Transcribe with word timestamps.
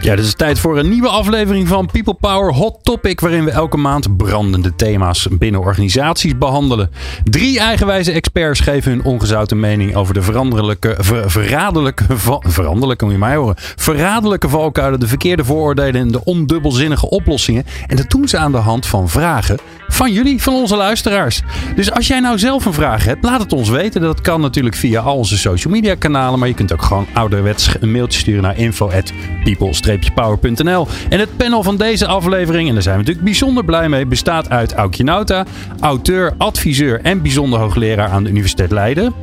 Ja, 0.00 0.10
het 0.10 0.24
is 0.24 0.34
tijd 0.34 0.58
voor 0.58 0.78
een 0.78 0.88
nieuwe 0.88 1.08
aflevering 1.08 1.68
van 1.68 1.88
People 1.92 2.14
Power 2.14 2.54
Hot 2.54 2.78
Topic, 2.82 3.20
waarin 3.20 3.44
we 3.44 3.50
elke 3.50 3.76
maand 3.76 4.16
brandende 4.16 4.74
thema's 4.74 5.28
binnen 5.30 5.60
organisaties 5.60 6.38
behandelen. 6.38 6.90
Drie 7.24 7.58
eigenwijze 7.58 8.12
experts 8.12 8.60
geven 8.60 8.90
hun 8.90 9.04
ongezouten 9.04 9.60
mening 9.60 9.94
over 9.94 10.14
de 10.14 10.22
veranderlijke, 10.22 10.94
ver, 10.98 11.30
verraderlijke, 11.30 12.04
veranderlijke, 12.40 13.04
moet 13.04 13.12
je 13.12 13.18
mij 13.18 13.36
horen, 13.36 13.54
verraderlijke 13.58 14.48
valkuilen, 14.48 15.00
de 15.00 15.08
verkeerde 15.08 15.44
vooroordelen 15.44 16.00
en 16.00 16.08
de 16.08 16.24
ondubbelzinnige 16.24 17.10
oplossingen. 17.10 17.64
En 17.86 17.96
dat 17.96 18.10
doen 18.10 18.28
ze 18.28 18.38
aan 18.38 18.52
de 18.52 18.58
hand 18.58 18.86
van 18.86 19.08
vragen 19.08 19.58
van 19.88 20.12
jullie, 20.12 20.42
van 20.42 20.54
onze 20.54 20.76
luisteraars. 20.76 21.42
Dus 21.76 21.90
als 21.90 22.06
jij 22.06 22.20
nou 22.20 22.38
zelf 22.38 22.64
een 22.64 22.72
vraag 22.72 23.04
hebt, 23.04 23.24
laat 23.24 23.40
het 23.40 23.52
ons 23.52 23.68
weten. 23.68 24.00
Dat 24.00 24.20
kan 24.20 24.40
natuurlijk 24.40 24.76
via 24.76 25.00
al 25.00 25.16
onze 25.16 25.38
social 25.38 25.72
media 25.72 25.94
kanalen, 25.94 26.38
maar 26.38 26.48
je 26.48 26.54
kunt 26.54 26.72
ook 26.72 26.82
gewoon 26.82 27.06
ouderwets 27.12 27.74
een 27.80 27.92
mailtje 27.92 28.18
sturen 28.18 28.42
naar 28.42 28.58
info@people 28.58 29.74
power.nl. 30.14 30.86
En 31.08 31.18
het 31.18 31.36
panel 31.36 31.62
van 31.62 31.76
deze 31.76 32.06
aflevering, 32.06 32.68
en 32.68 32.74
daar 32.74 32.82
zijn 32.82 32.94
we 32.94 33.00
natuurlijk 33.00 33.26
bijzonder 33.26 33.64
blij 33.64 33.88
mee, 33.88 34.06
bestaat 34.06 34.50
uit 34.50 34.72
Aukje 34.72 35.04
Nauta, 35.04 35.46
auteur, 35.80 36.34
adviseur 36.38 37.00
en 37.00 37.22
bijzonder 37.22 37.58
hoogleraar 37.58 38.08
aan 38.08 38.24
de 38.24 38.30
Universiteit 38.30 38.70
Leiden. 38.70 39.14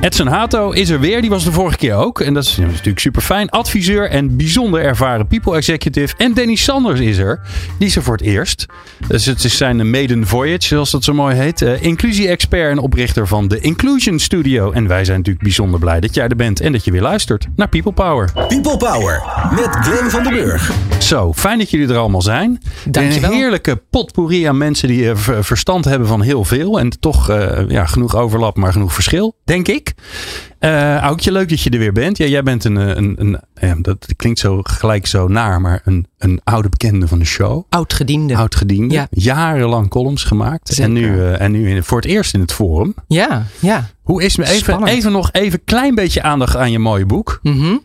Edson 0.00 0.26
Hato 0.26 0.70
is 0.70 0.88
er 0.88 1.00
weer, 1.00 1.20
die 1.20 1.30
was 1.30 1.44
de 1.44 1.52
vorige 1.52 1.76
keer 1.76 1.94
ook. 1.94 2.20
En 2.20 2.34
dat 2.34 2.44
is 2.44 2.56
natuurlijk 2.56 2.98
super 2.98 3.22
fijn. 3.22 3.48
Adviseur 3.50 4.10
en 4.10 4.36
bijzonder 4.36 4.82
ervaren 4.82 5.26
people 5.26 5.56
executive. 5.56 6.14
En 6.16 6.34
Danny 6.34 6.54
Sanders 6.54 7.00
is 7.00 7.18
er. 7.18 7.40
Die 7.78 7.88
is 7.88 7.96
er 7.96 8.02
voor 8.02 8.16
het 8.16 8.26
eerst. 8.26 8.66
Dus 9.08 9.26
het 9.26 9.44
is 9.44 9.56
zijn 9.56 9.90
maiden 9.90 10.26
voyage, 10.26 10.66
zoals 10.66 10.90
dat 10.90 11.04
zo 11.04 11.12
mooi 11.14 11.36
heet. 11.36 11.60
Uh, 11.60 11.82
Inclusie-expert 11.82 12.70
en 12.70 12.78
oprichter 12.78 13.26
van 13.26 13.48
de 13.48 13.60
Inclusion 13.60 14.18
Studio. 14.18 14.72
En 14.72 14.86
wij 14.86 15.04
zijn 15.04 15.16
natuurlijk 15.16 15.44
bijzonder 15.44 15.80
blij 15.80 16.00
dat 16.00 16.14
jij 16.14 16.28
er 16.28 16.36
bent 16.36 16.60
en 16.60 16.72
dat 16.72 16.84
je 16.84 16.90
weer 16.90 17.02
luistert 17.02 17.46
naar 17.56 17.68
People 17.68 17.92
Power. 17.92 18.32
People 18.48 18.76
Power 18.76 19.22
met 19.50 19.86
van 20.08 20.22
den 20.22 20.32
Burg. 20.32 20.72
Zo, 20.98 21.32
fijn 21.32 21.58
dat 21.58 21.70
jullie 21.70 21.88
er 21.88 21.96
allemaal 21.96 22.22
zijn. 22.22 22.62
Dankjewel. 22.84 23.30
Een 23.30 23.36
heerlijke 23.36 23.82
potpourri 23.90 24.44
aan 24.44 24.58
mensen 24.58 24.88
die 24.88 25.02
uh, 25.02 25.16
verstand 25.40 25.84
hebben 25.84 26.08
van 26.08 26.22
heel 26.22 26.44
veel. 26.44 26.78
En 26.80 27.00
toch 27.00 27.30
uh, 27.30 27.58
ja, 27.68 27.86
genoeg 27.86 28.16
overlap, 28.16 28.56
maar 28.56 28.72
genoeg 28.72 28.94
verschil, 28.94 29.36
denk 29.44 29.68
ik. 29.68 29.94
Uh, 30.60 30.96
Aukje, 30.96 31.32
leuk 31.32 31.48
dat 31.48 31.60
je 31.60 31.70
er 31.70 31.78
weer 31.78 31.92
bent. 31.92 32.16
Ja, 32.16 32.26
jij 32.26 32.42
bent 32.42 32.64
een, 32.64 32.76
een, 32.76 33.14
een 33.18 33.40
ja, 33.54 33.74
dat 33.78 34.06
klinkt 34.16 34.38
zo 34.38 34.60
gelijk 34.62 35.06
zo 35.06 35.28
naar, 35.28 35.60
maar 35.60 35.80
een, 35.84 36.06
een 36.18 36.40
oude 36.44 36.68
bekende 36.68 37.08
van 37.08 37.18
de 37.18 37.24
show. 37.24 37.64
Oudgediende. 37.68 38.36
Oudgediende. 38.36 38.94
Ja. 38.94 39.06
Jarenlang 39.10 39.88
columns 39.88 40.24
gemaakt. 40.24 40.68
Zeker. 40.68 40.84
En 40.84 40.92
nu, 40.92 41.14
uh, 41.14 41.40
en 41.40 41.52
nu 41.52 41.70
in, 41.70 41.84
voor 41.84 42.00
het 42.00 42.10
eerst 42.10 42.34
in 42.34 42.40
het 42.40 42.52
forum. 42.52 42.94
Ja, 43.06 43.46
ja. 43.58 43.90
Hoe 44.02 44.22
is 44.22 44.36
het? 44.36 44.46
Even, 44.46 44.58
Spannend. 44.58 44.90
even 44.90 45.12
nog 45.12 45.32
even 45.32 45.64
klein 45.64 45.94
beetje 45.94 46.22
aandacht 46.22 46.56
aan 46.56 46.70
je 46.70 46.78
mooie 46.78 47.06
boek. 47.06 47.38
Mm 47.42 47.82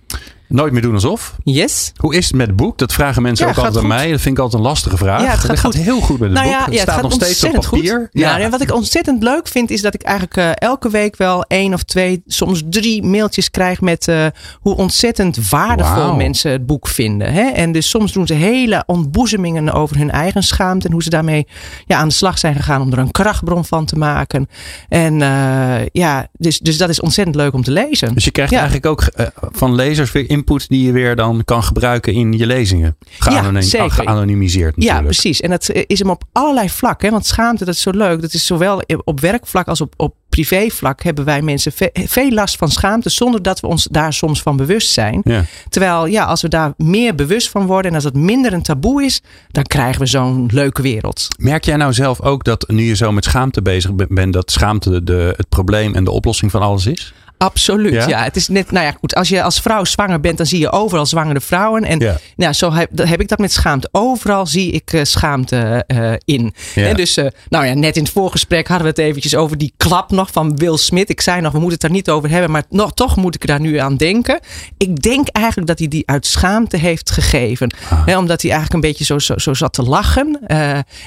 Nooit 0.48 0.74
meer 0.74 0.82
doen 0.82 0.94
alsof. 0.94 1.36
Yes. 1.44 1.92
Hoe 1.96 2.16
is 2.16 2.26
het 2.28 2.36
met 2.36 2.48
het 2.48 2.56
boek? 2.56 2.78
Dat 2.78 2.94
vragen 2.94 3.22
mensen 3.22 3.46
Ja, 3.46 3.52
ook 3.52 3.58
altijd 3.58 3.78
aan 3.78 3.88
mij. 3.88 4.12
Dat 4.12 4.22
vind 4.22 4.38
ik 4.38 4.44
altijd 4.44 4.62
een 4.62 4.68
lastige 4.68 4.98
vraag. 4.98 5.22
Ja, 5.22 5.48
het 5.48 5.60
gaat 5.60 5.74
heel 5.74 6.00
goed 6.02 6.20
met 6.20 6.30
het 6.30 6.38
Nou 6.40 6.50
boek. 6.50 6.60
ja, 6.60 6.66
het 6.66 6.74
ja, 6.74 6.80
het 6.80 6.90
staat 6.90 7.02
nog 7.02 7.14
steeds 7.14 7.44
op 7.44 7.52
papier. 7.52 8.00
goed. 8.00 8.08
Ja, 8.12 8.40
en 8.40 8.52
wat 8.52 8.62
ik 8.62 8.74
ontzettend 8.74 9.24
leuk 9.24 9.48
vind 9.48 9.70
is 9.72 9.82
dat 9.82 9.94
ik 9.94 10.02
eigenlijk 10.02 10.38
eh, 10.38 10.52
elke 10.56 10.90
week 10.90 11.16
wel 11.18 11.44
één 11.48 11.74
of 11.74 11.84
twee, 11.84 12.24
soms 12.28 12.62
drie 12.70 13.04
mailtjes 13.04 13.52
krijg 13.52 13.82
met 13.82 14.08
eh, 14.08 14.26
hoe 14.60 14.76
ontzettend 14.76 15.50
waardevol 15.50 16.16
mensen 16.16 16.52
het 16.52 16.66
boek 16.66 16.88
vinden. 16.88 17.34
Hè? 17.34 17.50
En 17.50 17.72
dus 17.72 17.90
soms 17.90 18.12
doen 18.14 18.28
ze 18.28 18.34
hele 18.34 18.84
ontboezemingen 18.86 19.72
over 19.74 19.98
hun 19.98 20.12
eigen 20.12 20.44
schaamte 20.44 20.86
en 20.88 20.94
hoe 20.94 21.04
ze 21.04 21.10
daarmee 21.10 21.48
ja, 21.86 21.98
aan 21.98 22.08
de 22.08 22.14
slag 22.14 22.38
zijn 22.38 22.56
gegaan 22.56 22.82
om 22.82 22.92
er 22.92 22.98
een 22.98 23.12
krachtbron 23.12 23.66
van 23.66 23.86
te 23.86 23.96
maken. 23.98 24.50
En 24.90 25.22
eh, 25.22 25.86
ja, 25.92 26.28
dus, 26.38 26.60
dus 26.60 26.78
dat 26.78 26.90
is 26.90 27.00
ontzettend 27.02 27.36
leuk 27.36 27.54
om 27.54 27.64
te 27.64 27.72
lezen. 27.72 28.14
Dus 28.14 28.24
je 28.24 28.32
krijgt 28.32 28.54
eigenlijk 28.54 28.86
ook 28.86 29.04
van 29.52 29.76
lezers 29.76 30.12
weer 30.12 30.30
input 30.36 30.68
die 30.70 30.86
je 30.86 30.92
weer 30.92 31.16
dan 31.16 31.42
kan 31.46 31.64
gebruiken 31.64 32.14
in 32.14 32.34
je 32.34 32.46
lezingen. 32.46 32.98
Geanonimiseerd 34.06 34.74
Ja, 34.78 35.02
precies. 35.02 35.42
En 35.42 35.50
dat 35.50 35.70
is 35.88 36.00
hem 36.00 36.10
op 36.10 36.24
allerlei 36.32 36.70
vlakken. 36.70 37.12
Want 37.12 37.26
schaamte, 37.26 37.66
dat 37.66 37.74
is 37.74 37.82
zo 37.82 37.92
leuk. 37.92 38.22
Dat 38.22 38.34
is 38.34 38.46
zowel 38.46 38.82
op 39.04 39.20
werkvlak 39.20 39.68
als 39.68 39.82
op, 39.82 39.94
op 39.98 40.16
privévlak 40.30 41.04
hebben 41.04 41.26
wij 41.26 41.42
mensen 41.42 41.72
ve- 41.72 41.90
veel 41.94 42.32
last 42.32 42.56
van 42.58 42.72
schaamte. 42.72 43.10
Zonder 43.10 43.42
dat 43.42 43.60
we 43.60 43.68
ons 43.68 43.88
daar 43.92 44.14
soms 44.14 44.42
van 44.42 44.58
bewust 44.58 44.92
zijn. 44.92 45.22
Ja. 45.24 45.46
Terwijl 45.70 46.06
ja, 46.06 46.24
als 46.26 46.42
we 46.42 46.48
daar 46.50 46.74
meer 46.78 47.16
bewust 47.16 47.50
van 47.50 47.66
worden. 47.66 47.90
En 47.92 47.96
als 47.96 48.04
het 48.04 48.16
minder 48.16 48.54
een 48.54 48.62
taboe 48.64 49.04
is. 49.04 49.22
Dan 49.52 49.64
krijgen 49.64 50.02
we 50.02 50.08
zo'n 50.08 50.50
leuke 50.54 50.82
wereld. 50.82 51.28
Merk 51.40 51.66
jij 51.66 51.76
nou 51.76 51.94
zelf 51.94 52.22
ook 52.22 52.44
dat 52.44 52.68
nu 52.68 52.84
je 52.84 52.96
zo 52.96 53.12
met 53.12 53.24
schaamte 53.24 53.62
bezig 53.62 53.94
be- 53.94 54.08
bent, 54.10 54.34
dat 54.34 54.52
schaamte 54.52 55.04
de, 55.04 55.34
het 55.38 55.50
probleem 55.50 55.96
en 55.96 56.04
de 56.04 56.12
oplossing 56.12 56.52
van 56.52 56.62
alles 56.62 56.86
is? 56.86 57.14
Absoluut. 57.46 57.94
Ja? 57.94 58.08
Ja? 58.08 58.24
het 58.24 58.36
is 58.36 58.48
net, 58.48 58.72
nou 58.72 58.86
ja, 58.86 58.92
goed. 59.00 59.16
Als 59.16 59.30
je 59.30 59.42
als 59.42 59.60
vrouw 59.60 59.84
zwanger 59.84 60.20
bent, 60.20 60.38
dan 60.38 60.46
zie 60.46 60.60
je 60.60 60.72
overal 60.72 61.06
zwangere 61.06 61.42
vrouwen. 61.42 61.84
En 61.84 62.00
Ja. 62.00 62.18
nou, 62.36 62.54
zo 62.54 62.74
heb, 62.74 62.90
heb 62.98 63.22
ik 63.22 63.28
dat 63.28 63.40
met 63.40 63.52
schaamte. 63.52 63.90
Overal 63.92 64.48
zie 64.48 64.72
ik 64.72 64.94
eh, 64.94 65.04
schaamte 65.04 65.84
eh, 65.88 66.14
in. 66.26 66.54
Ja. 66.76 66.88
En 66.88 66.96
dus, 66.96 67.18
eh, 67.18 67.26
nou 67.50 67.66
ja, 67.66 67.74
net 67.74 67.96
in 67.96 68.04
het 68.04 68.12
voorgesprek 68.12 68.68
hadden 68.68 68.86
we 68.88 69.02
het 69.02 69.10
eventjes 69.10 69.36
over 69.36 69.58
die 69.58 69.74
klap 69.78 70.12
nog 70.12 70.32
van 70.32 70.58
Will 70.58 70.78
Smith. 70.78 71.10
Ik 71.10 71.22
zei 71.22 71.42
nog, 71.42 71.52
we 71.52 71.60
moeten 71.60 71.74
het 71.74 71.82
daar 71.82 71.92
niet 71.92 72.10
over 72.10 72.30
hebben, 72.30 72.52
maar 72.52 72.64
nog, 72.70 72.94
toch 72.94 73.16
moet 73.16 73.36
ik 73.36 73.48
daar 73.48 73.60
nu 73.60 73.78
aan 73.78 73.98
denken. 73.98 74.40
Ik 74.78 75.02
denk 75.02 75.28
eigenlijk 75.28 75.68
dat 75.68 75.80
hij 75.80 75.88
die 75.88 76.04
uit 76.06 76.26
schaamte 76.26 76.78
heeft 76.78 77.12
gegeven. 77.12 77.74
Hè, 78.06 78.18
omdat 78.18 78.42
hij 78.42 78.52
eigenlijk 78.52 78.84
een 78.84 78.90
beetje 78.90 79.06
zo, 79.06 79.20
zo, 79.20 79.38
zo 79.38 79.54
zat 79.54 79.74
te 79.74 79.84
lachen. 79.84 80.40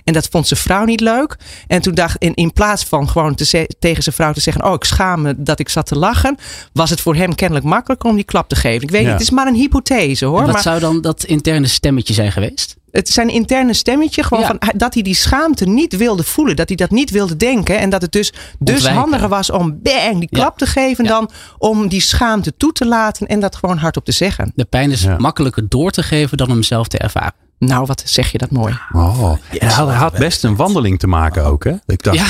en 0.05 0.13
dat 0.13 0.29
vond 0.31 0.47
zijn 0.47 0.61
vrouw 0.61 0.85
niet 0.85 1.01
leuk. 1.01 1.37
En 1.67 1.83
toen 1.83 1.95
dacht 1.95 2.17
in, 2.19 2.35
in 2.35 2.53
plaats 2.53 2.85
van 2.85 3.09
gewoon 3.09 3.35
te 3.35 3.67
tegen 3.79 4.03
zijn 4.03 4.15
vrouw 4.15 4.33
te 4.33 4.41
zeggen: 4.41 4.65
Oh, 4.65 4.73
ik 4.73 4.85
schaam 4.85 5.23
me 5.23 5.35
dat 5.37 5.59
ik 5.59 5.69
zat 5.69 5.87
te 5.87 5.99
lachen. 5.99 6.28
Was 6.73 6.91
het 6.91 7.01
voor 7.01 7.15
hem 7.15 7.35
kennelijk 7.35 7.67
makkelijker 7.67 8.09
om 8.11 8.15
die 8.17 8.25
klap 8.25 8.49
te 8.49 8.55
geven. 8.57 8.83
Ik 8.83 8.91
weet 8.91 9.01
Ja. 9.01 9.07
niet, 9.07 9.13
het 9.19 9.23
is 9.23 9.31
maar 9.31 9.47
een 9.47 9.55
hypothese 9.55 10.25
hoor. 10.25 10.43
Wat 10.43 10.53
Maar 10.53 10.63
zou 10.63 10.81
dan 10.81 11.01
dat 11.01 11.25
interne 11.25 11.67
stemmetje 11.67 12.15
zijn 12.15 12.33
geweest? 12.33 12.77
het 12.91 13.09
is 13.09 13.15
zijn 13.15 13.29
interne 13.29 13.73
stemmetje. 13.75 14.23
Gewoon 14.23 14.43
Ja. 14.43 14.49
van, 14.59 14.73
dat 14.77 14.95
hij 14.95 15.03
die 15.03 15.15
schaamte 15.15 15.65
niet 15.65 15.97
wilde 15.97 16.23
voelen. 16.23 16.57
Dat 16.57 16.69
hij 16.69 16.77
dat 16.77 16.91
niet 16.91 17.11
wilde 17.11 17.37
denken. 17.37 17.79
En 17.79 17.91
dat 17.91 18.03
het 18.03 18.13
dus, 18.13 18.31
dus 18.31 18.41
Ontwijken. 18.75 18.93
handiger 19.01 19.29
was 19.29 19.51
om 19.51 19.79
bang 19.83 20.13
die 20.19 20.29
Ja. 20.31 20.39
klap 20.41 20.59
te 20.59 20.67
geven. 20.67 21.05
Ja. 21.05 21.11
Dan 21.11 21.31
om 21.59 21.89
die 21.89 22.01
schaamte 22.01 22.57
toe 22.57 22.73
te 22.73 22.87
laten. 22.87 23.27
En 23.27 23.41
dat 23.41 23.57
gewoon 23.57 23.79
hardop 23.79 24.05
te 24.05 24.13
zeggen. 24.13 24.53
De 24.55 24.65
pijn 24.65 24.91
is 24.91 25.03
Ja. 25.03 25.17
makkelijker 25.19 25.69
door 25.69 25.91
te 25.91 26.03
geven 26.03 26.37
dan 26.37 26.51
hem 26.51 26.63
zelf 26.63 26.89
te 26.89 26.99
ervaren. 26.99 27.33
Nou, 27.59 27.87
wat 27.87 28.03
zeg 28.07 28.33
je 28.33 28.39
dat 28.39 28.51
mooi. 28.51 28.79
Oh, 28.93 29.33
en 29.51 29.59
hij 29.59 29.69
had, 29.71 29.89
hij 29.89 29.97
had 29.97 30.13
best 30.19 30.45
een 30.45 30.57
wandeling 30.57 30.99
te 30.99 31.07
maken 31.07 31.45
ook, 31.45 31.65
hè? 31.65 31.75
Ik 31.87 32.03
dacht, 32.03 32.17
Ja. 32.19 32.27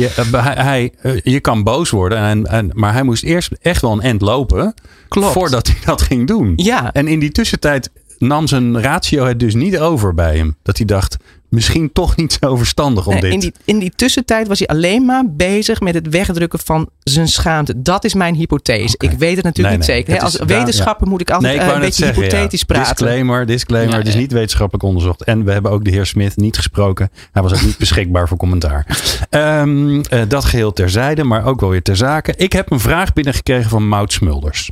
Je, 0.00 0.06
eh, 0.08 0.44
hij, 0.44 0.54
hij, 0.64 0.92
eh, 1.02 1.20
je 1.22 1.40
kan 1.40 1.62
boos 1.62 1.90
worden, 1.90 2.18
en, 2.18 2.46
en, 2.46 2.70
maar 2.74 2.92
hij 2.92 3.02
moest 3.02 3.22
eerst 3.24 3.50
echt 3.60 3.82
wel 3.82 3.92
een 3.92 4.00
end 4.00 4.20
lopen 4.20 4.74
Klopt. 5.08 5.32
voordat 5.32 5.66
hij 5.66 5.76
dat 5.84 6.02
ging 6.02 6.26
doen. 6.26 6.52
Ja. 6.56 6.92
En 6.92 7.08
in 7.08 7.18
die 7.18 7.30
tussentijd 7.30 7.90
nam 8.18 8.46
zijn 8.46 8.80
ratio 8.80 9.24
het 9.24 9.40
dus 9.40 9.54
niet 9.54 9.78
over 9.78 10.14
bij 10.14 10.36
hem. 10.36 10.56
Dat 10.62 10.76
hij 10.76 10.86
dacht, 10.86 11.16
misschien 11.48 11.92
toch 11.92 12.16
niet 12.16 12.38
zo 12.40 12.56
verstandig 12.56 13.06
om 13.06 13.12
Nee, 13.12 13.20
dit. 13.22 13.32
in, 13.32 13.38
die, 13.38 13.52
in 13.64 13.78
die 13.78 13.92
tussentijd 13.96 14.48
was 14.48 14.58
hij 14.58 14.68
alleen 14.68 15.04
maar 15.04 15.22
bezig 15.30 15.80
met 15.80 15.94
het 15.94 16.08
wegdrukken 16.08 16.58
van 16.58 16.88
zijn 17.12 17.28
schaamte. 17.28 17.82
Dat 17.82 18.04
is 18.04 18.14
mijn 18.14 18.34
hypothese. 18.34 18.94
Ik 18.98 19.10
weet 19.10 19.36
het 19.36 19.44
natuurlijk 19.44 19.78
Nee, 19.78 19.88
nee, 19.88 19.96
niet 19.96 20.06
zeker. 20.06 20.22
Als 20.22 20.38
wetenschapper 20.46 21.08
moet 21.08 21.20
ik 21.20 21.30
altijd 21.30 21.54
ik 21.54 21.60
eh, 21.60 21.74
een 21.74 21.80
beetje 21.80 22.04
zeggen, 22.04 22.22
ja. 22.22 22.28
hypothetisch 22.28 22.64
praten. 22.64 22.94
Disclaimer, 22.94 23.46
disclaimer. 23.46 23.92
Ja, 23.92 23.98
het 23.98 24.08
is 24.08 24.14
niet 24.14 24.32
wetenschappelijk 24.32 24.84
onderzocht. 24.84 25.24
En 25.24 25.44
we 25.44 25.52
hebben 25.52 25.70
ook 25.70 25.84
de 25.84 25.90
heer 25.90 26.06
Smith 26.06 26.36
niet 26.36 26.56
gesproken. 26.56 27.10
Hij 27.32 27.42
was 27.42 27.54
ook 27.54 27.62
niet 27.62 27.78
beschikbaar 27.86 28.28
voor 28.28 28.36
commentaar. 28.36 28.86
Ehm, 29.30 30.00
eh, 30.00 30.20
dat 30.28 30.44
geheel 30.44 30.72
terzijde, 30.72 31.24
maar 31.24 31.44
ook 31.44 31.60
wel 31.60 31.70
weer 31.70 31.82
ter 31.82 31.96
zake. 31.96 32.34
Ik 32.36 32.52
heb 32.52 32.70
een 32.70 32.80
vraag 32.80 33.12
binnengekregen 33.12 33.70
van 33.70 33.88
Maud 33.88 34.12
Smulders. 34.12 34.70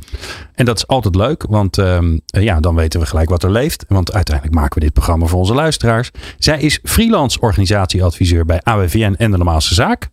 En 0.55 0.65
dat 0.65 0.77
is 0.77 0.87
altijd 0.87 1.15
leuk, 1.15 1.45
want 1.49 1.77
ehm, 1.77 2.17
eh, 2.25 2.43
ja, 2.43 2.59
dan 2.59 2.75
weten 2.75 2.99
we 2.99 3.05
gelijk 3.05 3.29
wat 3.29 3.43
er 3.43 3.51
leeft. 3.51 3.85
Want 3.87 4.13
uiteindelijk 4.13 4.55
maken 4.55 4.73
we 4.73 4.85
dit 4.85 4.93
programma 4.93 5.25
voor 5.25 5.39
onze 5.39 5.53
luisteraars. 5.53 6.11
Zij 6.37 6.59
is 6.59 6.79
freelance 6.83 7.39
organisatieadviseur 7.39 8.45
bij 8.45 8.61
AWVN 8.63 9.15
en 9.17 9.31
de 9.31 9.37
Normaalse 9.37 9.73
Zaak. 9.73 10.09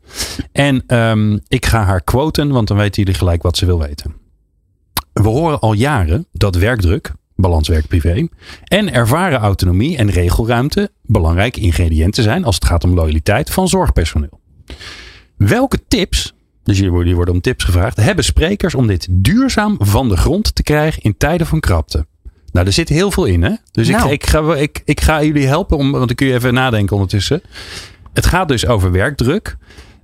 En 0.53 0.83
ehm, 0.87 1.39
ik 1.49 1.67
ga 1.67 1.85
haar 1.85 2.03
quoten, 2.13 2.49
want 2.49 2.69
dan 2.69 2.77
weten 2.77 3.03
jullie 3.03 3.19
gelijk 3.19 3.43
wat 3.43 3.57
ze 3.57 3.67
wil 3.67 3.79
weten. 3.79 4.15
We 5.13 5.29
horen 5.29 5.61
al 5.61 5.73
jaren 5.73 6.27
dat 6.33 6.55
werkdruk, 6.55 7.13
balans 7.37 7.69
werk-privé, 7.69 8.29
en 8.65 8.93
ervaren 8.93 9.39
autonomie 9.39 9.97
en 9.97 10.11
regelruimte 10.11 10.91
belangrijke 11.03 11.61
ingrediënten 11.61 12.23
zijn 12.23 12.45
als 12.45 12.55
het 12.55 12.65
gaat 12.65 12.85
om 12.85 12.95
loyaliteit 12.95 13.51
van 13.51 13.69
zorgpersoneel. 13.69 14.41
Welke 15.37 15.79
tips, 15.89 16.35
dus 16.63 16.79
hier 16.79 16.91
worden, 16.91 17.35
om 17.35 17.41
tips 17.41 17.65
gevraagd, 17.65 17.97
hebben 17.97 18.25
sprekers 18.25 18.75
om 18.75 18.87
dit 18.87 19.07
duurzaam 19.11 19.77
van 19.79 20.09
de 20.09 20.17
grond 20.17 20.55
te 20.55 20.63
krijgen 20.63 21.03
in 21.03 21.17
tijden 21.17 21.47
van 21.47 21.61
krapte? 21.61 22.07
Nou, 22.53 22.67
er 22.67 22.73
zit 22.73 22.89
heel 22.89 23.11
veel 23.11 23.25
in, 23.25 23.43
hè? 23.43 23.55
Dus 23.71 23.89
ik, 23.89 23.97
Nou. 23.97 24.11
ik, 24.11 24.27
ga, 24.27 24.55
ik, 24.55 24.83
ik 24.85 25.01
ga 25.01 25.23
jullie 25.23 25.47
helpen, 25.47 25.77
om, 25.77 25.93
want 25.93 26.07
dan 26.07 26.17
kun 26.17 26.27
je 26.27 26.35
even 26.35 26.55
nadenken 26.55 26.95
ondertussen. 26.95 27.43
Het 28.13 28.27
gaat 28.27 28.49
dus 28.49 28.67
over 28.67 28.93
werkdruk. 28.93 29.57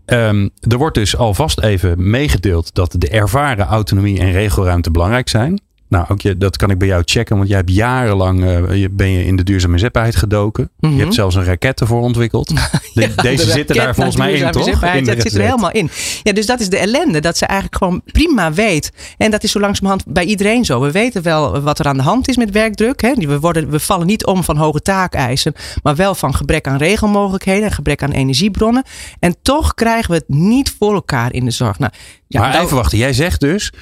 Ehm, 0.08 0.48
er 0.60 0.78
wordt 0.78 0.94
dus 0.94 1.16
alvast 1.16 1.60
even 1.60 2.10
meegedeeld 2.10 2.74
dat 2.74 2.94
de 2.98 3.08
ervaren 3.08 3.66
autonomie 3.66 4.18
en 4.18 4.32
regelruimte 4.32 4.90
belangrijk 4.90 5.28
zijn. 5.28 5.60
Nou, 5.88 6.04
ook 6.08 6.20
je, 6.20 6.36
dat 6.36 6.56
kan 6.56 6.70
ik 6.70 6.78
bij 6.78 6.88
jou 6.88 7.02
checken, 7.04 7.36
want 7.36 7.48
jij 7.48 7.56
hebt 7.56 7.70
jarenlang 7.70 8.44
eh, 8.44 8.84
ben 8.90 9.10
je 9.10 9.24
in 9.24 9.36
de 9.36 9.42
duurzame 9.42 9.72
inzetbaarheid 9.72 10.16
gedoken. 10.16 10.70
Mhm. 10.80 10.92
Je 10.94 11.00
hebt 11.00 11.14
zelfs 11.14 11.34
een 11.34 11.44
raket 11.44 11.80
ervoor 11.80 12.00
ontwikkeld. 12.00 12.48
De- 12.54 12.56
Ja, 12.94 13.22
deze 13.22 13.44
de 13.44 13.50
zitten 13.50 13.76
daar 13.76 13.94
volgens 13.94 14.16
mij 14.16 14.32
in, 14.32 14.50
toch? 14.50 14.66
In 14.84 15.04
de 15.04 15.14
dat 15.14 15.22
zit 15.22 15.34
er 15.34 15.40
helemaal 15.40 15.70
in. 15.70 15.90
Ja, 16.22 16.32
dus 16.32 16.46
dat 16.46 16.60
is 16.60 16.68
de 16.68 16.78
ellende. 16.78 17.20
Dat 17.20 17.38
ze 17.38 17.46
eigenlijk 17.46 17.82
gewoon 17.82 18.02
prima 18.12 18.52
weet. 18.52 18.92
En 19.16 19.30
dat 19.30 19.42
is 19.44 19.50
zo 19.52 19.60
langzamerhand 19.60 20.04
bij 20.12 20.24
iedereen 20.24 20.64
zo. 20.64 20.80
We 20.80 20.90
weten 20.90 21.22
wel 21.22 21.60
wat 21.60 21.78
er 21.78 21.86
aan 21.86 21.96
de 21.96 22.02
hand 22.02 22.28
is 22.28 22.36
met 22.36 22.50
werkdruk. 22.50 23.00
Hè. 23.02 23.14
We, 23.14 23.40
worden, 23.40 23.70
we 23.70 23.80
vallen 23.80 24.06
niet 24.06 24.26
om 24.26 24.44
van 24.44 24.56
hoge 24.56 24.80
taakeisen. 24.80 25.52
Maar 25.82 25.96
wel 25.96 26.14
van 26.14 26.34
gebrek 26.34 26.66
aan 26.66 26.76
regelmogelijkheden. 26.76 27.64
En 27.64 27.72
gebrek 27.72 28.02
aan 28.02 28.10
energiebronnen. 28.12 28.82
En 29.20 29.36
toch 29.42 29.74
krijgen 29.74 30.10
we 30.10 30.16
het 30.16 30.28
niet 30.28 30.74
voor 30.78 30.94
elkaar 30.94 31.32
in 31.32 31.44
de 31.44 31.50
zorg. 31.50 31.78
Nou, 31.78 31.92
ja, 32.26 32.40
maar 32.40 32.60
even 32.62 32.76
wachten, 32.76 32.98
jij 32.98 33.12
zegt 33.12 33.40
dus, 33.40 33.72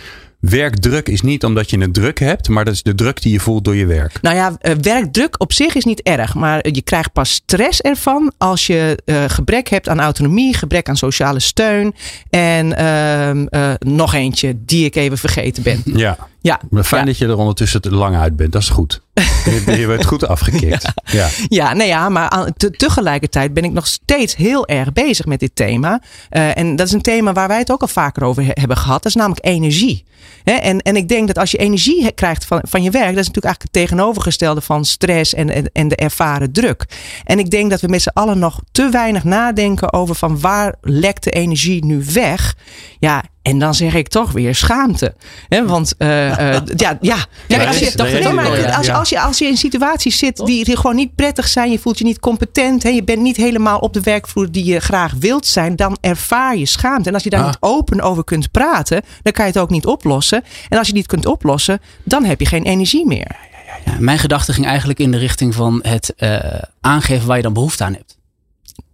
werkdruk 0.48 1.08
is 1.08 1.20
niet 1.20 1.44
omdat 1.44 1.70
je 1.70 1.78
het 1.78 1.94
druk 1.94 2.18
hebt, 2.18 2.48
maar 2.48 2.64
dat 2.64 2.74
is 2.74 2.82
de 2.82 2.94
druk 2.94 3.22
die 3.22 3.32
je 3.32 3.40
voelt 3.40 3.64
door 3.64 3.76
je 3.76 3.86
werk. 3.86 4.18
Nou 4.22 4.36
ja, 4.36 4.56
eh, 4.60 4.74
werkdruk 4.80 5.40
op 5.40 5.52
zich 5.52 5.74
is 5.74 5.84
niet 5.84 6.02
erg. 6.02 6.34
Maar 6.34 6.68
je 6.70 6.82
krijgt 6.82 7.12
pas 7.12 7.30
stress 7.30 7.80
ervan 7.80 8.32
als 8.38 8.66
je 8.66 8.98
eh, 9.04 9.24
gebrek 9.26 9.68
hebt 9.68 9.88
aan 9.88 10.00
autonomie, 10.00 10.54
gebrek 10.54 10.88
aan 10.88 10.96
sociale 10.96 11.40
steun. 11.40 11.94
En 12.30 12.76
ehm, 12.76 13.46
eh, 13.46 13.72
nog 13.78 14.14
eentje 14.14 14.56
die 14.64 14.84
ik 14.84 14.96
even 14.96 15.18
vergeten 15.18 15.62
ben. 15.62 15.82
Ja, 15.84 16.18
Ja, 16.46 16.60
maar 16.70 16.84
fijn 16.84 17.00
ja. 17.00 17.06
dat 17.06 17.18
je 17.18 17.26
er 17.26 17.36
ondertussen 17.36 17.80
te 17.80 17.94
lang 17.94 18.16
uit 18.16 18.36
bent. 18.36 18.52
Dat 18.52 18.62
is 18.62 18.68
goed. 18.68 19.00
Je, 19.66 19.78
je 19.78 19.86
werd 19.86 20.04
goed 20.04 20.26
afgekikt. 20.26 20.92
Ja. 21.04 21.28
Ja, 21.48 21.72
nou 21.72 21.88
ja, 21.88 22.08
maar 22.08 22.28
aan- 22.28 22.52
te- 22.56 22.70
tegelijkertijd 22.70 23.54
ben 23.54 23.64
ik 23.64 23.72
nog 23.72 23.86
steeds 23.86 24.36
heel 24.36 24.66
erg 24.66 24.92
bezig 24.92 25.26
met 25.26 25.40
dit 25.40 25.50
thema. 25.54 26.00
Eh, 26.28 26.56
en 26.58 26.76
dat 26.76 26.86
is 26.86 26.92
een 26.92 27.00
thema 27.02 27.32
waar 27.32 27.48
wij 27.48 27.58
het 27.58 27.70
ook 27.72 27.80
al 27.80 27.88
vaker 27.88 28.22
over 28.24 28.42
he- 28.44 28.50
hebben 28.54 28.76
gehad. 28.76 29.02
Dat 29.02 29.12
is 29.12 29.18
namelijk 29.18 29.46
energie. 29.46 30.04
En, 30.44 30.80
en 30.80 30.96
ik 30.96 31.08
denk 31.08 31.26
dat 31.26 31.38
als 31.38 31.50
je 31.50 31.58
energie 31.58 32.12
krijgt 32.12 32.44
van, 32.44 32.60
van 32.68 32.82
je 32.82 32.90
werk, 32.90 33.14
dat 33.14 33.18
is 33.24 33.26
natuurlijk 33.26 33.44
eigenlijk 33.44 33.74
het 33.74 33.82
tegenovergestelde 33.88 34.60
van 34.60 34.84
stress 34.84 35.34
en, 35.34 35.50
en, 35.50 35.70
en 35.72 35.88
de 35.88 35.96
ervaren 35.96 36.52
druk. 36.52 36.84
En 37.24 37.38
ik 37.38 37.50
denk 37.50 37.70
dat 37.70 37.80
we 37.80 37.88
met 37.88 38.02
z'n 38.02 38.08
allen 38.12 38.38
nog 38.38 38.60
te 38.72 38.88
weinig 38.90 39.24
nadenken 39.24 39.92
over 39.92 40.14
van 40.14 40.40
waar 40.40 40.74
lekt 40.80 41.24
de 41.24 41.30
energie 41.30 41.84
nu 41.84 42.04
weg. 42.12 42.54
Ja, 42.98 43.22
en 43.46 43.58
dan 43.58 43.74
zeg 43.74 43.94
ik 43.94 44.08
toch 44.08 44.32
weer 44.32 44.54
schaamte. 44.54 45.14
Hè, 45.48 45.66
want 45.66 45.94
eh, 45.98 46.54
eh, 46.54 46.62
ja, 46.76 46.98
ja. 47.00 47.16
Dat 47.48 47.66
als 47.66 47.78
je, 47.78 47.92
nee, 47.96 48.32
maar 48.32 48.60
ja. 48.60 48.76
als, 48.76 48.86
Ja. 48.86 48.94
als, 48.94 49.08
je, 49.08 49.20
als 49.20 49.38
je 49.38 49.46
in 49.46 49.56
situaties 49.56 50.18
zit 50.18 50.36
die, 50.36 50.64
die 50.64 50.76
gewoon 50.76 50.96
niet 50.96 51.14
prettig 51.14 51.48
zijn, 51.48 51.70
je 51.70 51.78
voelt 51.78 51.98
je 51.98 52.04
niet 52.04 52.20
competent, 52.20 52.82
hè, 52.82 52.88
je 52.88 53.04
bent 53.04 53.20
niet 53.20 53.36
helemaal 53.36 53.78
op 53.78 53.92
de 53.92 54.00
werkvloer 54.00 54.50
die 54.50 54.64
je 54.64 54.80
graag 54.80 55.12
wilt 55.18 55.46
zijn, 55.46 55.76
dan 55.76 55.96
ervaar 56.00 56.56
je 56.56 56.66
schaamte. 56.66 57.08
En 57.08 57.14
als 57.14 57.22
je 57.22 57.30
daar 57.30 57.40
Ah. 57.40 57.46
niet 57.46 57.56
open 57.60 58.00
over 58.00 58.24
kunt 58.24 58.50
praten, 58.50 59.02
dan 59.22 59.32
kan 59.32 59.44
je 59.46 59.52
het 59.52 59.60
ook 59.60 59.70
niet 59.70 59.86
oplossen. 59.86 60.42
En 60.68 60.78
als 60.78 60.86
je 60.86 60.92
het 60.92 60.94
niet 60.94 61.06
kunt 61.06 61.26
oplossen, 61.26 61.80
dan 62.04 62.24
heb 62.24 62.40
je 62.40 62.46
geen 62.46 62.64
energie 62.64 63.06
meer. 63.06 63.36
Ja, 63.84 63.96
mijn 63.98 64.18
gedachte 64.18 64.52
ging 64.52 64.66
eigenlijk 64.66 64.98
in 64.98 65.10
de 65.10 65.18
richting 65.18 65.54
van 65.54 65.78
het 65.82 66.14
eh, 66.16 66.38
aangeven 66.80 67.26
waar 67.26 67.36
je 67.36 67.42
dan 67.42 67.52
behoefte 67.52 67.84
aan 67.84 67.92
hebt. 67.94 68.15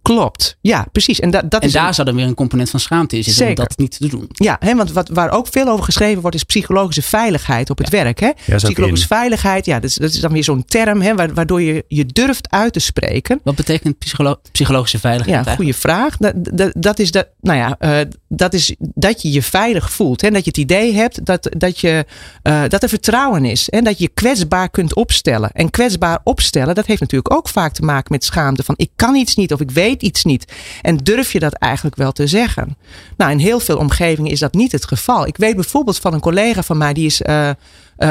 Klopt. 0.03 0.57
Ja, 0.61 0.85
precies. 0.91 1.19
En, 1.19 1.31
dat 1.31 1.51
dat 1.51 1.61
En 1.61 1.67
is 1.67 1.73
daar 1.73 1.93
zou 1.93 2.07
dan 2.07 2.15
weer 2.15 2.25
een 2.25 2.33
component 2.33 2.69
van 2.69 2.79
schaamte 2.79 3.15
in 3.17 3.23
zitten 3.23 3.47
om 3.47 3.55
dat 3.55 3.77
niet 3.77 3.97
te 3.97 4.07
doen. 4.07 4.25
Ja, 4.29 4.57
hè, 4.59 4.75
want 4.75 4.91
wat, 4.91 5.09
waar 5.09 5.31
ook 5.31 5.47
veel 5.51 5.67
over 5.67 5.85
geschreven 5.85 6.21
wordt, 6.21 6.35
is 6.35 6.43
psychologische 6.43 7.01
veiligheid 7.01 7.69
op 7.69 7.77
het 7.77 7.89
werk. 7.89 8.19
Hè? 8.19 8.27
ook 8.27 8.55
Psychologische 8.55 9.07
veiligheid, 9.07 9.65
ja, 9.65 9.79
dat 9.79 9.89
is, 9.89 9.95
dat 9.95 10.13
is 10.13 10.19
dan 10.19 10.31
weer 10.31 10.43
zo'n 10.43 10.65
term 10.65 11.01
hè, 11.01 11.15
wa- 11.15 11.33
waardoor 11.33 11.61
je 11.61 11.85
je 11.87 12.05
durft 12.05 12.49
uit 12.51 12.73
te 12.73 12.79
spreken. 12.79 13.39
Wat 13.43 13.55
betekent 13.55 13.97
psycholo- 13.97 14.39
psychologische 14.51 14.99
veiligheid? 14.99 15.45
Ja, 15.45 15.55
goede 15.55 15.73
vraag. 15.73 16.17
Dat, 16.17 16.33
dat, 16.35 16.71
dat 16.77 16.99
is 16.99 17.11
dat, 17.11 17.27
nou 17.41 17.57
ja, 17.57 17.75
eh, 17.79 18.07
dat 18.27 18.53
is 18.53 18.75
dat 18.79 19.21
je 19.21 19.31
je 19.31 19.41
veilig 19.41 19.91
voelt. 19.91 20.21
Hè? 20.21 20.29
Dat 20.29 20.43
je 20.43 20.49
het 20.49 20.57
idee 20.59 20.93
hebt 20.93 21.25
dat, 21.25 21.49
dat, 21.57 21.79
je, 21.79 22.05
eh, 22.41 22.61
dat 22.67 22.83
er 22.83 22.89
vertrouwen 22.89 23.45
is. 23.45 23.69
En 23.69 23.83
dat 23.83 23.97
je 23.97 24.03
je 24.03 24.09
kwetsbaar 24.13 24.69
kunt 24.69 24.95
opstellen. 24.95 25.51
En 25.51 25.69
kwetsbaar 25.69 26.19
opstellen, 26.23 26.75
dat 26.75 26.85
heeft 26.85 27.01
natuurlijk 27.01 27.33
ook 27.33 27.49
vaak 27.49 27.73
te 27.73 27.81
maken 27.81 28.11
met 28.11 28.23
schaamte. 28.23 28.63
Van 28.63 28.75
ik 28.77 28.89
kan 28.95 29.15
iets 29.15 29.35
niet 29.35 29.53
of 29.53 29.59
ik 29.61 29.71
weet 29.71 29.92
iets 30.01 30.23
niet. 30.23 30.51
En 30.81 30.97
durf 30.97 31.31
je 31.31 31.39
dat 31.39 31.53
eigenlijk 31.53 31.95
wel 31.95 32.11
te 32.11 32.27
zeggen? 32.27 32.77
Nou, 33.17 33.31
in 33.31 33.37
heel 33.37 33.59
veel 33.59 33.77
omgevingen 33.77 34.31
is 34.31 34.39
dat 34.39 34.53
niet 34.53 34.71
het 34.71 34.85
geval. 34.85 35.27
Ik 35.27 35.37
weet 35.37 35.55
bijvoorbeeld 35.55 35.97
van 35.97 36.13
een 36.13 36.19
collega 36.19 36.63
van 36.63 36.77
mij, 36.77 36.93
die 36.93 37.05
is. 37.05 37.21
eh, 37.21 37.49
eh, 37.49 37.55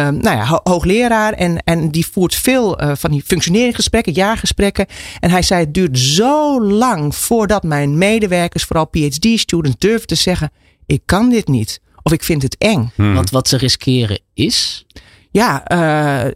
nou 0.08 0.20
ja, 0.36 0.46
ho- 0.46 0.60
hoogleraar 0.64 1.32
en, 1.32 1.58
en 1.64 1.90
die 1.90 2.06
voert 2.06 2.34
veel 2.34 2.78
eh, 2.78 2.92
van 2.94 3.10
die 3.10 3.22
functioneringsgesprekken, 3.26 4.12
jaargesprekken. 4.12 4.86
En 5.20 5.30
hij 5.30 5.42
zei: 5.42 5.60
Het 5.64 5.74
duurt 5.74 5.98
zo 5.98 6.62
lang 6.62 7.16
voordat 7.16 7.62
mijn 7.62 7.98
medewerkers, 7.98 8.64
vooral 8.64 8.86
PhD-students, 8.88 9.76
durven 9.78 10.06
te 10.06 10.14
zeggen: 10.14 10.50
Ik 10.86 11.02
kan 11.06 11.28
dit 11.30 11.48
niet. 11.48 11.80
Of 12.02 12.12
ik 12.12 12.22
vind 12.22 12.42
het 12.42 12.56
eng. 12.58 12.90
Want 13.14 13.30
wat 13.30 13.48
ze 13.48 13.56
riskeren 13.56 14.20
is. 14.34 14.86
Ja, 15.32 15.64
eh, 15.64 16.30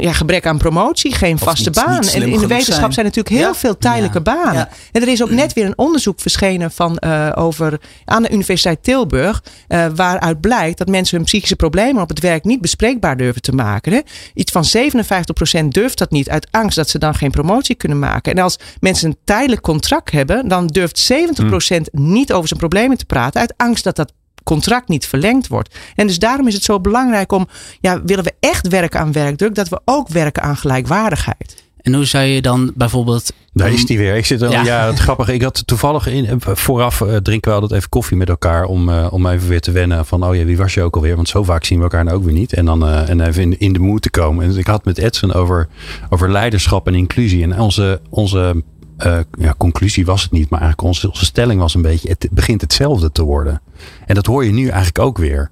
ja, 0.00 0.12
gebrek 0.12 0.46
aan 0.46 0.58
promotie, 0.58 1.14
geen 1.14 1.38
vaste 1.38 1.70
niet- 1.70 1.84
baan. 1.84 2.00
niet 2.00 2.14
en 2.14 2.22
in 2.22 2.38
de 2.38 2.46
wetenschap 2.46 2.78
zijn. 2.80 2.92
zijn 2.92 3.06
natuurlijk 3.06 3.34
heel 3.36 3.46
Ja. 3.46 3.54
veel 3.54 3.76
tijdelijke 3.78 4.20
Ja. 4.24 4.34
banen. 4.34 4.54
Ja. 4.54 4.68
En 4.92 5.02
er 5.02 5.08
is 5.08 5.22
ook 5.22 5.30
net 5.30 5.52
weer 5.52 5.64
een 5.66 5.78
onderzoek 5.78 6.20
verschenen 6.20 6.70
van, 6.70 6.98
eh, 6.98 7.28
over, 7.34 7.80
aan 8.04 8.22
de 8.22 8.30
Universiteit 8.32 8.82
Tilburg. 8.82 9.42
eh, 9.68 9.86
waaruit 9.94 10.40
blijkt 10.40 10.78
dat 10.78 10.88
mensen 10.88 11.16
hun 11.16 11.24
psychische 11.26 11.56
problemen 11.56 12.02
op 12.02 12.08
het 12.08 12.20
werk 12.20 12.44
niet 12.44 12.60
bespreekbaar 12.60 13.16
durven 13.16 13.42
te 13.42 13.52
maken. 13.52 13.92
Hè? 13.92 14.00
Iets 14.34 14.52
van 14.52 14.64
57% 14.64 15.72
durft 15.74 15.98
dat 15.98 16.10
niet 16.10 16.28
uit 16.30 16.48
angst 16.50 16.76
dat 16.76 16.88
ze 16.88 16.98
dan 16.98 17.14
geen 17.14 17.30
promotie 17.30 17.74
kunnen 17.74 17.98
maken. 17.98 18.32
En 18.32 18.42
als 18.42 18.58
mensen 18.80 19.08
een 19.08 19.16
tijdelijk 19.24 19.62
contract 19.62 20.10
hebben, 20.10 20.48
dan 20.48 20.66
durft 20.66 20.98
70% 20.98 21.88
niet 21.92 22.32
over 22.32 22.48
zijn 22.48 22.60
problemen 22.60 22.96
te 22.98 23.04
praten. 23.04 23.40
Uit 23.40 23.54
angst 23.56 23.84
dat 23.84 23.96
dat 23.96 24.12
contract 24.44 24.88
niet 24.88 25.06
verlengd 25.06 25.48
wordt. 25.48 25.74
En 25.94 26.06
dus 26.06 26.18
daarom 26.18 26.46
is 26.46 26.54
het 26.54 26.64
zo 26.64 26.80
belangrijk 26.80 27.32
om, 27.32 27.48
ja, 27.80 28.02
willen 28.04 28.24
we 28.24 28.32
echt 28.40 28.68
werken 28.68 29.00
aan 29.00 29.12
werkdruk, 29.12 29.54
dat 29.54 29.68
we 29.68 29.80
ook 29.84 30.08
werken 30.08 30.42
aan 30.42 30.56
gelijkwaardigheid. 30.56 31.62
En 31.82 31.94
hoe 31.94 32.04
zou 32.04 32.24
je 32.24 32.42
dan 32.42 32.72
bijvoorbeeld. 32.74 33.32
Daar 33.52 33.72
is 33.72 33.86
die 33.86 33.98
weer. 33.98 34.16
Ik 34.16 34.26
zit 34.26 34.42
er, 34.42 34.50
ja. 34.50 34.64
Ja. 34.64 34.86
het 34.86 34.98
grappige. 34.98 35.34
Ik 35.34 35.42
had 35.42 35.66
toevallig 35.66 36.06
in, 36.06 36.26
eh, 36.26 36.54
vooraf 36.54 37.00
eh, 37.00 37.16
drinken 37.16 37.50
we 37.50 37.54
altijd 37.54 37.78
even 37.78 37.88
koffie 37.88 38.16
met 38.16 38.28
elkaar 38.28 38.64
om, 38.64 38.88
eh, 38.88 39.06
om 39.10 39.26
even 39.26 39.48
weer 39.48 39.60
te 39.60 39.70
wennen 39.70 40.06
van 40.06 40.24
oh 40.24 40.34
ja, 40.36 40.44
wie 40.44 40.56
was 40.56 40.74
je 40.74 40.82
ook 40.82 40.94
alweer? 40.94 41.16
Want 41.16 41.28
zo 41.28 41.42
vaak 41.42 41.64
zien 41.64 41.78
we 41.78 41.84
elkaar 41.84 42.04
nou 42.04 42.16
ook 42.16 42.24
weer 42.24 42.32
niet. 42.32 42.52
En 42.52 42.64
dan 42.64 42.86
eh, 42.86 43.08
en 43.08 43.20
even 43.20 43.42
in, 43.42 43.58
in 43.58 43.72
de 43.72 43.78
moed 43.78 44.02
te 44.02 44.10
komen. 44.10 44.44
En 44.44 44.58
ik 44.58 44.66
had 44.66 44.84
met 44.84 44.98
Edson 44.98 45.32
over, 45.32 45.68
over 46.08 46.30
leiderschap 46.30 46.86
en 46.86 46.94
inclusie. 46.94 47.42
En 47.42 47.60
onze, 47.60 48.00
onze 48.10 48.62
eh, 49.02 49.18
ja, 49.38 49.54
conclusie 49.58 50.04
was 50.04 50.22
het 50.22 50.30
niet, 50.30 50.50
maar 50.50 50.60
eigenlijk 50.60 50.88
onze, 50.88 51.08
onze 51.08 51.24
stelling 51.24 51.60
was 51.60 51.74
een 51.74 51.82
beetje: 51.82 52.08
het 52.08 52.28
begint 52.30 52.60
hetzelfde 52.60 53.12
te 53.12 53.22
worden. 53.22 53.60
En 54.06 54.14
dat 54.14 54.26
hoor 54.26 54.44
je 54.44 54.52
nu 54.52 54.68
eigenlijk 54.68 54.98
ook 54.98 55.18
weer. 55.18 55.50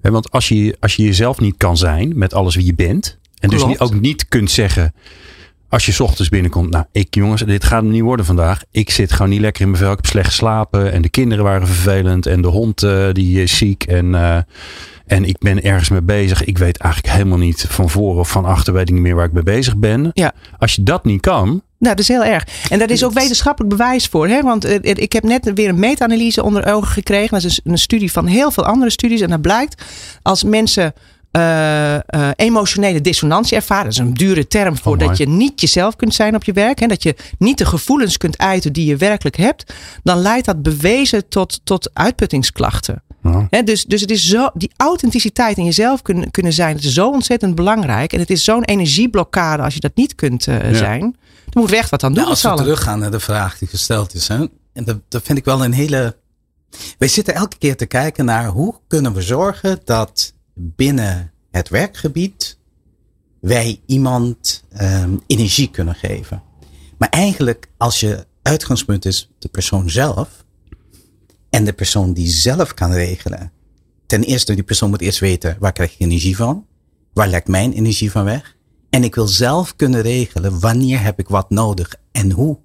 Want 0.00 0.30
als 0.30 0.48
je, 0.48 0.76
als 0.80 0.96
je 0.96 1.02
jezelf 1.02 1.40
niet 1.40 1.56
kan 1.56 1.76
zijn 1.76 2.12
met 2.18 2.34
alles 2.34 2.54
wie 2.54 2.66
je 2.66 2.74
bent. 2.74 3.18
En 3.38 3.48
dus 3.48 3.64
niet, 3.64 3.80
ook 3.80 4.00
niet 4.00 4.28
kunt 4.28 4.50
zeggen. 4.50 4.94
Als 5.68 5.86
je 5.86 5.92
's 5.92 6.00
ochtends 6.00 6.30
binnenkomt. 6.30 6.70
Nou, 6.70 6.84
ik 6.92 7.14
jongens, 7.14 7.42
dit 7.42 7.64
gaat 7.64 7.82
hem 7.82 7.90
niet 7.90 8.02
worden 8.02 8.26
vandaag. 8.26 8.62
Ik 8.70 8.90
zit 8.90 9.12
gewoon 9.12 9.30
niet 9.30 9.40
lekker 9.40 9.62
in 9.62 9.70
mijn 9.70 9.82
vel. 9.82 9.90
Ik 9.90 9.96
heb 9.96 10.06
slecht 10.06 10.26
geslapen. 10.26 10.92
En 10.92 11.02
de 11.02 11.08
kinderen 11.08 11.44
waren 11.44 11.66
vervelend. 11.66 12.26
En 12.26 12.42
de 12.42 12.48
hond 12.48 12.82
eh, 12.82 13.08
die 13.12 13.42
is 13.42 13.56
ziek. 13.56 13.82
En, 13.82 14.14
eh, 14.14 14.38
en 15.06 15.24
ik 15.24 15.38
ben 15.38 15.62
ergens 15.62 15.88
mee 15.88 16.02
bezig. 16.02 16.44
Ik 16.44 16.58
weet 16.58 16.76
eigenlijk 16.76 17.14
helemaal 17.14 17.38
niet 17.38 17.66
van 17.68 17.90
voor 17.90 18.18
of 18.18 18.30
van 18.30 18.44
achter. 18.44 18.72
Weet 18.72 18.88
ik 18.88 18.94
niet 18.94 19.02
meer 19.02 19.14
waar 19.14 19.26
ik 19.26 19.32
mee 19.32 19.42
bezig 19.42 19.76
ben. 19.76 20.10
Ja. 20.12 20.32
Als 20.58 20.74
je 20.74 20.82
dat 20.82 21.04
niet 21.04 21.20
kan. 21.20 21.62
Nou, 21.84 21.96
dat 21.96 21.98
is 21.98 22.08
heel 22.08 22.24
erg. 22.24 22.46
En 22.70 22.78
daar 22.78 22.90
is 22.90 23.04
ook 23.04 23.12
wetenschappelijk 23.12 23.76
bewijs 23.76 24.06
voor. 24.06 24.28
Hè? 24.28 24.42
Want 24.42 24.64
eh, 24.64 24.78
ik 24.82 25.12
heb 25.12 25.22
net 25.22 25.50
weer 25.54 25.68
een 25.68 25.78
meta-analyse 25.78 26.42
onder 26.42 26.66
ogen 26.74 26.88
gekregen. 26.92 27.30
Dat 27.30 27.44
is 27.44 27.60
een 27.64 27.78
studie 27.78 28.12
van 28.12 28.26
heel 28.26 28.50
veel 28.50 28.64
andere 28.64 28.90
studies. 28.90 29.20
En 29.20 29.30
dat 29.30 29.40
blijkt 29.40 29.82
als 30.22 30.44
mensen 30.44 30.92
eh, 31.30 31.94
eh, 31.94 32.00
emotionele 32.36 33.00
dissonantie 33.00 33.56
ervaren. 33.56 33.84
Dat 33.84 33.92
is 33.92 33.98
een 33.98 34.14
dure 34.14 34.46
term 34.46 34.76
voor 34.76 34.92
Oh, 34.92 34.98
dat 34.98 35.16
je 35.16 35.28
niet 35.28 35.60
jezelf 35.60 35.96
kunt 35.96 36.14
zijn 36.14 36.34
op 36.34 36.44
je 36.44 36.52
werk. 36.52 36.80
Hè? 36.80 36.86
Dat 36.86 37.02
je 37.02 37.14
niet 37.38 37.58
de 37.58 37.66
gevoelens 37.66 38.16
kunt 38.16 38.38
uiten 38.38 38.72
die 38.72 38.86
je 38.86 38.96
werkelijk 38.96 39.36
hebt. 39.36 39.72
Dan 40.02 40.18
leidt 40.18 40.46
dat 40.46 40.62
bewezen 40.62 41.28
tot, 41.28 41.60
tot 41.64 41.90
uitputtingsklachten. 41.92 43.02
Hè, 43.50 43.62
dus, 43.62 43.84
dus 43.84 44.00
het 44.00 44.10
is 44.10 44.28
zo, 44.28 44.48
die 44.54 44.70
authenticiteit 44.76 45.56
in 45.56 45.64
jezelf 45.64 46.02
kunnen, 46.02 46.30
kunnen 46.30 46.52
zijn, 46.52 46.76
is 46.76 46.92
zo 46.92 47.10
ontzettend 47.10 47.54
belangrijk. 47.54 48.12
En 48.12 48.20
het 48.20 48.30
is 48.30 48.44
zo'n 48.44 48.64
energieblokkade 48.64 49.62
als 49.62 49.74
je 49.74 49.80
dat 49.80 49.94
niet 49.94 50.14
kunt 50.14 50.44
Ja. 50.44 50.74
zijn. 50.74 51.16
Moeten 51.54 51.74
we 51.74 51.80
echt 51.80 51.90
wat 51.90 52.02
aan 52.02 52.12
doen 52.12 52.24
Nou, 52.24 52.34
met 52.34 52.44
als 52.44 52.58
we 52.58 52.62
teruggaan 52.62 52.98
naar 52.98 53.10
de 53.10 53.20
vraag 53.20 53.58
die 53.58 53.68
gesteld 53.68 54.14
is. 54.14 54.28
Hè, 54.28 54.46
en 54.72 54.84
dat, 54.84 54.98
dat 55.08 55.22
vind 55.22 55.38
ik 55.38 55.44
wel 55.44 55.64
een 55.64 55.72
hele. 55.72 56.16
Wij 56.98 57.08
zitten 57.08 57.34
elke 57.34 57.58
keer 57.58 57.76
te 57.76 57.86
kijken 57.86 58.24
naar 58.24 58.46
hoe 58.46 58.74
kunnen 58.86 59.14
we 59.14 59.22
zorgen 59.22 59.80
dat 59.84 60.32
binnen 60.54 61.32
het 61.50 61.68
werkgebied 61.68 62.58
wij 63.40 63.80
iemand 63.86 64.64
ehm, 64.72 65.16
energie 65.26 65.70
kunnen 65.70 65.94
geven. 65.94 66.42
Maar 66.98 67.08
eigenlijk, 67.08 67.68
als 67.76 68.00
je 68.00 68.26
uitgangspunt 68.42 69.04
is 69.04 69.30
de 69.38 69.48
persoon 69.48 69.90
zelf 69.90 70.44
en 71.50 71.64
de 71.64 71.72
persoon 71.72 72.12
die 72.12 72.28
zelf 72.28 72.74
kan 72.74 72.92
regelen. 72.92 73.52
Ten 74.06 74.22
eerste, 74.22 74.54
die 74.54 74.62
persoon 74.62 74.90
moet 74.90 75.00
eerst 75.00 75.18
weten 75.18 75.56
waar 75.58 75.72
krijg 75.72 75.92
ik 75.92 76.00
energie 76.00 76.36
van? 76.36 76.66
Waar 77.12 77.28
lekt 77.28 77.48
mijn 77.48 77.72
energie 77.72 78.10
van 78.10 78.24
weg? 78.24 78.56
En 78.94 79.04
ik 79.04 79.14
wil 79.14 79.26
zelf 79.26 79.76
kunnen 79.76 80.00
regelen 80.00 80.60
wanneer 80.60 81.02
heb 81.02 81.18
ik 81.18 81.28
wat 81.28 81.50
nodig 81.50 81.94
en 82.12 82.30
hoe. 82.30 82.58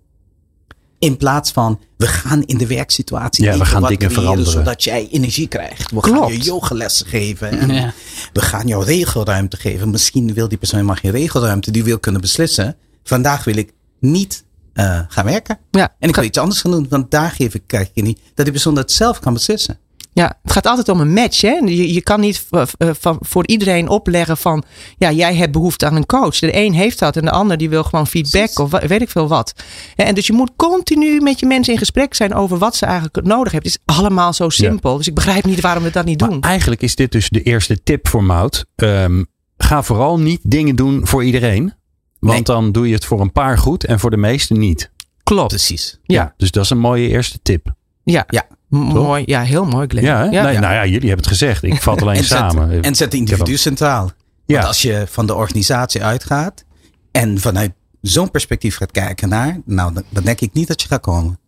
In 1.00 1.18
plaats 1.18 1.52
van, 1.52 1.80
we 1.98 2.08
gaan 2.08 2.44
in 2.44 2.58
de 2.58 2.68
werksituatie 2.68 3.44
Ja, 3.44 3.58
we 3.58 3.66
gaan 3.66 3.82
wat 3.82 3.90
dingen 3.90 4.08
creëren 4.08 4.24
veranderen. 4.24 4.52
Zodat 4.52 4.84
jij 4.84 5.08
energie 5.12 5.48
krijgt. 5.48 5.92
We 5.92 6.02
gaan 6.02 6.32
je 6.32 6.40
yogalessen 6.40 7.06
geven. 7.06 7.60
En 7.60 7.70
Ja. 7.74 7.94
We 8.34 8.42
gaan 8.42 8.68
jou 8.68 8.86
regelruimte 8.86 9.58
geven. 9.58 9.90
Misschien 9.90 10.34
wil 10.34 10.48
die 10.48 10.58
persoon 10.58 10.80
helemaal 10.80 11.02
geen 11.02 11.12
regelruimte. 11.12 11.72
Die 11.72 11.84
wil 11.84 12.00
kunnen 12.00 12.22
beslissen. 12.22 12.76
Vandaag 13.04 13.44
wil 13.44 13.58
ik 13.58 13.74
niet 14.00 14.44
eh, 14.74 15.00
gaan 15.08 15.26
werken. 15.26 15.60
Ja, 15.72 15.96
En 16.00 16.10
ik 16.10 16.16
wil 16.16 16.24
iets 16.24 16.38
anders 16.38 16.62
gaan 16.62 16.72
doen. 16.72 16.86
Want 16.90 17.12
daar 17.12 17.32
geef 17.32 17.54
ik, 17.54 17.64
kijk 17.66 17.92
je 17.94 18.02
niet. 18.02 18.20
Dat 18.34 18.46
die 18.46 18.54
persoon 18.54 18.76
dat 18.76 18.92
zelf 18.92 19.20
kan 19.20 19.34
beslissen. 19.34 19.80
Ja, 20.20 20.38
het 20.44 20.52
gaat 20.52 20.66
altijd 20.66 20.90
om 20.90 21.00
een 21.00 21.14
match. 21.14 21.42
Hè? 21.42 21.52
Je, 21.66 21.94
je 21.94 22.02
kan 22.02 22.20
niet 22.20 22.46
v- 22.52 22.64
van, 22.78 23.18
voor 23.22 23.48
iedereen 23.48 23.88
opleggen 23.90 24.38
van, 24.38 24.64
ja, 24.98 25.12
jij 25.12 25.36
hebt 25.36 25.52
behoefte 25.52 25.86
aan 25.86 25.96
een 25.96 26.06
coach. 26.06 26.40
De 26.40 26.56
een 26.56 26.74
heeft 26.74 27.00
dat 27.00 27.16
en 27.18 27.26
de 27.26 27.32
ander 27.32 27.58
die 27.58 27.70
wil 27.70 27.84
gewoon 27.84 28.08
feedback 28.08 28.54
Precies. 28.54 28.58
of 28.82 28.88
weet 28.88 29.02
ik 29.02 29.10
veel 29.10 29.28
wat. 29.28 29.54
Ja, 29.96 30.06
En 30.06 30.16
dus 30.16 30.28
je 30.28 30.34
moet 30.34 30.52
continu 30.56 31.20
met 31.22 31.40
je 31.40 31.46
mensen 31.46 31.74
in 31.74 31.80
gesprek 31.80 32.14
zijn 32.14 32.34
over 32.34 32.58
wat 32.58 32.76
ze 32.76 32.86
eigenlijk 32.86 33.26
nodig 33.26 33.52
hebben. 33.52 33.72
Het 33.72 33.82
is 33.88 33.96
allemaal 33.96 34.34
zo 34.34 34.50
simpel. 34.50 34.98
Dus 34.98 35.08
ik 35.08 35.14
begrijp 35.14 35.46
niet 35.46 35.62
waarom 35.62 35.84
we 35.84 35.90
dat 35.92 36.06
niet 36.06 36.20
Maar 36.20 36.30
doen. 36.30 36.42
eigenlijk 36.42 36.82
is 36.82 36.96
dit 36.96 37.12
dus 37.12 37.30
de 37.30 37.42
eerste 37.44 37.84
tip 37.84 38.08
voor 38.08 38.24
Mout. 38.24 38.66
Ehm, 38.76 39.24
ga 39.58 39.84
vooral 39.84 40.20
niet 40.20 40.40
dingen 40.44 40.76
doen 40.76 41.08
voor 41.08 41.24
iedereen. 41.24 41.74
Want 42.20 42.34
Nee. 42.34 42.44
dan 42.44 42.72
doe 42.72 42.88
je 42.88 42.94
het 42.94 43.06
voor 43.06 43.22
een 43.22 43.32
paar 43.32 43.58
goed 43.58 43.86
en 43.86 44.00
voor 44.00 44.10
de 44.10 44.18
meesten 44.18 44.60
niet. 44.60 44.92
Klopt. 45.24 45.48
Precies. 45.48 46.00
Ja. 46.04 46.34
Dus 46.38 46.52
dat 46.52 46.64
is 46.64 46.70
een 46.70 46.80
mooie 46.80 47.08
eerste 47.08 47.40
tip. 47.42 47.74
Ja, 48.04 48.24
Ja. 48.28 48.46
Mooi. 48.70 49.24
Ja, 49.26 49.42
heel 49.42 49.66
mooi, 49.66 49.88
Glenn. 49.88 50.06
Ja. 50.06 50.26
Nou 50.30 50.54
ja, 50.62 50.86
jullie 50.86 51.08
hebben 51.08 51.26
het 51.26 51.28
gezegd. 51.28 51.64
Ik 51.64 51.82
vat 51.82 52.02
alleen 52.02 52.16
En 52.16 52.24
zet, 52.24 52.38
samen. 52.38 52.82
en 52.82 52.96
zet 52.96 53.12
de 53.12 53.18
individu 53.18 53.58
centraal. 53.58 54.12
Ja. 54.46 54.56
Want 54.56 54.68
als 54.68 54.82
je 54.82 55.06
van 55.08 55.26
de 55.26 55.36
organisatie 55.36 56.04
uitgaat. 56.04 56.66
En 57.12 57.40
vanuit 57.40 57.72
zo'n 58.02 58.32
perspectief 58.32 58.76
gaat 58.76 58.92
kijken 58.92 59.30
naar. 59.30 59.62
Nou, 59.66 59.94
dan, 59.94 60.04
dan 60.10 60.24
denk 60.24 60.42
ik 60.42 60.54
niet 60.54 60.68
dat 60.68 60.82
je 60.82 60.88
gaat 60.88 61.02
komen. 61.02 61.40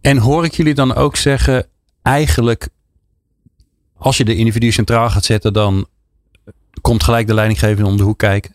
En 0.00 0.18
hoor 0.18 0.44
ik 0.44 0.54
jullie 0.54 0.74
dan 0.74 0.94
ook 0.94 1.16
zeggen, 1.16 1.66
eigenlijk, 2.02 2.68
als 3.96 4.16
je 4.16 4.24
de 4.24 4.34
individu 4.34 4.72
centraal 4.72 5.10
gaat 5.10 5.24
zetten, 5.24 5.52
dan 5.52 5.86
komt 6.80 7.02
gelijk 7.02 7.26
de 7.26 7.34
leidinggevende 7.34 7.90
om 7.90 7.96
de 7.96 8.02
hoek 8.02 8.18
kijken. 8.18 8.54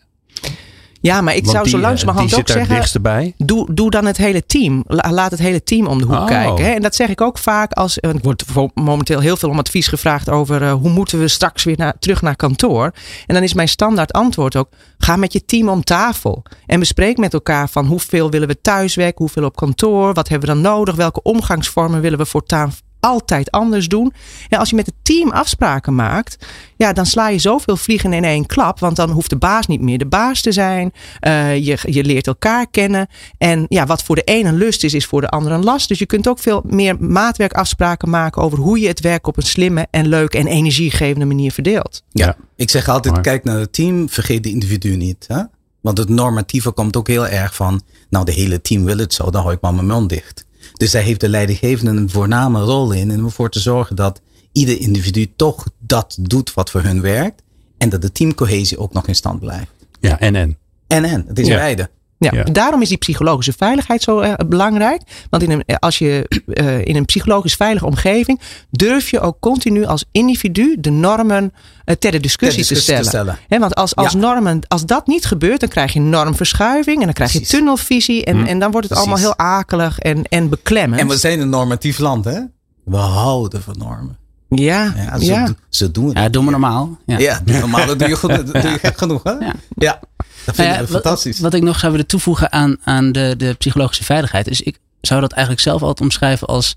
Ja, 1.08 1.20
maar 1.20 1.34
ik 1.34 1.40
Want 1.44 1.50
zou 1.52 1.62
die, 1.62 1.72
zo 1.72 1.78
eh, 1.78 1.82
langzamerhand 1.82 2.28
die 2.28 2.38
ook 2.38 2.48
zeggen. 2.48 3.34
Doe, 3.36 3.74
doe 3.74 3.90
dan 3.90 4.04
het 4.04 4.16
hele 4.16 4.46
team. 4.46 4.84
La- 4.86 5.10
Laat 5.12 5.30
het 5.30 5.40
hele 5.40 5.62
team 5.62 5.86
om 5.86 5.98
de 5.98 6.04
hoek 6.04 6.14
Oh. 6.14 6.26
kijken. 6.26 6.64
Hè? 6.64 6.70
En 6.70 6.82
dat 6.82 6.94
zeg 6.94 7.08
ik 7.08 7.20
ook 7.20 7.38
vaak 7.38 7.72
als. 7.72 7.98
Ik 7.98 8.22
word 8.22 8.42
vo- 8.46 8.70
momenteel 8.74 9.20
heel 9.20 9.36
veel 9.36 9.48
om 9.48 9.58
advies 9.58 9.86
gevraagd 9.88 10.30
over 10.30 10.62
eh, 10.62 10.72
hoe 10.72 10.90
moeten 10.90 11.18
we 11.20 11.28
straks 11.28 11.64
weer 11.64 11.76
naar, 11.78 11.94
terug 11.98 12.22
naar 12.22 12.36
kantoor. 12.36 12.92
En 13.26 13.34
dan 13.34 13.42
is 13.42 13.54
mijn 13.54 13.68
standaard 13.68 14.12
antwoord 14.12 14.56
ook: 14.56 14.68
ga 14.98 15.16
met 15.16 15.32
je 15.32 15.44
team 15.44 15.68
om 15.68 15.84
tafel. 15.84 16.42
En 16.66 16.78
bespreek 16.78 17.16
met 17.16 17.34
elkaar 17.34 17.68
van 17.68 17.86
hoeveel 17.86 18.30
willen 18.30 18.48
we 18.48 18.60
thuiswerken, 18.60 19.18
hoeveel 19.24 19.44
op 19.44 19.56
kantoor, 19.56 20.14
wat 20.14 20.28
hebben 20.28 20.48
we 20.48 20.54
dan 20.54 20.62
nodig, 20.62 20.94
welke 20.94 21.22
omgangsvormen 21.22 22.00
willen 22.00 22.18
we 22.18 22.26
voortaan 22.26 22.72
altijd 23.00 23.50
anders 23.50 23.88
doen. 23.88 24.12
En 24.48 24.58
als 24.58 24.70
je 24.70 24.76
met 24.76 24.86
het 24.86 24.94
team 25.02 25.30
afspraken 25.30 25.94
maakt, 25.94 26.46
ja, 26.76 26.92
dan 26.92 27.06
sla 27.06 27.28
je 27.28 27.38
zoveel 27.38 27.76
vliegen 27.76 28.12
in 28.12 28.24
één 28.24 28.46
klap. 28.46 28.78
Want 28.78 28.96
dan 28.96 29.10
hoeft 29.10 29.30
de 29.30 29.36
baas 29.36 29.66
niet 29.66 29.80
meer 29.80 29.98
de 29.98 30.06
baas 30.06 30.40
te 30.40 30.52
zijn. 30.52 30.92
Eh, 31.20 31.56
je, 31.64 31.78
je 31.82 32.04
leert 32.04 32.26
elkaar 32.26 32.66
kennen. 32.70 33.06
En 33.38 33.66
ja, 33.68 33.86
wat 33.86 34.02
voor 34.02 34.14
de 34.14 34.22
een 34.24 34.46
een 34.46 34.56
lust 34.56 34.84
is, 34.84 34.94
is 34.94 35.06
voor 35.06 35.20
de 35.20 35.28
ander 35.28 35.52
een 35.52 35.64
last. 35.64 35.88
Dus 35.88 35.98
je 35.98 36.06
kunt 36.06 36.28
ook 36.28 36.38
veel 36.38 36.62
meer 36.66 36.96
maatwerkafspraken 37.00 38.10
maken 38.10 38.42
over 38.42 38.58
hoe 38.58 38.80
je 38.80 38.88
het 38.88 39.00
werk 39.00 39.26
op 39.26 39.36
een 39.36 39.42
slimme 39.42 39.86
en 39.90 40.08
leuke 40.08 40.38
en 40.38 40.46
energiegevende 40.46 41.24
manier 41.24 41.52
verdeelt. 41.52 42.02
Ja. 42.10 42.36
Ik 42.56 42.70
zeg 42.70 42.88
altijd, 42.88 43.14
Maar- 43.14 43.22
kijk 43.22 43.44
naar 43.44 43.58
het 43.58 43.72
team, 43.72 44.08
vergeet 44.08 44.42
de 44.42 44.50
individu 44.50 44.96
niet. 44.96 45.24
Hè? 45.26 45.42
Want 45.80 45.98
het 45.98 46.08
normatieve 46.08 46.70
komt 46.70 46.96
ook 46.96 47.06
heel 47.06 47.26
erg 47.26 47.54
van, 47.54 47.82
nou 48.10 48.24
de 48.24 48.32
hele 48.32 48.60
team 48.60 48.84
wil 48.84 48.98
het 48.98 49.14
zo, 49.14 49.30
dan 49.30 49.42
hou 49.42 49.54
ik 49.54 49.60
maar 49.60 49.74
mijn 49.74 49.86
mond 49.86 50.08
dicht. 50.08 50.44
Dus 50.78 50.90
daar 50.90 51.02
heeft 51.02 51.20
de 51.20 51.28
leidinggevende 51.28 51.90
een 52.00 52.10
voorname 52.10 52.60
rol 52.60 52.92
in. 52.92 53.10
En 53.10 53.18
om 53.18 53.24
ervoor 53.24 53.50
te 53.50 53.60
zorgen 53.60 53.96
dat 53.96 54.20
ieder 54.52 54.80
individu 54.80 55.32
toch 55.36 55.64
dat 55.78 56.16
doet 56.20 56.54
wat 56.54 56.70
voor 56.70 56.82
hun 56.82 57.00
werkt. 57.00 57.42
En 57.78 57.88
dat 57.88 58.02
de 58.02 58.12
teamcohesie 58.12 58.78
ook 58.78 58.92
nog 58.92 59.06
in 59.06 59.14
stand 59.14 59.40
blijft. 59.40 59.70
Ja, 60.00 60.20
en 60.20 60.34
en. 60.36 60.58
En 60.86 61.04
en, 61.04 61.24
het 61.28 61.38
is 61.38 61.46
Ja. 61.46 61.56
beide. 61.56 61.90
Ja, 62.18 62.30
Ja. 62.34 62.42
Daarom 62.42 62.82
is 62.82 62.88
die 62.88 62.96
psychologische 62.98 63.52
veiligheid 63.56 64.02
zo 64.02 64.20
eh, 64.20 64.32
belangrijk. 64.46 65.02
Want 65.30 65.42
in 65.42 65.50
een, 65.50 65.78
als 65.78 65.98
je 65.98 66.28
eh, 66.46 66.84
in 66.84 66.96
een 66.96 67.04
psychologisch 67.04 67.54
veilige 67.54 67.86
omgeving 67.86 68.40
durf 68.70 69.10
je 69.10 69.20
ook 69.20 69.36
continu 69.40 69.84
als 69.84 70.04
individu 70.12 70.76
de 70.80 70.90
normen 70.90 71.52
eh, 71.84 71.94
ter 71.96 72.10
de 72.10 72.20
discussie, 72.20 72.64
Ter 72.64 72.74
discussie 72.74 72.94
te 72.94 73.02
te 73.02 73.08
stellen. 73.08 73.38
want 73.60 73.74
als, 73.74 73.96
als, 73.96 74.12
Ja. 74.12 74.18
normen, 74.18 74.60
als 74.68 74.86
dat 74.86 75.06
niet 75.06 75.24
gebeurt, 75.24 75.60
dan 75.60 75.68
krijg 75.68 75.92
je 75.92 76.00
normverschuiving 76.00 76.98
en 76.98 77.04
dan 77.04 77.12
krijg 77.12 77.32
je 77.32 77.40
tunnelvisie. 77.40 78.24
En, 78.24 78.46
en 78.46 78.58
dan 78.58 78.70
wordt 78.70 78.88
het 78.88 78.98
allemaal 78.98 79.16
heel 79.18 79.36
akelig 79.38 79.98
en, 79.98 80.24
en 80.24 80.48
beklemmend. 80.48 81.00
En 81.00 81.08
we 81.08 81.16
zijn 81.16 81.40
een 81.40 81.48
normatief 81.48 81.98
land, 81.98 82.24
hè? 82.24 82.40
We 82.84 82.96
houden 82.96 83.62
van 83.62 83.74
normen. 83.78 84.17
Ja, 84.48 84.92
Ja, 84.96 85.18
zo, 85.18 85.24
ja. 85.24 85.46
do- 85.46 85.54
zo 85.68 85.90
doen 85.90 86.08
we 86.08 86.14
Ja, 86.14 86.22
dat. 86.22 86.32
doe 86.32 86.42
maar 86.42 86.50
normaal. 86.52 86.98
Ja. 87.06 87.18
Ja, 87.18 87.40
normaal 87.44 87.86
dat 87.86 87.98
doe 87.98 88.08
je, 88.08 88.16
goed, 88.16 88.30
dat 88.30 88.46
doe 88.46 88.70
je 88.70 88.78
gek 88.78 88.98
genoeg, 88.98 89.22
hè? 89.22 89.30
Ja. 89.30 89.54
Ja, 89.74 90.00
dat 90.44 90.56
Nou 90.56 90.68
ja, 90.68 90.74
we 90.74 90.80
wat- 90.80 90.90
fantastisch. 90.90 91.38
Wat, 91.38 91.54
ik 91.54 91.62
nog 91.62 91.78
zou 91.78 91.92
willen 91.92 92.06
toevoegen 92.06 92.52
aan, 92.52 92.76
aan 92.84 93.12
de, 93.12 93.34
de 93.38 93.54
psychologische 93.58 94.04
veiligheid. 94.04 94.48
is 94.48 94.60
ik 94.60 94.78
zou 95.00 95.20
dat 95.20 95.32
eigenlijk 95.32 95.62
zelf 95.66 95.80
altijd 95.82 96.00
omschrijven 96.00 96.46
als 96.46 96.76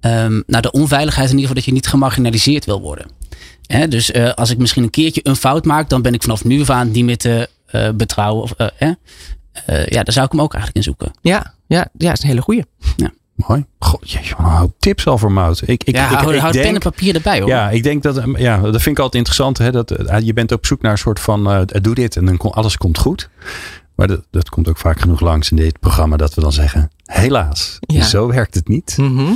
ehm, 0.00 0.40
nou, 0.46 0.62
de 0.62 0.70
onveiligheid 0.70 1.30
in 1.30 1.34
ieder 1.38 1.40
geval 1.48 1.54
dat 1.54 1.64
je 1.64 1.72
niet 1.72 1.86
gemarginaliseerd 1.86 2.64
wil 2.64 2.80
worden. 2.80 3.10
Hè, 3.66 3.88
dus 3.88 4.10
eh, 4.10 4.32
als 4.34 4.50
ik 4.50 4.58
misschien 4.58 4.82
een 4.82 4.90
keertje 4.90 5.20
een 5.24 5.36
fout 5.36 5.64
maak, 5.64 5.88
dan 5.88 6.02
ben 6.02 6.14
ik 6.14 6.22
vanaf 6.22 6.44
nu 6.44 6.60
af 6.60 6.70
aan 6.70 6.90
niet 6.90 7.04
meer 7.04 7.16
te 7.18 7.48
eh, 7.66 7.88
betrouwen. 7.90 8.42
Of, 8.42 8.52
eh, 8.52 8.66
hè? 8.76 8.92
Eh, 9.66 9.86
ja, 9.86 10.02
daar 10.02 10.12
zou 10.12 10.26
ik 10.26 10.32
hem 10.32 10.40
ook 10.40 10.54
eigenlijk 10.54 10.76
in 10.86 10.92
zoeken. 10.92 11.12
Ja, 11.22 11.54
ja, 11.66 11.88
ja, 11.98 12.12
is 12.12 12.22
een 12.22 12.28
hele 12.28 12.40
goeie. 12.42 12.62
Mooi. 13.46 13.64
God, 13.78 14.14
een 14.38 14.44
hoop 14.44 14.74
tips 14.78 15.06
al 15.06 15.18
voor 15.18 15.32
Mout. 15.32 15.62
Ik, 15.66 15.84
ik, 15.84 15.94
ja, 15.94 16.10
ik, 16.10 16.16
hou, 16.16 16.34
ik 16.34 16.40
hou 16.40 16.52
denk, 16.52 16.64
pen 16.64 16.74
en 16.74 16.80
papier 16.80 17.14
erbij 17.14 17.38
hoor. 17.40 17.48
Ja, 17.48 17.70
ik 17.70 17.82
denk 17.82 18.02
dat, 18.02 18.16
eh, 18.16 18.24
ja, 18.36 18.60
dat 18.60 18.82
vind 18.82 18.86
ik 18.86 18.98
altijd 18.98 19.14
interessant. 19.14 19.58
Hè, 19.58 19.70
dat, 19.70 19.90
eh, 19.90 20.20
je 20.20 20.32
bent 20.32 20.52
op 20.52 20.66
zoek 20.66 20.82
naar 20.82 20.92
een 20.92 20.98
soort 20.98 21.20
van, 21.20 21.50
eh, 21.50 21.60
doe 21.82 21.94
dit 21.94 22.16
en 22.16 22.24
dan 22.24 22.36
komt 22.36 22.54
alles 22.54 22.76
komt 22.76 22.98
goed. 22.98 23.28
Maar 23.98 24.06
dat, 24.08 24.22
dat 24.30 24.48
komt 24.48 24.68
ook 24.68 24.78
vaak 24.78 25.00
genoeg 25.00 25.20
langs 25.20 25.50
in 25.50 25.56
dit 25.56 25.80
programma 25.80 26.16
dat 26.16 26.34
we 26.34 26.40
dan 26.40 26.52
zeggen, 26.52 26.90
helaas, 27.04 27.76
Ja. 27.80 28.04
zo 28.04 28.26
werkt 28.28 28.54
het 28.54 28.68
niet. 28.68 28.94
Mhm. 29.00 29.26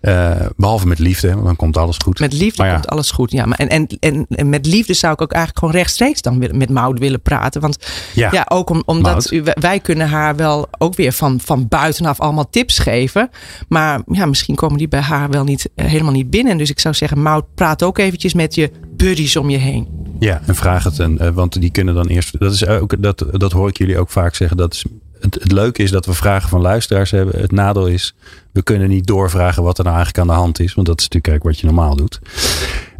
Eh, 0.00 0.30
behalve 0.56 0.86
met 0.86 0.98
liefde, 0.98 1.32
want 1.32 1.44
dan 1.44 1.56
komt 1.56 1.76
alles 1.76 1.96
goed. 2.04 2.20
Met 2.20 2.32
liefde 2.32 2.56
Maar 2.62 2.66
ja. 2.70 2.74
komt 2.74 2.88
alles 2.88 3.10
goed. 3.10 3.30
Ja, 3.30 3.46
maar 3.46 3.58
en, 3.58 3.68
en, 3.68 3.86
en, 4.00 4.26
en 4.28 4.48
met 4.48 4.66
liefde 4.66 4.94
zou 4.94 5.12
ik 5.12 5.22
ook 5.22 5.32
eigenlijk 5.32 5.64
gewoon 5.64 5.74
rechtstreeks 5.80 6.22
dan 6.22 6.38
willen- 6.38 6.56
met 6.56 6.70
Maud 6.70 6.98
willen 6.98 7.20
praten. 7.20 7.60
Want 7.60 7.78
ja, 8.14 8.28
Ja, 8.32 8.46
ook 8.48 8.70
om, 8.70 8.82
omdat 8.86 9.30
u- 9.30 9.42
wij 9.60 9.80
kunnen 9.80 10.08
haar 10.08 10.36
wel 10.36 10.68
ook 10.78 10.94
weer 10.94 11.12
van, 11.12 11.40
van 11.44 11.68
buitenaf 11.68 12.20
allemaal 12.20 12.50
tips 12.50 12.78
geven. 12.78 13.30
Maar 13.68 14.00
ja, 14.06 14.26
misschien 14.26 14.54
komen 14.54 14.78
die 14.78 14.88
bij 14.88 15.00
haar 15.00 15.30
wel 15.30 15.44
niet, 15.44 15.68
eh, 15.74 15.86
helemaal 15.86 16.12
niet 16.12 16.30
binnen. 16.30 16.58
Dus 16.58 16.70
ik 16.70 16.80
zou 16.80 16.94
zeggen, 16.94 17.22
Maud, 17.22 17.44
praat 17.54 17.82
ook 17.82 17.98
eventjes 17.98 18.34
met 18.34 18.54
je 18.54 18.70
buddies 18.96 19.36
om 19.36 19.50
je 19.50 19.58
heen. 19.58 19.88
Ja, 20.18 20.40
en 20.46 20.54
vraag 20.54 20.84
het. 20.84 20.98
En, 20.98 21.18
eh, 21.18 21.30
want 21.30 21.60
die 21.60 21.70
kunnen 21.70 21.94
dan 21.94 22.06
eerst. 22.06 22.38
Dat, 22.40 22.52
is 22.52 22.66
ook, 22.66 23.02
dat, 23.02 23.24
dat 23.30 23.52
hoor 23.52 23.68
ik 23.68 23.78
jullie 23.78 23.98
ook 23.98 24.10
vaak 24.10 24.34
zeggen. 24.34 24.56
Dat 24.56 24.72
is, 24.72 24.84
het, 25.20 25.52
leuke 25.52 25.82
is 25.82 25.90
dat 25.90 26.06
we 26.06 26.12
vragen 26.12 26.48
van 26.48 26.60
luisteraars 26.60 27.10
hebben. 27.10 27.40
Het 27.40 27.52
nadeel 27.52 27.86
is, 27.86 28.14
we 28.52 28.62
kunnen 28.62 28.88
niet 28.88 29.06
doorvragen 29.06 29.62
wat 29.62 29.78
er 29.78 29.84
nou 29.84 29.96
eigenlijk 29.96 30.28
aan 30.28 30.34
de 30.34 30.40
hand 30.42 30.60
is. 30.60 30.74
Want 30.74 30.86
dat 30.86 31.00
is 31.00 31.08
natuurlijk 31.08 31.44
wat 31.44 31.60
je 31.60 31.66
normaal 31.66 31.96
doet. 31.96 32.20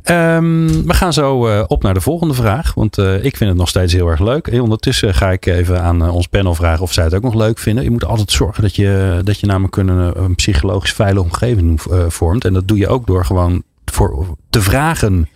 Ehm, 0.03 0.67
we 0.67 0.95
gaan 0.95 1.13
zo 1.13 1.47
eh, 1.47 1.65
op 1.67 1.83
naar 1.83 1.95
de 1.95 2.01
volgende 2.01 2.35
vraag. 2.35 2.75
Want 2.75 2.99
eh, 2.99 3.25
ik 3.25 3.37
vind 3.37 3.51
het 3.51 3.59
nog 3.59 3.69
steeds 3.69 3.93
heel 3.93 4.09
erg 4.09 4.21
leuk. 4.21 4.47
En 4.47 4.61
ondertussen 4.61 5.15
ga 5.15 5.31
ik 5.31 5.47
even 5.47 5.83
aan 5.83 6.11
ons 6.11 6.27
panel 6.27 6.55
vragen 6.55 6.83
of 6.83 6.93
zij 6.93 7.05
het 7.05 7.15
ook 7.15 7.23
nog 7.23 7.35
leuk 7.35 7.59
vinden. 7.59 7.85
Je 7.85 7.91
moet 7.91 8.05
altijd 8.05 8.31
zorgen 8.31 8.63
dat 8.63 8.77
je, 8.77 9.21
dat 9.25 9.41
je 9.41 9.47
namelijk 9.47 9.77
een, 9.77 9.89
een 10.23 10.35
psychologisch 10.35 10.93
veilige 10.93 11.25
omgeving 11.25 11.83
vormt. 12.09 12.45
En 12.45 12.53
dat 12.53 12.69
doe 12.69 12.79
je 12.79 12.89
ook 12.89 13.07
door 13.07 13.25
gewoon 13.25 13.63
voor, 13.85 14.37
te 14.51 14.61
vragen 14.61 15.29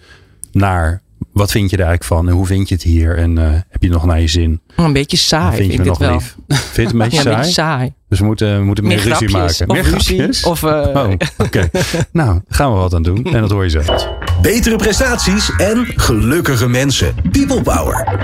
naar 0.53 1.03
wat 1.33 1.51
vind 1.51 1.71
je 1.71 1.77
er 1.77 1.83
eigenlijk 1.85 2.13
van 2.15 2.29
en 2.29 2.35
hoe 2.35 2.47
vind 2.47 2.69
je 2.69 2.75
het 2.75 2.85
hier 2.85 3.17
en 3.19 3.39
eh, 3.39 3.45
heb 3.51 3.83
je 3.83 3.87
het 3.87 3.91
nog 3.97 4.05
naar 4.05 4.21
je 4.21 4.27
zin? 4.27 4.61
Een 4.77 4.93
beetje 4.93 5.17
saai, 5.17 5.57
vind 5.57 5.71
vind, 5.71 5.73
je 5.73 5.79
me 5.79 5.83
ik 5.85 5.89
nog 5.89 5.99
het 5.99 6.07
wel. 6.09 6.17
lief? 6.17 6.37
Vind 6.49 6.75
je 6.75 6.83
het 6.83 6.93
een 6.93 6.99
beetje 7.09 7.17
Ja, 7.17 7.19
een 7.19 7.25
saai? 7.25 7.37
beetje 7.37 7.53
saai. 7.53 7.93
Dus 8.09 8.19
we 8.19 8.25
moeten, 8.25 8.59
we 8.59 8.65
moeten 8.65 8.85
meer, 8.87 8.97
Meer 8.97 9.07
ruzie 9.09 9.31
maken. 9.31 9.69
Of 9.69 9.75
meer 9.77 9.83
ruzie. 9.93 10.17
grapjes? 10.17 10.45
Of, 10.45 10.63
eh, 10.63 10.71
oh, 10.95 11.11
oké. 11.39 11.71
nou, 12.13 12.29
daar 12.33 12.43
gaan 12.49 12.73
we 12.73 12.79
wat 12.79 12.95
aan 12.95 13.03
doen 13.03 13.25
en 13.25 13.41
dat 13.41 13.51
hoor 13.51 13.63
je 13.65 13.71
zo. 13.71 13.81
Betere 14.43 14.77
prestaties 14.77 15.51
en 15.57 15.87
gelukkige 15.87 16.69
mensen. 16.69 17.15
People 17.31 17.63
Power. 17.63 18.19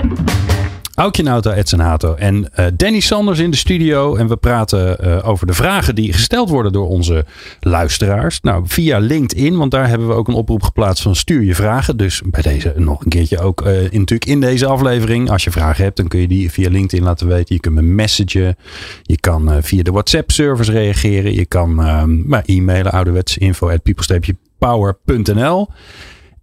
Aukje 0.97 1.23
Nauta, 1.23 1.53
Edson 1.53 1.79
Hato 1.79 2.15
en 2.15 2.53
eh, 2.53 2.65
Danny 2.73 2.99
Sanders 2.99 3.39
in 3.39 3.51
de 3.51 3.57
studio. 3.57 4.15
En 4.15 4.27
we 4.27 4.35
praten 4.35 4.99
eh, 4.99 5.27
over 5.29 5.47
de 5.47 5.53
vragen 5.53 5.95
die 5.95 6.13
gesteld 6.13 6.49
worden 6.49 6.71
door 6.71 6.87
onze 6.87 7.25
luisteraars. 7.59 8.41
Nou, 8.41 8.63
via 8.67 8.97
LinkedIn, 8.97 9.57
want 9.57 9.71
daar 9.71 9.87
hebben 9.89 10.07
we 10.07 10.13
ook 10.13 10.27
een 10.27 10.33
oproep 10.33 10.63
geplaatst 10.63 11.03
van 11.03 11.15
stuur 11.15 11.43
je 11.43 11.55
vragen. 11.55 11.97
Dus 11.97 12.21
bij 12.25 12.41
deze 12.41 12.73
nog 12.75 13.03
een 13.03 13.09
keertje 13.09 13.39
ook 13.39 13.61
eh, 13.61 13.73
natuurlijk 13.73 14.25
in 14.25 14.39
deze 14.39 14.65
aflevering. 14.65 15.29
Als 15.29 15.43
je 15.43 15.51
vragen 15.51 15.83
hebt, 15.83 15.97
dan 15.97 16.07
kun 16.07 16.19
je 16.19 16.27
die 16.27 16.51
via 16.51 16.69
LinkedIn 16.69 17.05
laten 17.05 17.27
weten. 17.27 17.55
Je 17.55 17.61
kunt 17.61 17.75
me 17.75 17.81
messagen. 17.81 18.55
Je 19.01 19.19
kan 19.19 19.63
via 19.63 19.83
de 19.83 19.91
WhatsApp-service 19.91 20.71
reageren. 20.71 21.33
Je 21.33 21.45
kan 21.45 21.83
eh, 21.83 22.03
maar 22.03 22.43
e-mailen, 22.45 22.91
ouderwets 22.91 23.37
info 23.37 23.69
at 23.69 23.83
people-power.nl. 23.83 25.69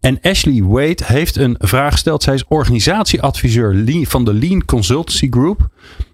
En 0.04 0.18
Ashley 0.22 0.62
Wade 0.62 1.02
heeft 1.04 1.36
een 1.36 1.56
vraag 1.58 1.92
gesteld. 1.92 2.22
Zij 2.22 2.34
is 2.34 2.44
organisatieadviseur 2.48 3.84
van 4.06 4.24
de 4.24 4.34
Lean 4.34 4.64
Consultancy 4.64 5.26
Group. 5.30 5.68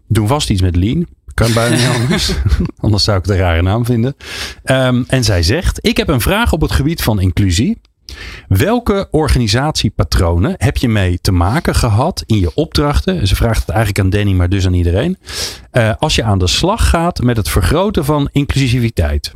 Doen 0.09 0.27
vast 0.27 0.51
iets 0.51 0.61
met 0.61 0.77
Lean. 0.77 1.07
Kan 1.35 1.53
bijna 1.53 1.77
niet 1.77 2.01
anders. 2.01 2.33
anders 2.81 3.05
zou 3.05 3.19
ik 3.19 3.25
het 3.25 3.33
een 3.33 3.41
rare 3.41 3.63
naam 3.63 3.85
vinden. 3.85 4.17
Ehm, 4.65 5.03
en 5.07 5.25
zij 5.25 5.43
zegt: 5.43 5.87
Ik 5.87 5.97
heb 5.97 6.09
een 6.09 6.21
vraag 6.21 6.53
op 6.53 6.61
het 6.61 6.73
gebied 6.73 7.03
van 7.03 7.21
inclusie. 7.21 7.81
Welke 8.49 9.09
organisatiepatronen 9.11 10.55
heb 10.59 10.77
je 10.77 10.89
mee 10.89 11.19
te 11.21 11.33
maken 11.33 11.75
gehad 11.75 12.23
in 12.27 12.39
je 12.39 12.55
opdrachten? 12.55 13.27
Ze 13.27 13.37
vraagt 13.37 13.61
het 13.61 13.69
eigenlijk 13.69 14.05
aan 14.05 14.11
Danny, 14.11 14.33
maar 14.33 14.49
dus 14.49 14.67
aan 14.67 14.75
iedereen. 14.75 15.19
Uh, 15.73 15.93
als 15.99 16.15
je 16.15 16.23
aan 16.23 16.39
de 16.39 16.47
slag 16.47 16.89
gaat 16.89 17.23
met 17.23 17.37
het 17.37 17.49
vergroten 17.49 18.05
van 18.05 18.29
inclusiviteit. 18.33 19.35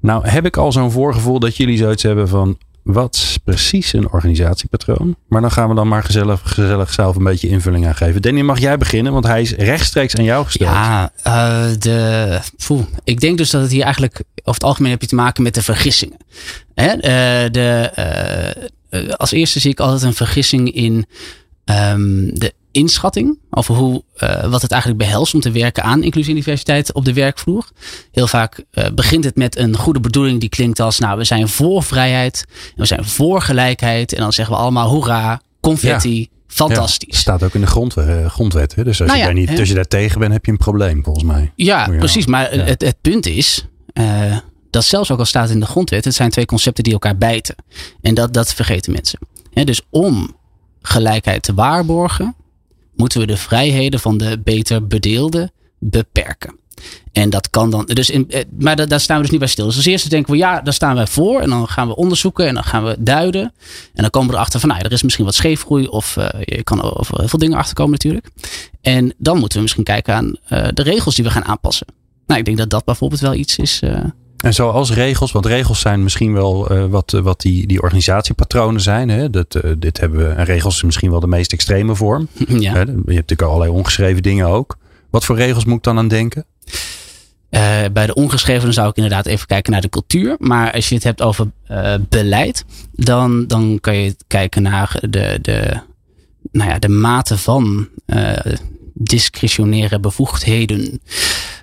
Nou, 0.00 0.28
heb 0.28 0.46
ik 0.46 0.56
al 0.56 0.72
zo'n 0.72 0.90
voorgevoel 0.90 1.38
dat 1.38 1.56
jullie 1.56 1.76
zoiets 1.76 2.02
hebben 2.02 2.28
van 2.28 2.58
wat 2.86 3.38
precies 3.44 3.92
een 3.92 4.12
organisatiepatroon? 4.12 5.16
Maar 5.28 5.40
dan 5.40 5.50
gaan 5.50 5.68
we 5.68 5.74
dan 5.74 5.88
maar 5.88 6.02
gezellig, 6.02 6.40
gezellig 6.44 6.92
zelf 6.92 7.16
een 7.16 7.24
beetje 7.24 7.48
invulling 7.48 7.86
aan 7.86 7.94
geven. 7.94 8.22
Danny, 8.22 8.40
mag 8.40 8.58
jij 8.58 8.76
beginnen? 8.78 9.12
Want 9.12 9.26
hij 9.26 9.40
is 9.42 9.52
rechtstreeks 9.52 10.16
aan 10.16 10.24
jou 10.24 10.44
gesteld. 10.44 10.70
Ja, 10.70 11.12
uh, 11.26 11.66
de, 11.78 12.40
poeh, 12.66 12.84
ik 13.04 13.20
denk 13.20 13.38
dus 13.38 13.50
dat 13.50 13.62
het 13.62 13.70
hier 13.70 13.82
eigenlijk 13.82 14.22
over 14.34 14.60
het 14.60 14.62
algemeen 14.62 14.90
heb 14.90 15.00
je 15.00 15.06
te 15.06 15.14
maken 15.14 15.42
met 15.42 15.54
de 15.54 15.62
vergissingen. 15.62 16.16
Hè? 16.74 16.94
Uh, 16.94 17.50
de, 17.50 17.90
uh, 18.90 19.08
als 19.12 19.32
eerste 19.32 19.60
zie 19.60 19.70
ik 19.70 19.80
altijd 19.80 20.02
een 20.02 20.14
vergissing 20.14 20.72
in 20.72 21.06
um, 21.64 22.38
de 22.38 22.54
inschatting 22.76 23.38
over 23.50 23.74
hoe, 23.74 24.02
uh, 24.18 24.50
wat 24.50 24.62
het 24.62 24.70
eigenlijk 24.70 25.02
behelst 25.02 25.34
om 25.34 25.40
te 25.40 25.50
werken 25.50 25.82
aan 25.82 26.02
inclusie 26.02 26.30
en 26.30 26.36
diversiteit 26.36 26.92
op 26.92 27.04
de 27.04 27.12
werkvloer. 27.12 27.68
Heel 28.12 28.26
vaak 28.26 28.64
uh, 28.72 28.86
begint 28.94 29.24
het 29.24 29.36
met 29.36 29.56
een 29.56 29.76
goede 29.76 30.00
bedoeling 30.00 30.40
die 30.40 30.48
klinkt 30.48 30.80
als, 30.80 30.98
nou, 30.98 31.18
we 31.18 31.24
zijn 31.24 31.48
voor 31.48 31.82
vrijheid, 31.82 32.44
en 32.48 32.80
we 32.80 32.86
zijn 32.86 33.04
voor 33.04 33.42
gelijkheid. 33.42 34.12
En 34.12 34.20
dan 34.20 34.32
zeggen 34.32 34.54
we 34.54 34.60
allemaal 34.60 34.88
hoera, 34.88 35.40
confetti. 35.60 36.18
Ja. 36.18 36.26
Fantastisch. 36.46 37.14
Ja, 37.14 37.20
staat 37.20 37.42
ook 37.42 37.54
in 37.54 37.60
de 37.60 37.66
grondwet. 37.66 38.08
Uh, 38.08 38.30
grondwet 38.30 38.74
hè? 38.74 38.84
Dus 38.84 39.00
als, 39.00 39.08
nou 39.08 39.20
ja, 39.20 39.28
je 39.28 39.34
daar 39.34 39.40
niet, 39.46 39.58
als 39.58 39.68
je 39.68 39.74
daar 39.74 39.86
tegen 39.86 40.20
bent, 40.20 40.32
heb 40.32 40.44
je 40.44 40.50
een 40.50 40.58
probleem, 40.58 41.04
volgens 41.04 41.24
mij. 41.24 41.52
Ja, 41.54 41.88
precies. 41.98 42.26
Maar 42.26 42.50
het, 42.50 42.82
het 42.82 42.96
punt 43.00 43.26
is, 43.26 43.66
uh, 43.94 44.36
dat 44.70 44.84
zelfs 44.84 45.10
ook 45.10 45.18
al 45.18 45.24
staat 45.24 45.50
in 45.50 45.60
de 45.60 45.66
grondwet, 45.66 46.04
het 46.04 46.14
zijn 46.14 46.30
twee 46.30 46.44
concepten 46.44 46.84
die 46.84 46.92
elkaar 46.92 47.16
bijten. 47.16 47.54
En 48.00 48.14
dat, 48.14 48.32
dat 48.32 48.54
vergeten 48.54 48.92
mensen. 48.92 49.18
Dus 49.64 49.80
om 49.90 50.36
gelijkheid 50.82 51.42
te 51.42 51.54
waarborgen, 51.54 52.34
moeten 52.96 53.20
we 53.20 53.26
de 53.26 53.36
vrijheden 53.36 54.00
van 54.00 54.18
de 54.18 54.40
beter 54.44 54.86
bedeelden 54.86 55.52
beperken. 55.78 56.58
En 57.12 57.30
dat 57.30 57.50
kan 57.50 57.70
dan. 57.70 57.84
Dus 57.84 58.10
in, 58.10 58.30
maar 58.58 58.88
daar, 58.88 59.00
staan 59.00 59.16
we 59.16 59.22
dus 59.22 59.30
niet 59.30 59.40
bij 59.40 59.48
stil. 59.48 59.66
Dus 59.66 59.76
als 59.76 59.86
eerste 59.86 60.08
denken 60.08 60.32
we, 60.32 60.38
ja, 60.38 60.60
daar 60.60 60.72
staan 60.72 60.94
wij 60.94 61.06
voor. 61.06 61.40
En 61.40 61.50
dan 61.50 61.68
gaan 61.68 61.88
we 61.88 61.96
onderzoeken 61.96 62.46
en 62.46 62.54
dan 62.54 62.64
gaan 62.64 62.84
we 62.84 62.96
duiden. 62.98 63.42
En 63.94 64.02
dan 64.02 64.10
komen 64.10 64.30
we 64.30 64.34
erachter 64.34 64.60
van, 64.60 64.68
nou, 64.68 64.80
er 64.82 64.92
is 64.92 65.02
misschien 65.02 65.24
wat 65.24 65.34
scheefgroei. 65.34 65.86
Of 65.86 66.16
uh, 66.16 66.28
je 66.40 66.62
kan 66.62 66.82
over 66.82 67.18
heel 67.18 67.28
veel 67.28 67.38
dingen 67.38 67.58
achterkomen 67.58 67.92
natuurlijk. 67.92 68.28
En 68.80 69.14
dan 69.18 69.38
moeten 69.38 69.56
we 69.56 69.62
misschien 69.62 69.84
kijken 69.84 70.14
aan 70.14 70.26
uh, 70.26 70.68
de 70.74 70.82
regels 70.82 71.14
die 71.14 71.24
we 71.24 71.30
gaan 71.30 71.44
aanpassen. 71.44 71.86
Nou, 72.26 72.40
ik 72.40 72.46
denk 72.46 72.58
dat 72.58 72.70
dat 72.70 72.84
bijvoorbeeld 72.84 73.20
wel 73.20 73.34
iets 73.34 73.58
is. 73.58 73.80
En 74.36 74.54
zoals 74.54 74.92
regels, 74.92 75.32
want 75.32 75.46
regels 75.46 75.80
zijn 75.80 76.02
misschien 76.02 76.32
wel 76.32 76.72
uh, 76.72 76.84
wat, 76.84 77.10
wat 77.10 77.40
die, 77.40 77.66
die 77.66 77.82
organisatiepatronen 77.82 78.80
zijn. 78.80 79.08
Hè? 79.08 79.30
Dat, 79.30 79.54
uh, 79.64 79.72
dit 79.78 80.00
hebben 80.00 80.18
we, 80.18 80.34
en 80.34 80.44
regels 80.44 80.76
is 80.76 80.82
misschien 80.82 81.10
wel 81.10 81.20
de 81.20 81.26
meest 81.26 81.52
extreme 81.52 81.94
vorm. 81.94 82.28
Ja. 82.48 82.72
Je 82.72 82.78
hebt 82.78 83.06
natuurlijk 83.06 83.42
allerlei 83.42 83.70
ongeschreven 83.70 84.22
dingen 84.22 84.46
ook. 84.46 84.76
Wat 85.10 85.24
voor 85.24 85.36
regels 85.36 85.64
moet 85.64 85.76
ik 85.76 85.82
dan 85.82 85.98
aan 85.98 86.08
denken? 86.08 86.44
Bij 87.92 88.06
de 88.06 88.14
ongeschreven 88.14 88.72
zou 88.72 88.88
ik 88.88 88.96
inderdaad 88.96 89.26
even 89.26 89.46
kijken 89.46 89.72
naar 89.72 89.80
de 89.80 89.88
cultuur. 89.88 90.36
Maar 90.38 90.72
als 90.72 90.88
je 90.88 90.94
het 90.94 91.04
hebt 91.04 91.22
over 91.22 91.50
beleid, 92.08 92.64
dan, 92.92 93.46
dan 93.46 93.78
kan 93.80 93.96
je 93.96 94.16
kijken 94.26 94.62
naar 94.62 94.98
de, 95.10 95.38
de, 95.42 95.80
nou 96.52 96.70
ja, 96.70 96.78
de 96.78 96.88
mate 96.88 97.38
van 97.38 97.88
discretionaire 98.94 100.00
bevoegdheden 100.00 101.00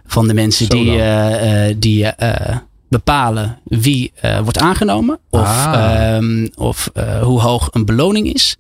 van 0.06 0.28
de 0.28 0.34
mensen 0.34 0.66
Zo 0.66 0.78
die, 0.78 0.98
uh, 0.98 1.66
die 1.78 2.14
uh, 2.20 2.58
bepalen 2.90 3.60
wie 3.64 4.14
wordt 4.44 4.58
aangenomen. 4.58 5.20
Of, 5.30 5.42
ah. 5.42 6.16
um, 6.16 6.50
of 6.56 6.90
hoe 7.22 7.42
hoog 7.42 7.68
een 7.72 7.86
beloning 7.86 8.34
is. 8.34 8.58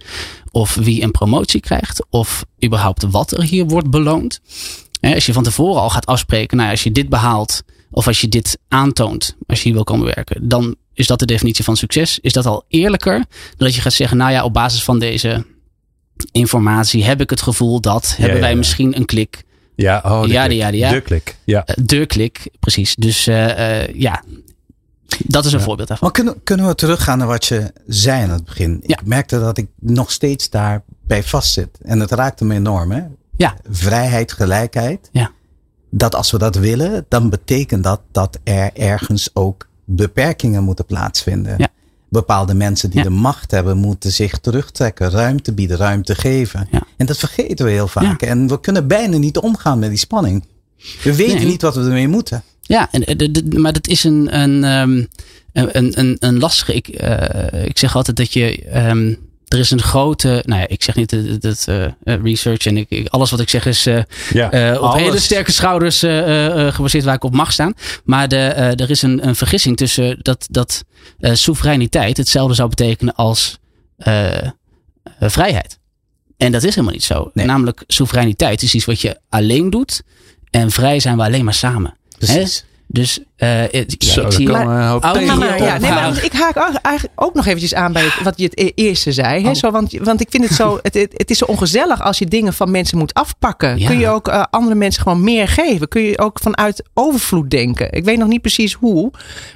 Of 0.51 0.75
wie 0.75 1.01
een 1.03 1.11
promotie 1.11 1.59
krijgt. 1.59 2.05
Of 2.09 2.45
überhaupt 2.65 3.03
wat 3.09 3.31
er 3.31 3.43
hier 3.43 3.65
wordt 3.65 3.89
beloond. 3.89 4.39
als 5.01 5.25
je 5.25 5.33
van 5.33 5.43
tevoren 5.43 5.81
al 5.81 5.89
gaat 5.89 6.05
afspreken, 6.05 6.57
nou, 6.57 6.69
als 6.69 6.83
je 6.83 6.91
dit 6.91 7.09
behaalt. 7.09 7.63
Of 7.91 8.07
als 8.07 8.21
je 8.21 8.27
dit 8.27 8.57
aantoont, 8.67 9.35
als 9.47 9.57
je 9.57 9.63
hier 9.63 9.73
wil 9.73 9.83
komen 9.83 10.05
werken. 10.15 10.47
Dan 10.47 10.75
is 10.93 11.07
dat 11.07 11.19
de 11.19 11.25
definitie 11.25 11.63
van 11.63 11.77
succes. 11.77 12.19
Is 12.19 12.33
dat 12.33 12.45
al 12.45 12.65
eerlijker 12.67 13.13
dan 13.17 13.25
dat 13.57 13.75
je 13.75 13.81
gaat 13.81 13.93
zeggen, 13.93 14.17
nou 14.17 14.31
ja, 14.31 14.43
op 14.43 14.53
basis 14.53 14.83
van 14.83 14.99
deze 14.99 15.45
informatie 16.31 17.03
heb 17.03 17.21
ik 17.21 17.29
het 17.29 17.41
gevoel 17.41 17.81
dat 17.81 18.03
ja, 18.09 18.15
hebben 18.15 18.39
wij 18.39 18.47
ja, 18.47 18.53
ja. 18.53 18.57
misschien 18.57 18.95
een 18.95 19.05
klik. 19.05 19.43
Ja, 19.75 20.01
oh, 20.05 20.21
de, 20.21 20.27
ja, 20.27 20.45
klik. 20.45 20.59
ja, 20.59 20.67
ja. 20.67 20.91
de 20.91 21.01
klik. 21.01 21.37
Ja. 21.43 21.63
Uh, 21.65 21.85
de 21.85 22.05
klik, 22.05 22.49
precies. 22.59 22.95
Dus 22.95 23.27
uh, 23.27 23.47
uh, 23.47 23.87
ja, 23.87 24.23
dat 25.17 25.45
is 25.45 25.53
een 25.53 25.61
voorbeeld 25.61 25.87
daarvan. 25.87 26.07
Maar 26.07 26.17
kunnen, 26.17 26.43
kunnen 26.43 26.67
we 26.67 26.75
teruggaan 26.75 27.17
naar 27.17 27.27
wat 27.27 27.45
je 27.45 27.73
zei 27.87 28.23
aan 28.23 28.29
het 28.29 28.45
begin? 28.45 28.79
Ik 28.81 29.05
merkte 29.05 29.39
dat 29.39 29.57
ik 29.57 29.67
nog 29.79 30.11
steeds 30.11 30.49
daarbij 30.49 31.23
vastzit. 31.23 31.79
En 31.81 31.99
het 31.99 32.11
raakte 32.11 32.45
me 32.45 32.55
enorm. 32.55 32.91
Hè? 32.91 33.01
Ja. 33.37 33.55
Vrijheid, 33.69 34.31
gelijkheid. 34.31 35.09
Ja. 35.11 35.31
Dat 35.89 36.15
als 36.15 36.31
we 36.31 36.37
dat 36.37 36.55
willen, 36.55 37.05
dan 37.09 37.29
betekent 37.29 37.83
dat 37.83 38.01
dat 38.11 38.39
er 38.43 38.71
ergens 38.73 39.29
ook 39.33 39.67
beperkingen 39.85 40.63
moeten 40.63 40.85
plaatsvinden. 40.85 41.55
Ja 41.57 41.69
bepaalde 42.13 42.53
mensen 42.53 42.89
die 42.89 42.99
ja. 42.99 43.03
de 43.03 43.09
macht 43.09 43.51
hebben, 43.51 43.77
moeten 43.77 44.11
zich 44.11 44.37
terugtrekken, 44.37 45.09
ruimte 45.09 45.53
bieden, 45.53 45.77
ruimte 45.77 46.15
geven. 46.15 46.67
Ja. 46.71 46.83
En 46.97 47.05
dat 47.05 47.17
vergeten 47.17 47.65
we 47.65 47.71
heel 47.71 47.87
vaak. 47.87 48.21
Ja. 48.21 48.27
En 48.27 48.47
we 48.47 48.59
kunnen 48.59 48.87
bijna 48.87 49.17
niet 49.17 49.37
omgaan 49.37 49.79
met 49.79 49.89
die 49.89 49.97
spanning. 49.97 50.45
We 51.03 51.15
weten 51.15 51.35
nee. 51.35 51.45
niet 51.45 51.61
wat 51.61 51.75
we 51.75 51.81
ermee 51.81 52.07
moeten. 52.07 52.43
Ja, 52.61 52.87
en, 52.91 53.17
de, 53.17 53.31
de, 53.31 53.59
maar 53.59 53.73
dat 53.73 53.87
is 53.87 54.03
een, 54.03 54.39
een, 54.39 54.63
um, 54.63 55.07
een, 55.53 55.99
een, 55.99 56.15
een 56.19 56.39
lastige. 56.39 56.75
Ik, 56.75 57.01
uh, 57.01 57.65
ik 57.65 57.77
zeg 57.77 57.95
altijd 57.95 58.17
dat 58.17 58.33
je. 58.33 58.77
Um, 58.89 59.22
er 59.53 59.59
is 59.59 59.71
een 59.71 59.81
grote, 59.81 60.43
nou 60.45 60.61
ja, 60.61 60.67
ik 60.67 60.83
zeg 60.83 60.95
niet 60.95 61.41
dat 61.41 61.65
uh, 61.69 61.85
research 62.03 62.65
en 62.65 62.77
ik, 62.77 62.89
ik, 62.89 63.07
alles 63.07 63.31
wat 63.31 63.39
ik 63.39 63.49
zeg 63.49 63.65
is 63.65 63.87
uh, 63.87 64.01
ja, 64.33 64.71
uh, 64.73 64.81
op 64.81 64.93
hele 64.93 65.19
sterke 65.19 65.51
schouders 65.51 65.99
gebaseerd 66.75 67.03
waar 67.03 67.15
ik 67.15 67.23
op 67.23 67.33
mag 67.33 67.51
staan. 67.51 67.73
Maar 68.03 68.27
de, 68.27 68.37
er 68.37 68.89
is 68.89 69.01
een, 69.01 69.27
een 69.27 69.35
vergissing 69.35 69.77
tussen 69.77 70.17
dat, 70.21 70.47
dat 70.49 70.83
soevereiniteit 71.19 72.17
hetzelfde 72.17 72.53
zou 72.53 72.69
betekenen 72.69 73.15
als 73.15 73.59
vrijheid. 75.19 75.79
En 76.37 76.51
dat 76.51 76.63
is 76.63 76.69
helemaal 76.69 76.93
niet 76.93 77.03
zo. 77.03 77.31
Nee. 77.33 77.45
Namelijk, 77.45 77.83
soevereiniteit 77.87 78.61
is 78.61 78.73
iets 78.73 78.85
wat 78.85 79.01
je 79.01 79.19
alleen 79.29 79.69
doet 79.69 80.01
en 80.49 80.71
vrij 80.71 80.99
zijn 80.99 81.17
we 81.17 81.23
alleen 81.23 81.43
maar 81.43 81.53
samen. 81.53 81.97
Precies. 82.17 82.59
Hè? 82.59 82.72
Dus 82.93 83.19
uh, 83.19 83.61
het, 83.71 83.95
Zo, 83.97 84.21
ja, 84.21 84.27
ik 84.27 84.33
zie 84.33 84.49
maar, 84.49 84.65
maar, 84.65 84.99
maar, 85.37 85.63
ja, 85.63 85.77
nee, 85.77 85.91
maar 85.91 86.23
ik 86.23 86.33
haak 86.33 86.55
eigenlijk 86.81 87.21
ook 87.21 87.33
nog 87.33 87.45
eventjes 87.45 87.73
aan 87.73 87.93
bij 87.93 88.09
wat 88.23 88.33
je 88.37 88.43
het 88.43 88.71
eerste 88.75 89.11
zei. 89.11 89.43
Hè? 89.43 89.49
Oh. 89.49 89.55
Zo, 89.55 89.71
want, 89.71 89.91
want 89.91 90.21
ik 90.21 90.27
vind 90.29 90.43
het 90.43 90.53
zo, 90.53 90.79
het, 90.81 90.93
het, 90.93 91.13
het, 91.17 91.29
is 91.29 91.37
zo 91.37 91.45
ongezellig 91.45 92.01
als 92.01 92.19
je 92.19 92.25
dingen 92.25 92.53
van 92.53 92.71
mensen 92.71 92.97
moet 92.97 93.13
afpakken. 93.13 93.79
Ja. 93.79 93.87
Kun 93.87 93.99
je 93.99 94.07
ook 94.07 94.27
uh, 94.27 94.43
andere 94.49 94.75
mensen 94.75 95.01
gewoon 95.01 95.23
meer 95.23 95.47
geven? 95.47 95.87
Kun 95.87 96.01
je 96.01 96.19
ook 96.19 96.39
vanuit 96.39 96.83
overvloed 96.93 97.49
denken? 97.49 97.91
Ik 97.91 98.03
weet 98.03 98.17
nog 98.17 98.27
niet 98.27 98.41
precies 98.41 98.73
hoe. 98.73 99.11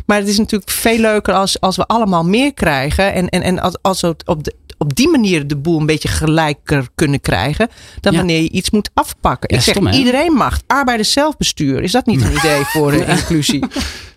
Maar 0.05 0.17
het 0.17 0.27
is 0.27 0.37
natuurlijk 0.37 0.71
veel 0.71 0.99
leuker 0.99 1.33
als, 1.33 1.59
als 1.59 1.75
we 1.75 1.85
allemaal 1.85 2.23
meer 2.23 2.53
krijgen. 2.53 3.13
En, 3.13 3.29
en, 3.29 3.41
en 3.41 3.59
als, 3.59 3.77
als 3.81 4.01
we 4.01 4.15
op 4.25 4.43
de, 4.43 4.53
op 4.77 4.95
die 4.95 5.09
manier 5.09 5.47
de 5.47 5.55
boel 5.57 5.79
een 5.79 5.85
beetje 5.85 6.07
gelijker 6.07 6.87
kunnen 6.95 7.21
krijgen. 7.21 7.69
Dan 8.01 8.11
Ja. 8.11 8.17
wanneer 8.17 8.41
je 8.41 8.49
iets 8.49 8.69
moet 8.69 8.89
afpakken. 8.93 9.49
Ja, 9.51 9.57
ik 9.57 9.63
zeg, 9.63 9.73
stom, 9.73 9.87
hè? 9.87 9.97
iedereen 9.97 10.33
mag. 10.33 10.61
Arbeiders 10.67 11.11
zelfbestuur. 11.11 11.83
Is 11.83 11.91
dat 11.91 12.05
niet 12.05 12.21
een 12.21 12.35
idee 12.39 12.63
voor 12.63 12.93
uh, 12.93 13.09
inclusie? 13.09 13.65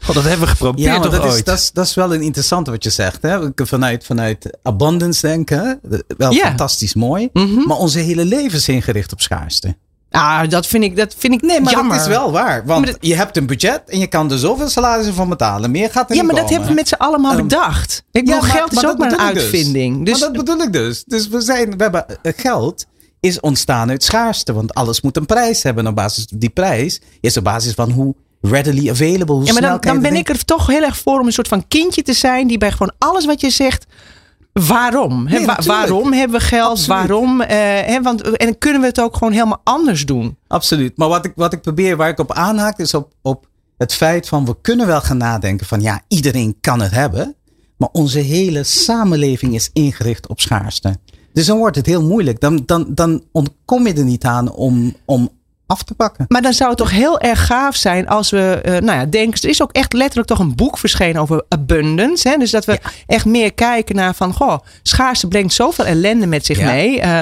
God, 0.01 0.15
dat 0.15 0.25
hebben 0.25 0.41
we 0.41 0.47
geprobeerd 0.47 0.87
Ja, 0.87 0.99
maar 0.99 1.11
dat 1.11 1.25
is, 1.35 1.45
dat, 1.45 1.59
is, 1.59 1.71
dat 1.73 1.87
is 1.87 1.95
wel 1.95 2.15
een 2.15 2.23
interessante 2.23 2.71
wat 2.71 2.85
je 2.85 2.91
zegt. 2.91 3.23
Hè? 3.23 3.39
Vanuit, 3.55 4.05
vanuit 4.05 4.59
abundance 4.63 5.27
denken. 5.27 5.81
Wel 6.17 6.33
Ja. 6.33 6.47
fantastisch 6.47 6.95
mooi. 6.95 7.29
Mhm. 7.33 7.67
Maar 7.67 7.77
onze 7.77 7.99
hele 7.99 8.25
leven 8.25 8.59
is 8.59 8.69
ingericht 8.69 9.13
op 9.13 9.21
schaarste. 9.21 9.77
Ah, 10.11 10.49
dat 10.49 10.67
vind 10.67 10.85
ik, 10.85 10.97
dat 10.97 11.15
vind 11.19 11.35
ik 11.35 11.43
Nee, 11.43 11.61
maar 11.61 11.73
jammer. 11.73 11.97
dat 11.97 12.07
is 12.07 12.13
wel 12.13 12.33
waar. 12.33 12.63
Want 12.67 12.87
dat- 12.87 12.97
je 13.01 13.15
hebt 13.15 13.37
een 13.37 13.47
budget 13.47 13.83
en 13.87 13.99
je 13.99 14.07
kan 14.07 14.31
er 14.31 14.39
zoveel 14.39 14.69
salarissen 14.69 15.15
van 15.15 15.29
betalen. 15.29 15.71
Meer 15.71 15.91
gaat 15.91 16.11
er 16.11 16.17
Ja, 16.17 16.23
maar 16.23 16.35
dat 16.35 16.51
hebben 16.51 16.69
we 16.69 16.75
met 16.75 16.89
z'n 16.89 16.95
allemaal 16.95 17.37
Um, 17.39 17.43
bedacht. 17.49 18.05
Ik 18.11 18.27
Ja, 18.27 18.35
bedoel, 18.35 18.41
maar- 18.49 18.51
geld 18.59 18.73
is 18.73 18.83
maar 18.83 18.91
ook 18.91 18.99
maar 18.99 19.13
een 19.13 19.17
dus. 19.35 19.43
uitvinding. 19.43 20.05
Dus, 20.05 20.21
maar 20.21 20.33
dat 20.33 20.45
bedoel 20.45 20.63
ik 20.63 20.73
dus. 20.73 21.05
Dus 21.07 21.29
we, 21.29 21.41
zijn, 21.41 21.77
we 21.77 21.83
hebben 21.83 22.07
eh, 22.23 22.33
geld 22.37 22.87
is 23.21 23.41
ontstaan 23.41 23.91
uit 23.91 24.03
schaarste. 24.05 24.53
Want 24.53 24.75
alles 24.75 25.01
moet 25.01 25.17
een 25.17 25.27
prijs 25.27 25.63
hebben. 25.63 25.85
En 25.85 25.91
op 25.91 25.97
basis 25.97 26.27
van 26.29 26.39
die 26.39 26.51
prijs 26.51 27.01
is 27.21 27.37
op 27.37 27.45
basis 27.45 27.73
van 27.73 27.91
hoe 27.91 28.15
readily 28.41 28.91
available, 28.91 29.35
hoe 29.35 29.45
ja, 29.45 29.53
maar 29.53 29.81
dan, 29.81 30.01
ben 30.01 30.15
ik 30.17 30.29
er 30.29 30.45
toch 30.45 30.67
heel 30.67 30.83
erg 30.83 30.97
voor 30.97 31.21
om 31.21 31.27
een 31.27 31.33
soort 31.33 31.49
van 31.49 31.69
kindje 31.69 32.03
te 32.03 32.13
zijn. 32.13 32.47
Die 32.47 32.59
bij 32.59 32.71
gewoon 32.71 32.93
alles 32.99 33.25
wat 33.27 33.41
je 33.41 33.51
zegt. 33.51 33.87
Waarom? 34.53 35.29
Wa- 35.47 35.59
waarom 35.65 36.13
hebben 36.13 36.39
we 36.39 36.45
geld? 36.47 36.69
Absoluut. 36.71 36.99
Waarom? 37.09 37.41
eh, 37.41 38.03
want, 38.03 38.23
en 38.23 38.47
dan 38.47 38.59
kunnen 38.59 38.81
we 38.81 38.87
het 38.87 39.01
ook 39.01 39.17
gewoon 39.17 39.33
helemaal 39.33 39.61
anders 39.65 40.07
doen. 40.07 40.37
Absoluut. 40.47 40.97
Maar 40.97 41.09
wat 41.09 41.25
ik, 41.25 41.33
wat 41.35 41.53
ik 41.53 41.61
probeer, 41.61 41.97
waar 41.97 42.09
ik 42.09 42.19
op 42.19 42.33
aanhaak, 42.33 42.79
is 42.79 42.95
op, 42.95 43.13
op 43.23 43.47
het 43.79 43.95
feit 43.95 44.29
van 44.29 44.45
we 44.45 44.57
kunnen 44.61 44.87
wel 44.87 45.01
gaan 45.01 45.17
nadenken 45.17 45.67
van 45.67 45.81
ja, 45.81 46.01
iedereen 46.09 46.57
kan 46.61 46.81
het 46.81 46.91
hebben. 46.91 47.35
Maar 47.77 47.89
onze 47.93 48.19
hele 48.19 48.63
samenleving 48.65 49.55
is 49.55 49.71
ingericht 49.73 50.27
op 50.29 50.41
schaarste. 50.41 50.97
Dus 51.33 51.47
dan 51.47 51.59
wordt 51.59 51.77
het 51.77 51.87
heel 51.87 52.03
moeilijk. 52.03 52.41
Dan, 52.41 52.63
dan, 52.67 52.87
dan 52.89 53.23
ontkom 53.33 53.87
je 53.87 53.95
er 53.95 54.05
niet 54.05 54.25
aan 54.25 54.53
om, 54.53 54.95
om 55.05 55.31
af 55.71 55.83
te 55.83 55.95
pakken. 55.95 56.25
Maar 56.29 56.43
dan 56.43 56.53
zou 56.53 56.69
het 56.69 56.79
toch 56.79 56.91
heel 56.91 57.21
erg 57.21 57.47
gaaf 57.47 57.77
zijn 57.77 58.09
als 58.09 58.31
we, 58.31 58.61
eh, 58.63 58.73
nou 58.73 58.99
ja, 58.99 59.05
denken. 59.07 59.43
Er 59.43 59.49
is 59.49 59.63
ook 59.63 59.73
echt 59.73 59.93
letterlijk 59.93 60.29
toch 60.29 60.39
een 60.39 60.55
boek 60.55 60.79
verschenen 60.79 61.23
over 61.23 61.45
abundance. 61.49 62.29
Hè? 62.29 62.37
Dus 62.37 62.51
dat 62.51 62.65
we 62.65 62.79
echt 63.07 63.25
meer 63.25 63.53
kijken 63.55 63.95
naar 63.97 64.15
van, 64.15 64.33
goh, 64.33 64.59
schaarste 64.83 65.29
brengt 65.29 65.53
zoveel 65.53 65.85
ellende 65.87 66.27
met 66.27 66.47
zich 66.47 66.59
Ja. 66.59 66.65
mee. 66.73 67.01
Eh, 67.01 67.21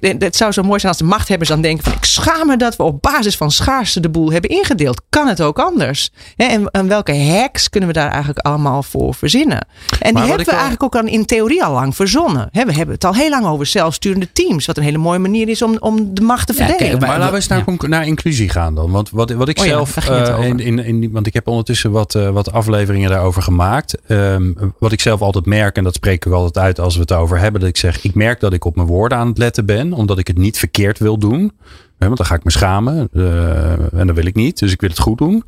het, 0.00 0.22
het 0.22 0.36
zou 0.36 0.52
zo 0.52 0.62
mooi 0.62 0.78
zijn 0.80 0.92
als 0.92 1.00
de 1.00 1.06
machthebbers 1.08 1.48
dan 1.50 1.60
denken 1.60 1.84
van, 1.84 1.92
ik 1.92 2.04
schaam 2.04 2.46
me 2.46 2.56
dat 2.56 2.76
we 2.76 2.82
op 2.82 3.02
basis 3.02 3.36
van 3.36 3.50
schaarste 3.50 4.00
de 4.00 4.08
boel 4.08 4.32
hebben 4.32 4.50
ingedeeld. 4.50 5.00
Kan 5.08 5.28
het 5.28 5.42
ook 5.42 5.58
anders? 5.58 6.10
Hè? 6.36 6.44
En, 6.44 6.70
en 6.70 6.88
welke 6.88 7.16
hacks 7.16 7.68
kunnen 7.70 7.88
we 7.88 7.94
daar 7.94 8.08
eigenlijk 8.08 8.38
allemaal 8.38 8.82
voor 8.82 9.14
verzinnen? 9.14 9.66
En 10.00 10.14
die 10.14 10.24
hebben 10.24 10.44
we 10.46 10.50
eigenlijk 10.52 10.82
ook 10.82 10.96
al 10.96 11.04
in 11.06 11.24
theorie 11.26 11.64
al 11.64 11.72
lang 11.72 11.96
verzonnen. 11.96 12.48
Hè, 12.52 12.64
we 12.64 12.72
hebben 12.72 12.94
het 12.94 13.04
al 13.04 13.14
heel 13.14 13.30
lang 13.30 13.46
over 13.46 13.66
zelfsturende 13.66 14.32
teams. 14.32 14.66
Wat 14.66 14.76
een 14.76 14.82
hele 14.82 14.98
mooie 14.98 15.18
manier 15.18 15.48
is 15.48 15.62
om, 15.62 15.76
om 15.80 16.14
de 16.14 16.22
macht 16.22 16.46
te 16.46 16.52
Ja, 16.52 16.58
kijk, 16.58 16.70
verdelen. 16.70 16.98
maar- 17.00 17.08
Maar 17.08 17.18
laten 17.18 17.32
we 17.32 17.36
eens 17.38 17.48
naar, 17.48 17.62
Ja. 17.66 17.88
naar 17.88 18.06
inclusie 18.06 18.48
gaan 18.48 18.74
dan. 18.74 18.90
Want 18.90 19.10
wat, 19.10 19.30
wat 19.30 19.48
ik 19.48 19.58
Oh 19.58 19.64
zelf. 19.64 19.96
eh, 19.96 20.44
in, 20.46 20.78
in, 20.84 21.10
want 21.12 21.26
ik 21.26 21.34
heb 21.34 21.46
ondertussen 21.48 21.90
wat, 21.90 22.14
eh, 22.14 22.28
wat 22.30 22.52
afleveringen 22.52 23.10
daarover 23.10 23.42
gemaakt. 23.42 23.94
Ehm, 24.06 24.52
wat 24.78 24.92
ik 24.92 25.00
zelf 25.00 25.20
altijd 25.20 25.46
merk, 25.46 25.76
en 25.76 25.84
dat 25.84 25.94
spreek 25.94 26.24
ik 26.24 26.32
altijd 26.32 26.64
uit 26.64 26.78
als 26.80 26.94
we 26.94 27.00
het 27.00 27.12
over 27.12 27.38
hebben. 27.38 27.60
Dat 27.60 27.70
ik 27.70 27.76
zeg: 27.76 28.04
ik 28.04 28.14
merk 28.14 28.40
dat 28.40 28.52
ik 28.52 28.64
op 28.64 28.76
mijn 28.76 28.88
woorden 28.88 29.18
aan 29.18 29.26
het 29.28 29.38
letten 29.38 29.59
ben. 29.64 29.92
Omdat 29.92 30.18
ik 30.18 30.26
het 30.26 30.38
niet 30.38 30.58
verkeerd 30.58 30.98
wil 30.98 31.18
doen. 31.18 31.52
Want 31.98 32.16
dan 32.16 32.26
ga 32.26 32.34
ik 32.34 32.44
me 32.44 32.50
schamen. 32.50 33.08
eh, 33.12 33.92
en 33.92 34.06
dat 34.06 34.16
wil 34.16 34.26
ik 34.26 34.34
niet. 34.34 34.58
Dus 34.58 34.72
ik 34.72 34.80
wil 34.80 34.90
het 34.90 34.98
goed 34.98 35.18
doen. 35.18 35.44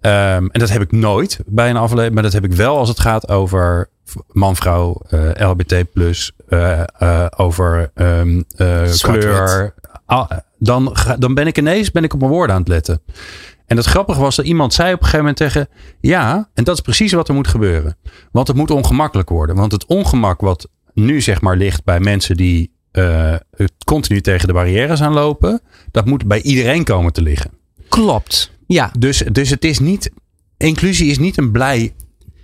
Ehm, 0.00 0.46
en 0.50 0.60
dat 0.60 0.68
heb 0.70 0.82
ik 0.82 0.92
nooit 0.92 1.40
bij 1.46 1.70
een 1.70 1.76
aflevering. 1.76 2.14
Maar 2.14 2.22
dat 2.22 2.32
heb 2.32 2.44
ik 2.44 2.52
wel 2.52 2.76
als 2.76 2.88
het 2.88 3.00
gaat 3.00 3.28
over 3.28 3.90
man, 4.32 4.56
vrouw, 4.56 5.02
eh, 5.08 5.48
LBT, 5.50 5.72
eh, 5.72 6.80
eh, 6.98 7.26
over 7.36 7.90
ehm, 7.94 8.42
eh, 8.56 8.92
kleur. 9.00 9.74
Ah, 10.06 10.30
dan, 10.58 10.96
dan 11.18 11.34
ben 11.34 11.46
ik 11.46 11.58
ineens 11.58 11.90
ben 11.90 12.04
ik 12.04 12.14
op 12.14 12.20
mijn 12.20 12.32
woorden 12.32 12.54
aan 12.54 12.60
het 12.60 12.70
letten. 12.70 13.02
En 13.66 13.76
het 13.76 13.86
grappige 13.86 14.20
was 14.20 14.36
dat 14.36 14.46
iemand 14.46 14.74
zei 14.74 14.88
op 14.88 14.98
een 14.98 15.04
gegeven 15.06 15.18
moment 15.18 15.36
tegen. 15.36 15.68
Ja, 16.00 16.48
en 16.54 16.64
dat 16.64 16.74
is 16.74 16.80
precies 16.80 17.12
wat 17.12 17.28
er 17.28 17.34
moet 17.34 17.48
gebeuren. 17.48 17.96
Want 18.32 18.48
het 18.48 18.56
moet 18.56 18.70
ongemakkelijk 18.70 19.28
worden. 19.28 19.56
Want 19.56 19.72
het 19.72 19.86
ongemak 19.86 20.40
wat 20.40 20.68
nu 20.94 21.20
zeg 21.20 21.40
maar 21.40 21.56
ligt 21.56 21.84
bij 21.84 22.00
mensen 22.00 22.36
die 22.36 22.72
het 22.92 23.72
continu 23.84 24.20
tegen 24.20 24.46
de 24.46 24.52
barrières 24.52 25.02
aanlopen. 25.02 25.60
Dat 25.90 26.06
moet 26.06 26.26
bij 26.26 26.42
iedereen 26.42 26.84
komen 26.84 27.12
te 27.12 27.22
liggen. 27.22 27.50
Klopt. 27.88 28.50
Ja. 28.66 28.90
Dus, 28.98 29.24
dus 29.32 29.50
het 29.50 29.64
is 29.64 29.78
niet. 29.78 30.10
Inclusie 30.56 31.10
is 31.10 31.18
niet 31.18 31.38
een 31.38 31.50
blij. 31.52 31.94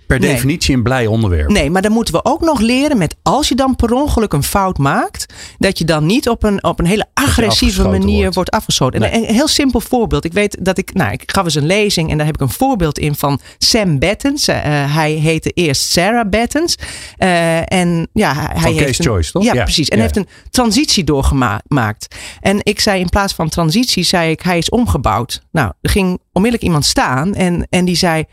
Per 0.09 0.19
Nee. 0.19 0.31
definitie 0.33 0.75
een 0.75 0.83
blij 0.83 1.05
onderwerp. 1.07 1.49
Nee, 1.49 1.69
maar 1.69 1.81
dan 1.81 1.91
moeten 1.91 2.13
we 2.13 2.25
ook 2.25 2.41
nog 2.41 2.59
leren 2.59 2.97
met 2.97 3.15
als 3.23 3.47
je 3.49 3.55
dan 3.55 3.75
per 3.75 3.93
ongeluk 3.93 4.33
een 4.33 4.43
fout 4.43 4.77
maakt, 4.77 5.33
dat 5.57 5.77
je 5.77 5.85
dan 5.85 6.05
niet 6.05 6.29
op 6.29 6.43
een, 6.43 6.63
op 6.63 6.79
een 6.79 6.85
hele 6.85 7.05
agressieve 7.13 7.87
manier 7.87 8.19
wordt. 8.21 8.35
wordt, 8.35 8.51
afgeschoten. 8.51 9.03
En. 9.03 9.13
Een, 9.15 9.35
heel 9.35 9.47
simpel 9.47 9.79
voorbeeld. 9.81 10.25
Ik 10.25 10.33
weet 10.33 10.57
dat 10.65 10.77
ik, 10.77 10.93
nou, 10.93 11.11
ik 11.11 11.23
gaf 11.31 11.43
eens 11.43 11.55
een 11.55 11.65
lezing 11.65 12.11
en 12.11 12.17
daar 12.17 12.25
heb 12.25 12.35
ik 12.35 12.41
een 12.41 12.49
voorbeeld 12.49 12.99
in 12.99 13.15
van 13.15 13.39
Sam 13.57 13.99
Bettens. 13.99 14.47
Eh, 14.47 14.57
hij 14.95 15.11
heette 15.11 15.49
eerst 15.49 15.81
Sarah 15.81 16.29
Bettens. 16.29 16.75
Eh, 17.17 17.71
en 17.73 18.07
ja, 18.13 18.33
hij 18.33 18.61
Van 18.61 18.71
heeft 18.73 18.85
Case 18.85 19.01
een- 19.01 19.07
Choice, 19.07 19.31
toch? 19.31 19.43
Ja, 19.43 19.53
Ja. 19.53 19.63
precies. 19.63 19.87
En 19.89 19.97
Ja. 19.97 20.03
heeft 20.03 20.15
een 20.17 20.27
transitie 20.49 21.03
doorgemaakt. 21.03 22.15
En 22.39 22.59
ik 22.63 22.79
zei 22.79 22.99
in 22.99 23.09
plaats 23.09 23.33
van 23.33 23.49
transitie, 23.49 24.03
zei 24.03 24.31
ik, 24.31 24.41
hij 24.41 24.57
is 24.57 24.69
omgebouwd. 24.69 25.41
Nou, 25.51 25.71
er 25.81 25.89
ging 25.89 26.19
onmiddellijk 26.33 26.63
iemand 26.69 26.85
staan 26.85 27.35
en, 27.35 27.67
en 27.69 27.85
die 27.85 27.95
zei. 27.95 28.25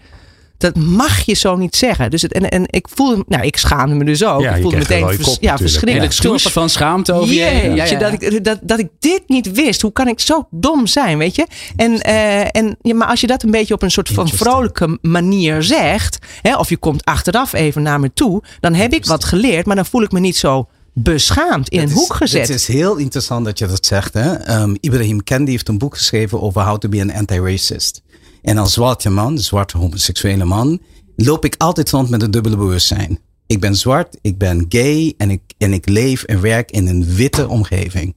Dat 0.59 0.77
mag 0.77 1.21
je 1.21 1.35
zo 1.35 1.57
niet 1.57 1.77
zeggen. 1.77 2.11
Dus 2.11 2.23
het, 2.23 2.33
en, 2.33 2.49
en 2.51 2.65
ik 2.67 2.87
voelde, 2.95 3.25
nou, 3.29 3.45
ik 3.45 3.57
schaamde 3.57 3.95
me 3.95 4.05
dus 4.05 4.25
ook. 4.25 4.41
Ja, 4.41 4.55
ik 4.55 4.63
voelde 4.63 4.77
meteen 4.77 5.07
vers- 5.09 5.23
kop 5.23 5.37
ja, 5.41 5.57
verschrikkelijk. 5.57 6.43
Van 6.43 6.71
schaamte 6.71 7.13
over 7.13 7.35
je 7.35 7.41
Ja, 7.41 7.49
ja, 7.49 7.85
ja. 7.85 7.99
Dat, 7.99 8.13
ik, 8.13 8.45
dat, 8.45 8.59
dat 8.63 8.79
ik 8.79 8.89
dit 8.99 9.23
niet 9.27 9.53
wist. 9.53 9.83
Hoe 9.83 9.93
kan 9.93 10.09
ik 10.09 10.21
zo 10.21 10.49
dom 10.51 10.87
zijn, 10.87 11.19
weet 11.19 11.35
je? 11.35 11.47
En, 11.77 12.01
eh, 12.01 12.41
en, 12.51 12.77
ja, 12.81 12.95
maar 12.95 13.09
als 13.09 13.21
je 13.21 13.27
dat 13.27 13.43
een 13.43 13.51
beetje 13.51 13.75
op 13.75 13.83
een 13.83 13.91
soort 13.91 14.09
van 14.09 14.29
vrolijke 14.29 14.99
manier 15.03 15.63
zegt. 15.63 16.19
Hè, 16.43 16.57
of 16.57 16.69
je 16.69 16.77
komt 16.77 17.05
achteraf 17.05 17.53
even 17.53 17.83
naar 17.83 18.01
me 18.01 18.13
toe. 18.15 18.43
Dan 18.61 18.75
heb 18.75 18.93
ik 18.93 19.05
wat 19.05 19.25
geleerd. 19.25 19.67
Maar 19.67 19.77
dan 19.77 19.87
voel 19.87 20.03
ik 20.03 20.13
me 20.13 20.21
niet 20.21 20.37
zo 20.37 20.69
beschaamd 20.95 21.69
in 21.69 21.81
een 21.81 21.89
is- 21.89 21.93
hoek 21.95 22.15
gezet. 22.15 22.49
Het 22.49 22.57
is 22.57 22.67
heel 22.67 22.97
interessant 22.97 23.45
dat 23.45 23.59
je 23.59 23.67
dat 23.67 23.87
zegt. 23.87 24.15
Hè? 24.15 24.33
Ehm, 24.35 24.75
Ibrahim 24.81 25.23
Kendi 25.25 25.51
heeft 25.51 25.69
een 25.69 25.79
boek 25.79 25.97
geschreven 25.97 26.41
over 26.43 26.63
how 26.63 26.79
to 26.79 26.89
be 26.89 27.01
an 27.01 27.13
anti-racist. 27.13 28.03
En 28.47 28.59
als 28.59 28.73
zwarte 28.73 29.11
man, 29.11 29.39
zwarte 29.39 29.79
homoseksuele 29.79 30.45
man, 30.45 30.81
loop 31.17 31.45
ik 31.45 31.55
altijd 31.59 31.91
rond 31.91 32.11
met 32.11 32.23
een 32.23 32.31
dubbele 32.31 32.57
bewustzijn. 32.57 33.19
Ik 33.47 33.61
ben 33.61 33.77
zwart, 33.77 34.19
ik 34.21 34.39
ben 34.39 34.67
gay 34.69 35.15
en 35.17 35.31
ik, 35.31 35.43
en 35.59 35.73
ik 35.73 35.89
leef 35.89 36.23
en 36.23 36.41
werk 36.41 36.71
in 36.71 36.87
een 36.87 37.05
witte 37.05 37.49
omgeving. 37.49 38.15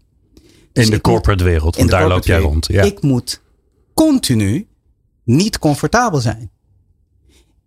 Dus 0.71 0.85
in 0.85 0.91
de 0.91 1.01
corporate 1.01 1.43
wereld. 1.43 1.75
Want 1.75 1.89
daar 1.89 2.07
loop 2.07 2.25
jij 2.25 2.39
rond. 2.39 2.67
Ja. 2.67 2.83
Ik 2.83 3.01
moet 3.01 3.41
continu 3.93 4.67
niet 5.23 5.59
comfortabel 5.59 6.19
zijn. 6.19 6.51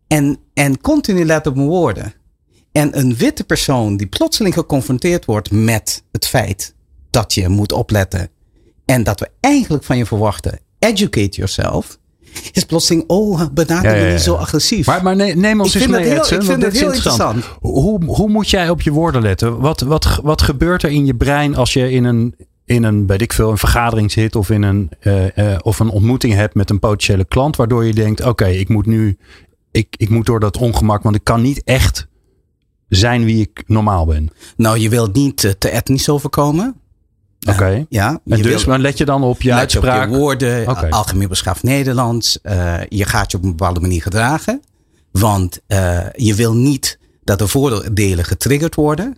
En, 0.06 0.38
en 0.54 0.80
continu 0.80 1.24
letten 1.24 1.50
op 1.50 1.56
mijn 1.56 1.68
woorden. 1.68 2.14
En 2.72 2.98
een 2.98 3.16
witte 3.16 3.44
persoon 3.44 3.96
die 3.96 4.06
plotseling 4.06 4.54
geconfronteerd 4.54 5.24
wordt 5.24 5.50
met 5.50 6.04
het 6.12 6.26
feit 6.26 6.74
dat 7.10 7.34
je 7.34 7.48
moet 7.48 7.72
opletten. 7.72 8.30
En 8.84 9.02
dat 9.02 9.20
we 9.20 9.30
eigenlijk 9.40 9.84
van 9.84 9.96
je 9.96 10.06
verwachten, 10.06 10.60
educate 10.78 11.36
yourself. 11.36 12.00
Is 12.52 12.64
plotseling, 12.64 13.04
oh, 13.06 13.40
benader 13.52 13.90
Ja, 13.90 13.96
me 13.96 14.00
ja, 14.00 14.06
ja. 14.06 14.12
niet 14.12 14.20
zo 14.22 14.34
agressief. 14.34 14.86
Maar, 14.86 15.02
maar 15.02 15.16
nee, 15.16 15.36
neem 15.36 15.60
ons 15.60 15.68
Ik 15.68 15.74
eens 15.74 15.84
vind 15.84 15.96
mee, 15.96 16.08
heel- 16.10 16.20
Edson, 16.20 16.38
ik 16.38 16.44
vind 16.44 16.62
het 16.62 16.72
heel 16.72 16.92
interessant. 16.92 17.44
Hoe, 17.60 18.04
hoe 18.04 18.28
moet 18.28 18.50
jij 18.50 18.70
op 18.70 18.82
je 18.82 18.90
woorden 18.90 19.22
letten? 19.22 19.58
Wat, 19.60 19.80
wat, 19.80 20.20
wat 20.22 20.42
gebeurt 20.42 20.82
er 20.82 20.90
in 20.90 21.06
je 21.06 21.14
brein 21.14 21.56
als 21.56 21.72
je 21.72 21.90
in 21.90 22.04
een, 22.04 22.34
in 22.64 22.82
een, 22.82 23.06
weet 23.06 23.22
ik 23.22 23.32
veel, 23.32 23.50
een 23.50 23.58
vergadering 23.58 24.12
zit 24.12 24.36
of, 24.36 24.50
in 24.50 24.62
een, 24.62 24.90
eh, 25.00 25.52
eh, 25.52 25.58
of 25.62 25.78
een 25.78 25.88
ontmoeting 25.90 26.32
hebt 26.34 26.54
met 26.54 26.70
een 26.70 26.78
potentiële 26.78 27.24
klant, 27.24 27.56
waardoor 27.56 27.84
je 27.84 27.94
denkt, 27.94 28.24
oké, 28.24 28.46
ik 28.46 28.68
moet 28.68 28.86
nu, 28.86 29.16
ik, 29.70 29.94
ik 29.96 30.08
moet 30.08 30.26
door 30.26 30.40
dat 30.40 30.56
ongemak, 30.56 31.02
want 31.02 31.16
ik 31.16 31.24
kan 31.24 31.42
niet 31.42 31.62
echt 31.64 32.06
zijn 32.88 33.24
wie 33.24 33.40
ik 33.40 33.62
normaal 33.66 34.06
ben. 34.06 34.28
nou, 34.56 34.78
je 34.78 34.88
wilt 34.88 35.14
niet 35.14 35.44
eh, 35.44 35.50
te 35.50 35.68
etnisch 35.68 36.08
overkomen. 36.08 36.74
Oké. 37.48 37.86
Ja, 37.88 38.20
En 38.26 38.42
dus, 38.42 38.64
maar 38.64 38.78
let 38.78 38.98
je 38.98 39.04
dan 39.04 39.22
op 39.22 39.42
je 39.42 39.50
op 39.50 39.56
uitspraak? 39.56 40.10
je 40.10 40.16
woorden, 40.16 40.90
algemeen 40.90 41.28
beschaafd 41.28 41.62
Nederlands. 41.62 42.40
eh, 42.40 42.80
je 42.88 43.04
gaat 43.04 43.30
je 43.30 43.36
op 43.36 43.42
een 43.42 43.56
bepaalde 43.56 43.80
manier 43.80 44.02
gedragen. 44.02 44.62
Want 45.10 45.60
eh, 45.66 46.06
je 46.12 46.34
wil 46.34 46.54
niet 46.54 46.98
dat 47.24 47.38
de 47.38 47.48
voordelen 47.48 48.24
getriggerd 48.24 48.74
worden. 48.74 49.16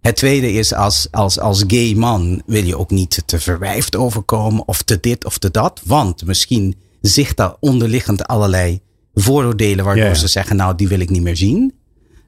Het 0.00 0.16
tweede 0.16 0.52
is 0.52 0.74
als, 0.74 1.08
als, 1.10 1.38
als 1.38 1.64
gay 1.66 1.94
man 1.94 2.42
wil 2.46 2.64
je 2.64 2.78
ook 2.78 2.90
niet 2.90 3.22
te 3.26 3.40
verwijfd 3.40 3.96
overkomen 3.96 4.68
of 4.68 4.82
te 4.82 4.98
dit 5.00 5.24
of 5.24 5.38
te 5.38 5.50
dat. 5.50 5.80
Want 5.84 6.26
misschien 6.26 6.76
zicht 7.00 7.36
daar 7.36 7.54
onderliggend 7.60 8.26
allerlei 8.26 8.80
vooroordelen 9.14 9.84
waardoor 9.84 10.16
ze 10.16 10.28
zeggen 10.28 10.56
nou 10.56 10.74
die 10.76 10.88
wil 10.88 11.00
ik 11.00 11.10
niet 11.10 11.22
meer 11.22 11.36
zien. 11.36 11.74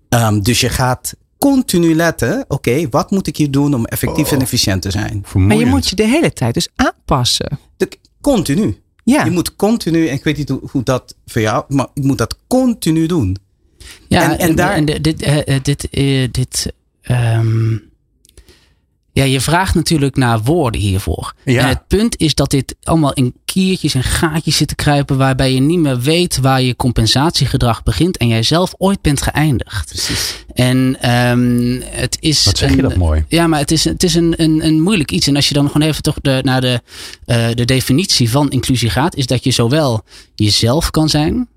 Ehm, 0.08 0.40
dus 0.40 0.60
je 0.60 0.68
gaat 0.68 1.14
continu 1.50 1.94
letten, 1.94 2.44
oké, 2.48 2.88
wat 2.90 3.10
moet 3.10 3.26
ik 3.26 3.36
hier 3.36 3.50
doen 3.50 3.74
om 3.74 3.84
effectief 3.84 4.32
en 4.32 4.40
efficiënt 4.40 4.82
te 4.82 4.90
zijn? 4.90 5.24
maar 5.34 5.56
je 5.56 5.66
moet 5.66 5.88
je 5.88 5.96
de 5.96 6.06
hele 6.06 6.32
tijd 6.32 6.54
dus 6.54 6.68
aanpassen. 6.74 7.58
De, 7.76 7.88
continu. 8.20 8.78
Ja. 9.04 9.24
Je 9.24 9.30
moet 9.30 9.56
continu, 9.56 10.06
en 10.08 10.14
ik 10.14 10.24
weet 10.24 10.36
niet 10.36 10.48
hoe, 10.48 10.60
hoe 10.70 10.82
dat 10.82 11.14
voor 11.26 11.42
jou, 11.42 11.64
maar 11.68 11.86
ik 11.94 12.02
moet 12.02 12.18
dat 12.18 12.38
continu 12.46 13.06
doen. 13.06 13.36
Ja, 14.08 14.22
En- 14.22 14.30
en, 14.30 14.48
en 14.48 14.54
daar- 14.54 14.74
en 14.74 14.84
dit, 15.02 15.22
eh, 15.22 15.54
eh, 15.56 15.62
dit, 15.62 15.88
eh, 15.90 16.28
dit 16.30 16.72
ehm, 17.02 17.76
ja, 19.14 19.24
je 19.24 19.40
vraagt 19.40 19.74
natuurlijk 19.74 20.16
naar 20.16 20.42
woorden 20.42 20.80
hiervoor. 20.80 21.34
Ja. 21.44 21.60
En 21.60 21.68
het 21.68 21.86
punt 21.86 22.20
is 22.20 22.34
dat 22.34 22.50
dit 22.50 22.76
allemaal 22.82 23.12
in 23.12 23.34
kiertjes 23.44 23.94
en 23.94 24.02
gaatjes 24.02 24.56
zit 24.56 24.68
te 24.68 24.74
kruipen, 24.74 25.16
waarbij 25.16 25.52
je 25.52 25.60
niet 25.60 25.78
meer 25.78 26.00
weet 26.00 26.36
waar 26.36 26.62
je 26.62 26.76
compensatiegedrag 26.76 27.82
begint 27.82 28.16
en 28.16 28.28
jij 28.28 28.42
zelf 28.42 28.74
ooit 28.78 29.00
bent 29.00 29.22
geëindigd. 29.22 29.88
Precies. 29.88 30.44
En 30.52 30.96
ehm, 31.00 31.80
het 31.84 32.16
is. 32.20 32.44
Wat 32.44 32.58
zeg 32.58 32.74
je 32.74 32.82
dat 32.82 32.96
mooi? 32.96 33.24
Ja, 33.28 33.46
maar 33.46 33.58
het 33.58 33.70
is, 33.70 33.84
het 33.84 34.02
is 34.02 34.14
een, 34.14 34.34
een, 34.36 34.64
een 34.64 34.82
moeilijk 34.82 35.10
iets. 35.10 35.26
En 35.26 35.36
als 35.36 35.48
je 35.48 35.54
dan 35.54 35.70
gewoon 35.70 35.88
even 35.88 36.02
toch 36.02 36.16
de, 36.20 36.40
naar 36.42 36.60
de, 36.60 36.80
eh, 37.24 37.46
de 37.54 37.64
definitie 37.64 38.30
van 38.30 38.50
inclusie 38.50 38.90
gaat, 38.90 39.16
is 39.16 39.26
dat 39.26 39.44
je 39.44 39.50
zowel 39.50 40.04
jezelf 40.34 40.90
kan 40.90 41.08
zijn, 41.08 41.48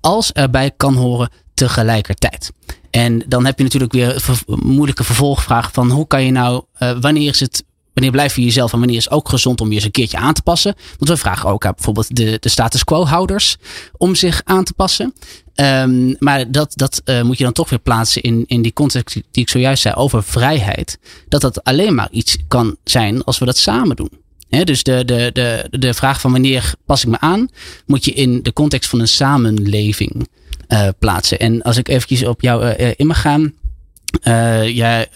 als 0.00 0.32
erbij 0.32 0.70
kan 0.76 0.94
horen 0.94 1.30
tegelijkertijd. 1.54 2.52
En 2.96 3.22
dan 3.26 3.44
heb 3.44 3.56
je 3.58 3.64
natuurlijk 3.64 3.92
weer 3.92 4.24
een 4.46 4.58
moeilijke 4.62 5.04
vervolgvraag 5.04 5.72
van 5.72 5.90
hoe 5.90 6.06
kan 6.06 6.24
je 6.24 6.30
nou, 6.30 6.64
eh, 6.72 6.98
wanneer 7.00 7.28
is 7.28 7.40
het, 7.40 7.64
wanneer 7.92 8.12
blijf 8.12 8.36
je 8.36 8.42
jezelf 8.42 8.72
en 8.72 8.78
wanneer 8.78 8.96
is 8.96 9.04
het 9.04 9.12
ook 9.12 9.28
gezond 9.28 9.60
om 9.60 9.68
je 9.68 9.74
eens 9.74 9.84
een 9.84 9.90
keertje 9.90 10.16
aan 10.16 10.34
te 10.34 10.42
passen? 10.42 10.74
Want 10.98 11.10
we 11.10 11.16
vragen 11.16 11.48
ook 11.48 11.66
aan 11.66 11.72
bijvoorbeeld 11.74 12.16
de, 12.16 12.36
de 12.40 12.48
status 12.48 12.84
quo 12.84 13.06
houders 13.06 13.56
om 13.96 14.14
zich 14.14 14.40
aan 14.44 14.64
te 14.64 14.72
passen. 14.72 15.14
Ehm, 15.54 16.14
maar 16.18 16.50
dat, 16.50 16.72
dat 16.74 17.00
eh, 17.04 17.22
moet 17.22 17.38
je 17.38 17.44
dan 17.44 17.52
toch 17.52 17.70
weer 17.70 17.78
plaatsen 17.78 18.22
in, 18.22 18.44
in 18.46 18.62
die 18.62 18.72
context 18.72 19.14
die 19.14 19.42
ik 19.42 19.48
zojuist 19.48 19.82
zei 19.82 19.94
over 19.94 20.22
vrijheid. 20.22 20.98
Dat 21.28 21.40
dat 21.40 21.64
alleen 21.64 21.94
maar 21.94 22.08
iets 22.10 22.36
kan 22.48 22.76
zijn 22.84 23.24
als 23.24 23.38
we 23.38 23.44
dat 23.44 23.58
samen 23.58 23.96
doen. 23.96 24.10
Dus 24.48 24.82
de, 24.82 25.04
de, 25.04 25.30
de, 25.32 25.66
de 25.70 25.94
vraag 25.94 26.20
van 26.20 26.32
wanneer 26.32 26.74
pas 26.86 27.02
ik 27.02 27.08
me 27.08 27.20
aan, 27.20 27.48
moet 27.86 28.04
je 28.04 28.12
in 28.12 28.42
de 28.42 28.52
context 28.52 28.90
van 28.90 29.00
een 29.00 29.08
samenleving 29.08 30.28
eh, 30.68 30.88
plaatsen. 30.98 31.38
En 31.38 31.62
als 31.62 31.76
ik 31.76 31.88
eventjes 31.88 32.24
op 32.24 32.40
jou 32.40 32.64
eh, 32.64 32.92
in 32.96 33.06
mag 33.06 33.20
gaan. 33.20 33.52
jij, 34.72 35.08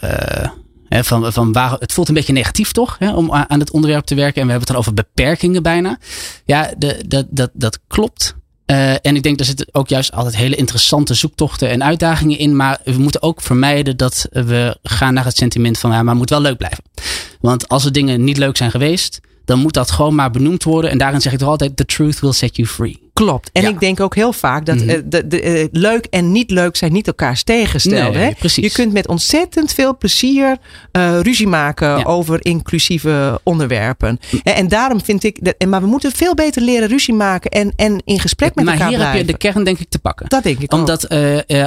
van, 0.88 1.32
van 1.32 1.52
waar, 1.52 1.76
het 1.78 1.92
voelt 1.92 2.08
een 2.08 2.14
beetje 2.14 2.32
negatief 2.32 2.72
toch? 2.72 2.96
Hè, 2.98 3.14
om 3.14 3.32
aan 3.32 3.60
het 3.60 3.70
onderwerp 3.70 4.04
te 4.04 4.14
werken. 4.14 4.40
En 4.40 4.46
we 4.46 4.52
hebben 4.52 4.74
het 4.74 4.76
dan 4.76 4.76
over 4.76 4.94
beperkingen 4.94 5.62
bijna. 5.62 5.98
Ja, 6.44 6.74
de, 6.78 7.04
dat, 7.06 7.26
dat, 7.30 7.50
dat 7.52 7.78
klopt. 7.86 8.38
Eh, 8.70 8.92
en 8.92 9.16
ik 9.16 9.22
denk 9.22 9.36
daar 9.36 9.46
zitten 9.46 9.66
ook 9.72 9.88
juist 9.88 10.12
altijd 10.12 10.36
hele 10.36 10.56
interessante 10.56 11.14
zoektochten 11.14 11.70
en 11.70 11.84
uitdagingen 11.84 12.38
in. 12.38 12.56
Maar 12.56 12.80
we 12.84 12.98
moeten 12.98 13.22
ook 13.22 13.40
vermijden 13.40 13.96
dat 13.96 14.26
we 14.30 14.78
gaan 14.82 15.14
naar 15.14 15.24
het 15.24 15.36
sentiment 15.36 15.78
van 15.78 15.90
ja, 15.90 15.96
maar 15.96 16.08
het 16.08 16.18
moet 16.18 16.30
wel 16.30 16.40
leuk 16.40 16.56
blijven. 16.56 16.84
Want 17.40 17.68
als 17.68 17.84
er 17.84 17.92
dingen 17.92 18.24
niet 18.24 18.36
leuk 18.36 18.56
zijn 18.56 18.70
geweest, 18.70 19.20
dan 19.44 19.58
moet 19.58 19.74
dat 19.74 19.90
gewoon 19.90 20.14
maar 20.14 20.30
benoemd 20.30 20.64
worden. 20.64 20.90
En 20.90 20.98
daarin 20.98 21.20
zeg 21.20 21.32
ik 21.32 21.38
toch 21.38 21.48
altijd: 21.48 21.76
the 21.76 21.84
truth 21.84 22.20
will 22.20 22.32
set 22.32 22.56
you 22.56 22.68
free. 22.68 23.09
Klopt. 23.24 23.50
En 23.52 23.62
Ja. 23.62 23.68
ik 23.68 23.80
denk 23.80 24.00
ook 24.00 24.14
heel 24.14 24.32
vaak 24.32 24.66
dat 24.66 24.76
Mhm. 24.76 24.88
eh, 24.88 24.98
de, 25.04 25.26
de, 25.26 25.40
eh, 25.42 25.66
leuk 25.72 26.06
en 26.10 26.32
niet 26.32 26.50
leuk 26.50 26.76
zijn 26.76 26.92
niet 26.92 27.06
elkaars 27.06 27.42
tegengesteld. 27.42 28.14
Nee, 28.14 28.22
hè? 28.24 28.30
precies. 28.38 28.64
Je 28.64 28.70
kunt 28.72 28.92
met 28.92 29.08
ontzettend 29.08 29.72
veel 29.72 29.96
plezier 29.96 30.56
eh, 30.92 31.20
ruzie 31.20 31.46
maken 31.46 31.88
Ja. 31.88 32.02
over 32.04 32.38
inclusieve 32.44 33.40
onderwerpen. 33.42 34.20
En, 34.42 34.54
en 34.54 34.68
daarom 34.68 35.04
vind 35.04 35.24
ik, 35.24 35.44
dat, 35.44 35.68
maar 35.68 35.80
we 35.80 35.86
moeten 35.86 36.12
veel 36.12 36.34
beter 36.34 36.62
leren 36.62 36.88
ruzie 36.88 37.14
maken 37.14 37.50
en, 37.50 37.72
en 37.76 38.02
in 38.04 38.20
gesprek 38.20 38.54
met 38.54 38.64
maar 38.64 38.74
elkaar 38.74 38.88
hier 38.88 38.98
heb 38.98 39.06
blijven. 39.08 39.26
je 39.26 39.32
de 39.38 39.38
kern 39.48 39.64
denk 39.64 39.78
ik 39.78 39.88
te 39.88 39.98
pakken. 39.98 40.28
Dat 40.28 40.42
denk 40.42 40.58
ik 40.58 40.74
ook. 40.74 40.78
Omdat 40.78 41.08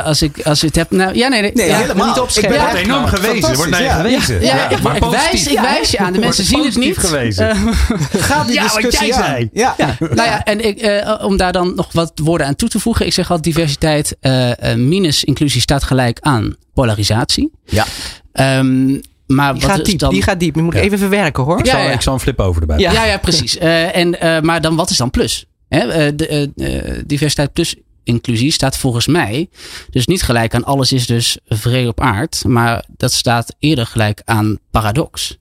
als, 0.03 0.21
ik, 0.21 0.41
als 0.43 0.59
je 0.59 0.67
het 0.67 0.75
hebt. 0.75 0.91
Nou, 0.91 1.15
ja, 1.15 1.27
nee, 1.27 1.41
nee. 1.41 1.51
Nee, 1.53 1.67
ja, 1.67 1.77
helemaal. 1.77 2.07
niet 2.07 2.19
opscherpen. 2.19 2.51
Ik 2.51 2.57
ben 2.57 2.67
Ja, 2.67 2.73
echt 2.75 2.85
enorm 2.85 3.01
maar 3.01 3.09
gewezen. 3.09 3.49
Er 3.49 3.55
wordt 3.55 3.71
naar 3.71 3.81
je 3.83 3.89
gewezen. 3.89 4.41
Ja, 4.41 4.69
ik, 4.69 4.81
maar 4.81 4.95
ik 4.95 5.03
wijs, 5.03 5.47
ik 5.47 5.59
wijs 5.59 5.91
je 5.91 5.97
aan. 5.97 6.13
De 6.13 6.19
mensen 6.27 6.43
zien 6.45 6.63
het 6.63 6.75
niet. 6.77 6.97
gewezen. 6.97 7.49
Eh, 7.53 8.21
Ga 8.21 8.43
die 8.43 8.59
discussie 8.61 9.15
aan. 9.15 9.23
zei. 9.23 9.49
Ja. 9.53 9.75
Nou 9.99 10.15
ja, 10.15 10.43
en 10.43 10.65
ik, 10.65 10.77
eh, 10.79 11.25
om 11.25 11.37
daar 11.43 11.51
dan 11.63 11.75
nog 11.75 11.91
wat 11.91 12.11
woorden 12.15 12.47
aan 12.47 12.55
toe 12.55 12.69
te 12.69 12.79
voegen. 12.79 13.05
Ik 13.05 13.13
zeg 13.13 13.31
al, 13.31 13.41
diversiteit 13.41 14.17
eh, 14.19 14.71
eh, 14.71 14.77
minus 14.77 15.23
inclusie 15.23 15.61
staat 15.61 15.83
gelijk 15.83 16.19
aan 16.21 16.55
polarisatie. 16.73 17.51
Ja. 17.65 17.85
Ehm, 18.31 18.99
maar 19.27 19.53
die 19.53 19.61
wat 19.61 19.71
gaat 19.71 19.85
diep, 19.85 19.99
dan... 19.99 20.13
die 20.13 20.21
gaat 20.21 20.39
diep. 20.39 20.55
Je 20.55 20.61
moet 20.61 20.73
Ja. 20.73 20.79
even 20.79 20.97
verwerken 20.97 21.43
hoor. 21.43 21.59
Ik, 21.59 21.65
Ja, 21.65 21.71
zal, 21.71 21.81
ja. 21.81 21.91
ik 21.91 22.01
zal 22.01 22.13
een 22.13 22.19
flip 22.19 22.39
over 22.39 22.61
erbij. 22.61 22.77
Ja. 22.79 22.91
Ja, 22.91 23.05
ja, 23.05 23.17
precies. 23.17 23.57
Eh, 23.63 23.95
en, 23.95 24.19
eh, 24.19 24.41
maar 24.41 24.61
dan, 24.61 24.75
wat 24.75 24.89
is 24.89 24.97
dan 24.97 25.09
plus? 25.09 25.45
Hè, 25.69 25.79
eh, 25.79 26.11
de, 26.15 27.03
diversiteit 27.05 27.53
plus 27.53 27.75
inclusie 28.03 28.51
staat 28.51 28.77
volgens 28.77 29.07
mij 29.07 29.49
dus 29.89 30.07
niet 30.07 30.23
gelijk 30.23 30.55
aan 30.55 30.63
alles 30.63 30.91
is 30.91 31.05
dus 31.05 31.37
vrede 31.47 31.87
op 31.87 32.01
aard. 32.01 32.43
Maar 32.47 32.85
dat 32.97 33.13
staat 33.13 33.55
eerder 33.59 33.85
gelijk 33.85 34.21
aan 34.25 34.57
paradox. 34.71 35.37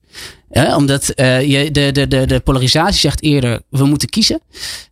Eh, 0.52 0.76
omdat 0.76 1.08
eh, 1.08 1.42
je, 1.50 1.70
de, 1.70 1.92
de, 1.92 2.08
de, 2.08 2.26
de 2.26 2.40
polarisatie 2.40 3.00
zegt 3.00 3.22
eerder 3.22 3.62
we 3.70 3.84
moeten 3.84 4.08
kiezen. 4.08 4.40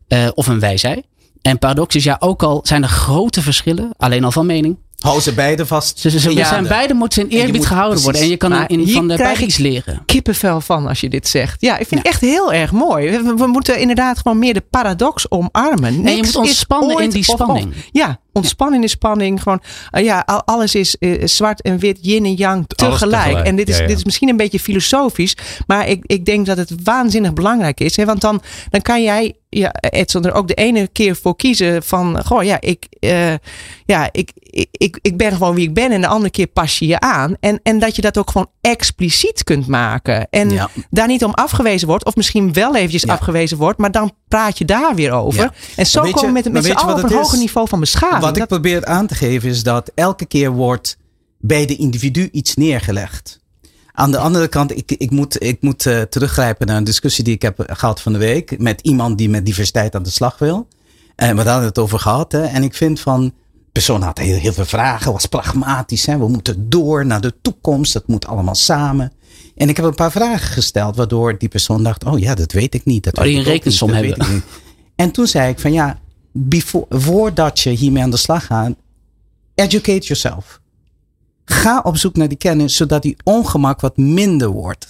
eh, 0.09 0.29
of 0.35 0.47
een 0.47 0.61
wij 0.61 0.77
zij. 0.77 1.03
En 1.43 1.59
paradox 1.59 1.95
is 1.95 2.05
ja 2.05 2.17
ook 2.21 2.43
al 2.43 2.61
zijn 2.63 2.83
er 2.83 2.89
grote 2.89 3.43
verschillen. 3.43 3.91
Alleen 3.97 4.25
al 4.25 4.33
van 4.33 4.47
mening. 4.47 4.77
Hou 4.99 5.21
ze 5.21 5.33
beide 5.35 5.67
vast. 5.67 5.99
Ze, 5.99 6.11
ze, 6.11 6.19
ze 6.21 6.35
Ja, 6.35 6.47
zijn 6.47 6.63
de- 6.63 6.69
beide 6.69 6.95
moeten 6.95 7.23
in 7.31 7.39
eerbied 7.39 7.57
moet- 7.57 7.67
gehouden 7.67 7.91
precies. 8.03 8.05
worden. 8.05 8.23
En 8.23 8.29
je 8.29 8.37
kan 8.37 8.51
Maar 8.51 8.71
in, 8.71 8.79
hier 8.79 8.95
van 8.95 9.09
de 9.09 9.15
krijg 9.15 9.41
iets 9.41 9.57
leren. 9.57 10.03
kippenvel 10.07 10.61
van 10.61 10.87
als 10.87 11.01
je 11.01 11.09
dit 11.09 11.29
zegt. 11.29 11.61
Ja, 11.61 11.79
ik 11.79 11.87
vind 11.87 12.01
het 12.03 12.09
echt 12.13 12.21
heel 12.21 12.53
erg 12.53 12.73
mooi. 12.73 13.11
We, 13.11 13.35
we 13.37 13.47
moeten 13.47 13.79
inderdaad 13.79 14.19
gewoon 14.19 14.39
meer 14.39 14.55
de 14.55 14.63
paradox 14.71 15.31
omarmen. 15.31 15.85
En 15.89 15.95
je 15.95 16.01
Niks 16.03 16.27
moet 16.27 16.37
ontspannen 16.37 16.99
in 17.03 17.11
die 17.11 17.21
of 17.21 17.29
of. 17.29 17.35
spanning. 17.41 17.75
Ja, 17.93 18.21
ontspannen 18.33 18.75
in 18.75 18.81
de 18.81 18.89
spanning. 18.89 19.43
Gewoon, 19.43 19.63
eh, 19.91 20.05
ja, 20.05 20.23
al- 20.27 20.45
alles 20.45 20.75
is 20.75 20.97
eh, 20.97 21.27
zwart 21.27 21.63
en 21.63 21.79
wit, 21.79 21.99
yin 22.01 22.25
en 22.25 22.35
yang 22.35 22.65
tegelijk. 22.67 22.99
tegelijk. 22.99 23.47
En 23.47 23.57
dit 23.57 23.69
is, 23.69 23.75
Ja, 23.77 23.83
ja. 23.83 23.89
dit 23.89 23.97
is 23.97 24.05
misschien 24.05 24.29
een 24.29 24.37
beetje 24.37 24.61
filosofisch. 24.61 25.37
Maar 25.67 25.89
ik, 25.89 26.03
ik 26.07 26.25
denk 26.25 26.47
dat 26.47 26.57
het 26.57 26.73
waanzinnig 26.85 27.33
belangrijk 27.33 27.81
is. 27.81 27.97
Hè? 27.97 28.05
Want 28.05 28.21
dan, 28.21 28.43
dan 28.71 28.83
kan 28.83 29.03
jij, 29.03 29.35
ja, 29.49 29.73
Edson, 29.81 30.25
er 30.25 30.33
ook 30.33 30.49
de 30.49 30.55
ene 30.55 30.89
keer 30.93 31.17
voor 31.17 31.37
kiezen 31.37 31.83
van... 31.83 32.25
Goh, 32.25 32.43
ja, 32.43 32.61
ik, 32.61 32.87
eh, 33.01 33.35
ja 33.85 34.09
ik, 34.13 34.31
ik, 34.35 34.69
ik, 34.73 34.99
ik 35.03 35.17
ben 35.17 35.33
gewoon 35.33 35.55
wie 35.55 35.69
ik 35.69 35.75
ben. 35.75 35.93
En 35.93 36.01
de 36.01 36.07
andere 36.07 36.31
keer 36.31 36.47
pas 36.47 36.79
je 36.79 36.87
je 36.87 37.01
aan. 37.01 37.35
En, 37.41 37.61
en 37.63 37.79
dat 37.79 37.97
je 37.97 38.03
dat 38.03 38.19
ook 38.19 38.31
gewoon 38.31 38.51
expliciet 38.61 39.45
kunt 39.45 39.67
maken. 39.67 40.27
En 40.31 40.51
Ja. 40.51 40.69
daar 40.91 41.07
niet 41.07 41.25
om 41.25 41.33
afgewezen 41.35 41.89
wordt. 41.89 42.05
Of 42.05 42.17
misschien 42.17 42.53
wel 42.53 42.77
eventjes 42.77 43.07
afgewezen 43.07 43.57
wordt. 43.59 43.79
Maar 43.79 43.91
dan 43.91 44.13
praat 44.31 44.59
je 44.59 44.65
daar 44.65 44.95
weer 44.95 45.13
over. 45.13 45.41
Ja. 45.41 45.53
En 45.77 45.87
zo 45.87 46.03
komen 46.03 46.25
we 46.25 46.33
met, 46.33 46.53
met 46.53 46.65
z'n 46.65 46.73
allen 46.73 46.95
op 46.95 47.03
een 47.03 47.09
het 47.09 47.19
hoger 47.19 47.39
niveau 47.39 47.69
van 47.69 47.81
beschaving. 47.81 48.21
Wat 48.21 48.37
ik 48.37 48.47
probeer 48.47 48.85
aan 48.85 49.07
te 49.07 49.15
geven 49.15 49.49
is 49.49 49.63
dat 49.63 49.91
elke 49.95 50.27
keer 50.27 50.51
wordt 50.51 50.97
bij 51.39 51.67
de 51.67 51.77
individu 51.77 52.29
iets 52.33 52.55
neergelegd. 52.55 53.39
Aan 53.93 54.11
de 54.11 54.19
andere 54.19 54.49
kant, 54.49 54.77
ik, 54.77 54.93
ik 54.93 55.11
moet, 55.11 55.43
ik 55.43 55.63
moet 55.63 55.87
eh, 55.87 56.01
teruggrijpen 56.01 56.67
naar 56.67 56.77
een 56.77 56.85
discussie 56.85 57.25
die 57.25 57.35
ik 57.35 57.43
heb 57.43 57.65
gehad 57.67 58.01
van 58.01 58.13
de 58.13 58.19
week. 58.19 58.59
Met 58.59 58.81
iemand 58.81 59.19
die 59.19 59.29
met 59.29 59.47
diversiteit 59.47 59.95
aan 59.95 60.03
de 60.03 60.11
slag 60.11 60.39
wil. 60.39 60.69
En 61.17 61.37
we 61.37 61.43
hadden 61.43 61.69
het 61.69 61.79
over 61.79 61.99
gehad. 61.99 62.33
Hè. 62.33 62.43
En 62.43 62.63
ik 62.63 62.75
vind 62.75 63.01
van, 63.01 63.25
de 63.25 63.33
persoon 63.73 64.03
had 64.03 64.19
heel, 64.19 64.39
heel 64.39 64.53
veel 64.53 64.65
vragen, 64.65 65.13
was 65.13 65.27
pragmatisch. 65.27 66.07
Hè. 66.07 66.19
We 66.19 66.29
moeten 66.29 66.71
door 66.71 67.07
naar 67.07 67.21
de 67.21 67.35
toekomst, 67.43 67.93
dat 67.93 68.07
moet 68.07 68.27
allemaal 68.27 68.55
samen. 68.55 69.13
En 69.55 69.69
ik 69.69 69.77
heb 69.77 69.87
een 69.87 69.95
paar 69.95 70.11
vragen 70.13 70.49
gesteld, 70.49 70.97
waardoor 70.97 71.39
die 71.39 71.49
persoon 71.49 71.83
dacht, 71.83 72.05
oh 72.05 72.19
ja, 72.19 72.35
dat 72.35 72.53
weet 72.53 72.75
ik 72.75 72.85
niet. 72.85 73.05
Dat 73.05 73.19
Oh, 73.19 73.23
die 73.25 73.33
een 73.33 73.39
niet, 73.39 73.47
rekensom 73.49 73.89
dat 73.93 74.05
hebben. 74.05 74.33
niet. 74.35 74.43
En 74.97 75.11
toen 75.11 75.27
zei 75.27 75.51
ik 75.51 75.59
van 75.59 75.73
ja, 75.73 75.99
before, 76.33 76.87
voordat 76.89 77.61
je 77.61 77.71
hiermee 77.71 78.03
aan 78.03 78.11
de 78.11 78.17
slag 78.17 78.47
gaat, 78.47 78.73
educate 79.55 80.07
yourself. 80.07 80.61
Ga 81.45 81.81
op 81.85 81.97
zoek 81.97 82.17
naar 82.17 82.29
die 82.29 82.39
kennis, 82.39 82.77
zodat 82.77 83.03
die 83.03 83.17
ongemak 83.25 83.81
wat 83.81 83.97
minder 83.97 84.49
wordt. 84.49 84.89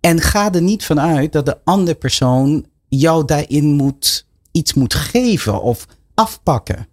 En 0.00 0.20
ga 0.20 0.52
er 0.52 0.62
niet 0.62 0.84
vanuit 0.84 1.32
dat 1.32 1.46
de 1.46 1.58
andere 1.64 1.96
persoon 1.96 2.66
jou 2.88 3.24
daarin 3.24 3.64
moet, 3.66 4.26
iets 4.52 4.74
moet 4.74 4.94
geven 4.94 5.62
of 5.62 5.86
afpakken. 6.14 6.88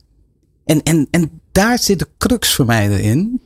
En, 0.65 0.83
en, 0.83 1.07
en 1.11 1.41
daar 1.51 1.79
zit 1.79 1.99
de 1.99 2.07
crux 2.17 2.53
voor 2.53 2.65
mij 2.65 2.89
erin. 2.89 3.41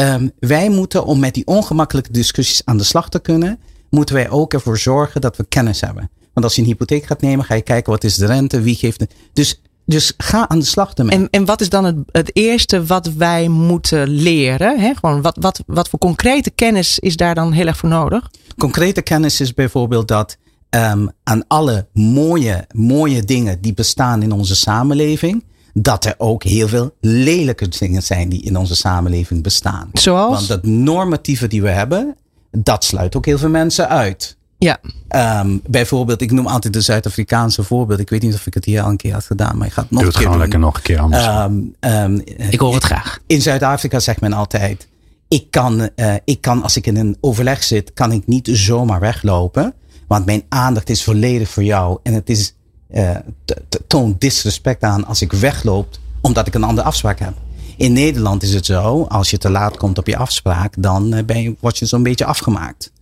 Ehm, 0.00 0.28
wij 0.38 0.68
moeten, 0.70 1.04
om 1.04 1.18
met 1.18 1.34
die 1.34 1.46
ongemakkelijke 1.46 2.12
discussies 2.12 2.62
aan 2.64 2.76
de 2.76 2.84
slag 2.84 3.08
te 3.08 3.18
kunnen, 3.18 3.58
moeten 3.90 4.14
wij 4.14 4.30
ook 4.30 4.52
ervoor 4.52 4.78
zorgen 4.78 5.20
dat 5.20 5.36
we 5.36 5.44
kennis 5.48 5.80
hebben. 5.80 6.10
Want 6.32 6.46
als 6.46 6.54
je 6.54 6.60
een 6.60 6.66
hypotheek 6.66 7.04
gaat 7.04 7.20
nemen, 7.20 7.44
ga 7.44 7.54
je 7.54 7.62
kijken 7.62 7.92
wat 7.92 8.04
is 8.04 8.14
de 8.14 8.26
rente, 8.26 8.60
wie 8.60 8.74
geeft 8.74 9.00
het. 9.00 9.14
Dus, 9.32 9.60
dus 9.86 10.14
ga 10.16 10.48
aan 10.48 10.58
de 10.58 10.64
slag 10.64 10.94
ermee. 10.94 11.16
En, 11.16 11.28
en 11.30 11.44
wat 11.44 11.60
is 11.60 11.68
dan 11.68 11.84
het, 11.84 11.96
het 12.10 12.36
eerste 12.36 12.84
wat 12.84 13.12
wij 13.12 13.48
moeten 13.48 14.08
leren? 14.08 14.80
Hè? 14.80 14.94
Gewoon 14.94 15.22
wat, 15.22 15.36
wat, 15.40 15.62
wat 15.66 15.88
voor 15.88 15.98
concrete 15.98 16.50
kennis 16.50 16.98
is 16.98 17.16
daar 17.16 17.34
dan 17.34 17.52
heel 17.52 17.66
erg 17.66 17.76
voor 17.76 17.88
nodig? 17.88 18.30
Concrete 18.58 19.02
kennis 19.02 19.40
is 19.40 19.54
bijvoorbeeld 19.54 20.08
dat 20.08 20.36
ehm, 20.70 21.06
aan 21.22 21.44
alle 21.46 21.86
mooie, 21.92 22.66
mooie 22.72 23.22
dingen 23.22 23.60
die 23.60 23.74
bestaan 23.74 24.22
in 24.22 24.32
onze 24.32 24.54
samenleving, 24.56 25.44
dat 25.72 26.04
er 26.04 26.14
ook 26.18 26.42
heel 26.44 26.68
veel 26.68 26.94
lelijke 27.00 27.68
dingen 27.68 28.02
zijn 28.02 28.28
die 28.28 28.42
in 28.42 28.56
onze 28.56 28.76
samenleving 28.76 29.42
bestaan. 29.42 29.88
Zoals? 29.92 30.34
Want 30.34 30.48
dat 30.48 30.64
normatieve 30.64 31.46
die 31.46 31.62
we 31.62 31.68
hebben, 31.70 32.16
dat 32.50 32.84
sluit 32.84 33.16
ook 33.16 33.26
heel 33.26 33.38
veel 33.38 33.48
mensen 33.48 33.88
uit. 33.88 34.36
Ja, 34.58 34.78
Ehm, 35.08 35.56
bijvoorbeeld, 35.66 36.20
ik 36.20 36.30
noem 36.30 36.46
altijd 36.46 36.72
de 36.72 36.80
Zuid-Afrikaanse 36.80 37.62
voorbeeld. 37.62 38.00
Ik 38.00 38.10
weet 38.10 38.22
niet 38.22 38.34
of 38.34 38.46
ik 38.46 38.54
het 38.54 38.64
hier 38.64 38.82
al 38.82 38.90
een 38.90 38.96
keer 38.96 39.12
had 39.12 39.24
gedaan, 39.24 39.56
maar 39.58 39.66
ik 39.66 39.72
ga 39.72 39.82
het 39.82 39.90
nog 39.90 40.00
Doe 40.02 40.08
een 40.08 40.14
het 40.14 40.24
keer 40.24 40.32
gewoon 40.32 40.48
doen. 40.48 40.50
lekker 40.50 40.58
nog 40.58 40.76
een 40.76 40.82
keer 40.82 40.98
anders. 40.98 41.24
Ehm, 41.24 41.60
ehm, 41.80 42.20
Ik 42.50 42.60
hoor 42.60 42.74
het 42.74 42.84
graag. 42.84 43.18
in 43.26 43.42
Zuid-Afrika 43.42 43.98
zegt 43.98 44.20
men 44.20 44.32
altijd: 44.32 44.88
ik 45.28 45.50
kan, 45.50 45.88
eh, 45.94 46.14
ik 46.24 46.40
kan, 46.40 46.62
als 46.62 46.76
ik 46.76 46.86
in 46.86 46.96
een 46.96 47.16
overleg 47.20 47.62
zit, 47.62 47.92
kan 47.92 48.12
ik 48.12 48.26
niet 48.26 48.48
zomaar 48.52 49.00
weglopen. 49.00 49.74
Want 50.06 50.26
mijn 50.26 50.42
aandacht 50.48 50.90
is 50.90 51.04
volledig 51.04 51.48
voor 51.48 51.62
jou. 51.64 51.98
En 52.02 52.14
het 52.14 52.30
is, 52.30 52.54
eh, 52.90 53.16
t- 53.44 53.60
t- 53.68 53.80
toont 53.86 54.20
disrespect 54.20 54.82
aan 54.82 55.06
als 55.06 55.22
ik 55.22 55.32
wegloop, 55.32 55.96
omdat 56.20 56.46
ik 56.46 56.54
een 56.54 56.64
andere 56.64 56.86
afspraak 56.86 57.18
heb. 57.18 57.34
In 57.76 57.92
Nederland 57.92 58.42
is 58.42 58.54
het 58.54 58.66
zo, 58.66 59.02
als 59.02 59.30
je 59.30 59.38
te 59.38 59.50
laat 59.50 59.76
komt 59.76 59.98
op 59.98 60.06
je 60.06 60.16
afspraak, 60.16 60.74
dan 60.78 61.14
eh, 61.14 61.24
ben 61.24 61.42
je, 61.42 61.56
word 61.60 61.78
je 61.78 61.86
zo'n 61.86 62.02
beetje 62.02 62.24
afgemaakt. 62.24 62.92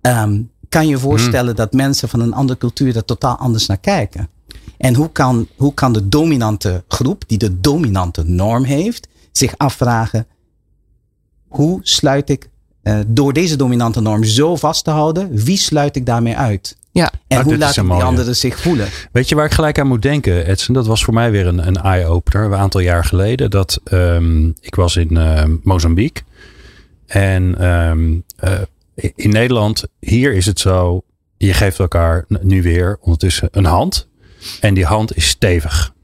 Ehm, 0.00 0.40
kan 0.68 0.84
je 0.84 0.90
je 0.90 0.98
voorstellen 0.98 1.56
dat 1.56 1.72
mensen 1.72 2.08
van 2.08 2.20
een 2.20 2.34
andere 2.34 2.58
cultuur 2.58 2.96
er 2.96 3.04
totaal 3.04 3.36
anders 3.36 3.66
naar 3.66 3.78
kijken? 3.78 4.28
En 4.78 4.94
hoe 4.94 5.12
kan, 5.12 5.48
hoe 5.56 5.74
kan 5.74 5.92
de 5.92 6.08
dominante 6.08 6.84
groep, 6.88 7.24
die 7.26 7.38
de 7.38 7.60
dominante 7.60 8.22
norm 8.24 8.64
heeft, 8.64 9.08
zich 9.32 9.54
afvragen: 9.56 10.26
hoe 11.48 11.80
sluit 11.82 12.30
ik, 12.30 12.50
eh, 12.82 12.98
door 13.06 13.32
deze 13.32 13.56
dominante 13.56 14.00
norm 14.00 14.24
zo 14.24 14.56
vast 14.56 14.84
te 14.84 14.90
houden, 14.90 15.34
wie 15.34 15.58
sluit 15.58 15.96
ik 15.96 16.06
daarmee 16.06 16.36
uit? 16.36 16.76
Ja. 16.90 17.10
En 17.26 17.36
Nou, 17.36 17.42
hoe 17.42 17.68
ik 17.68 17.74
die 17.74 18.04
anderen 18.04 18.36
zich 18.36 18.60
voelen? 18.60 18.88
Weet 19.12 19.28
je 19.28 19.34
waar 19.34 19.44
ik 19.44 19.52
gelijk 19.52 19.78
aan 19.78 19.86
moet 19.86 20.02
denken, 20.02 20.46
Edson? 20.46 20.74
Dat 20.74 20.86
was 20.86 21.04
voor 21.04 21.14
mij 21.14 21.30
weer 21.30 21.46
een, 21.46 21.66
een 21.66 21.76
eye-opener 21.76 22.44
een 22.44 22.54
aantal 22.54 22.80
jaar 22.80 23.04
geleden. 23.04 23.50
Dat 23.50 23.80
ehm, 23.84 24.46
ik 24.60 24.74
was 24.74 24.96
in 24.96 25.16
ehm, 25.16 25.56
Mozambique. 25.62 26.24
En 27.06 27.58
ehm, 27.58 28.18
eh, 28.36 29.12
in 29.14 29.30
Nederland, 29.30 29.84
hier 30.00 30.34
is 30.34 30.46
het 30.46 30.60
zo. 30.60 31.02
Je 31.36 31.52
geeft 31.52 31.78
elkaar 31.78 32.24
nu 32.28 32.62
weer 32.62 32.98
ondertussen 33.00 33.48
een 33.50 33.64
hand. 33.64 34.08
En 34.60 34.74
die 34.74 34.84
hand 34.84 35.16
is 35.16 35.28
stevig. 35.28 35.94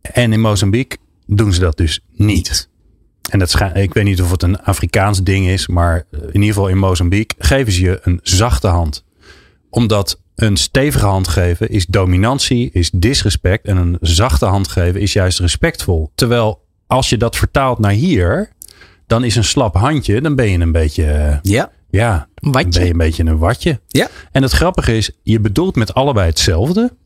En 0.00 0.32
in 0.32 0.40
Mozambique 0.40 0.98
doen 1.26 1.52
ze 1.52 1.60
dat 1.60 1.76
dus 1.76 2.00
niet. 2.12 2.68
En 3.30 3.38
dat 3.38 3.60
ik 3.74 3.94
weet 3.94 4.04
niet 4.04 4.22
of 4.22 4.30
het 4.30 4.42
een 4.42 4.60
Afrikaans 4.60 5.22
ding 5.22 5.48
is, 5.48 5.66
maar 5.66 6.06
in 6.10 6.26
ieder 6.32 6.48
geval 6.48 6.68
in 6.68 6.78
Mozambique 6.78 7.36
geven 7.38 7.72
ze 7.72 7.82
je 7.82 8.00
een 8.02 8.20
zachte 8.22 8.66
hand 8.66 9.04
omdat 9.70 10.20
een 10.34 10.56
stevige 10.56 11.06
hand 11.06 11.28
geven 11.28 11.68
is 11.70 11.86
dominantie, 11.86 12.70
is 12.72 12.90
disrespect. 12.90 13.66
En 13.66 13.76
een 13.76 13.96
zachte 14.00 14.46
hand 14.46 14.68
geven 14.68 15.00
is 15.00 15.12
juist 15.12 15.38
respectvol. 15.38 16.10
Terwijl 16.14 16.64
als 16.86 17.08
je 17.08 17.16
dat 17.16 17.36
vertaalt 17.36 17.78
naar 17.78 17.90
hier, 17.92 18.52
dan 19.06 19.24
is 19.24 19.36
een 19.36 19.44
slap 19.44 19.74
handje, 19.74 20.20
dan 20.20 20.34
ben 20.34 20.50
je 20.50 20.58
een 20.58 20.72
beetje, 20.72 21.04
eh, 21.04 21.36
Ja. 21.42 21.70
ja, 21.90 22.28
dan 22.34 22.52
Watje. 22.52 22.68
ben 22.70 22.84
je 22.84 22.90
een 22.90 22.96
beetje 22.98 23.24
een 23.24 23.38
watje. 23.38 23.80
Ja. 23.86 24.08
En 24.32 24.42
het 24.42 24.52
grappige 24.52 24.96
is, 24.96 25.10
je 25.22 25.40
bedoelt 25.40 25.76
met 25.76 25.94
allebei 25.94 26.28
hetzelfde. 26.28 26.96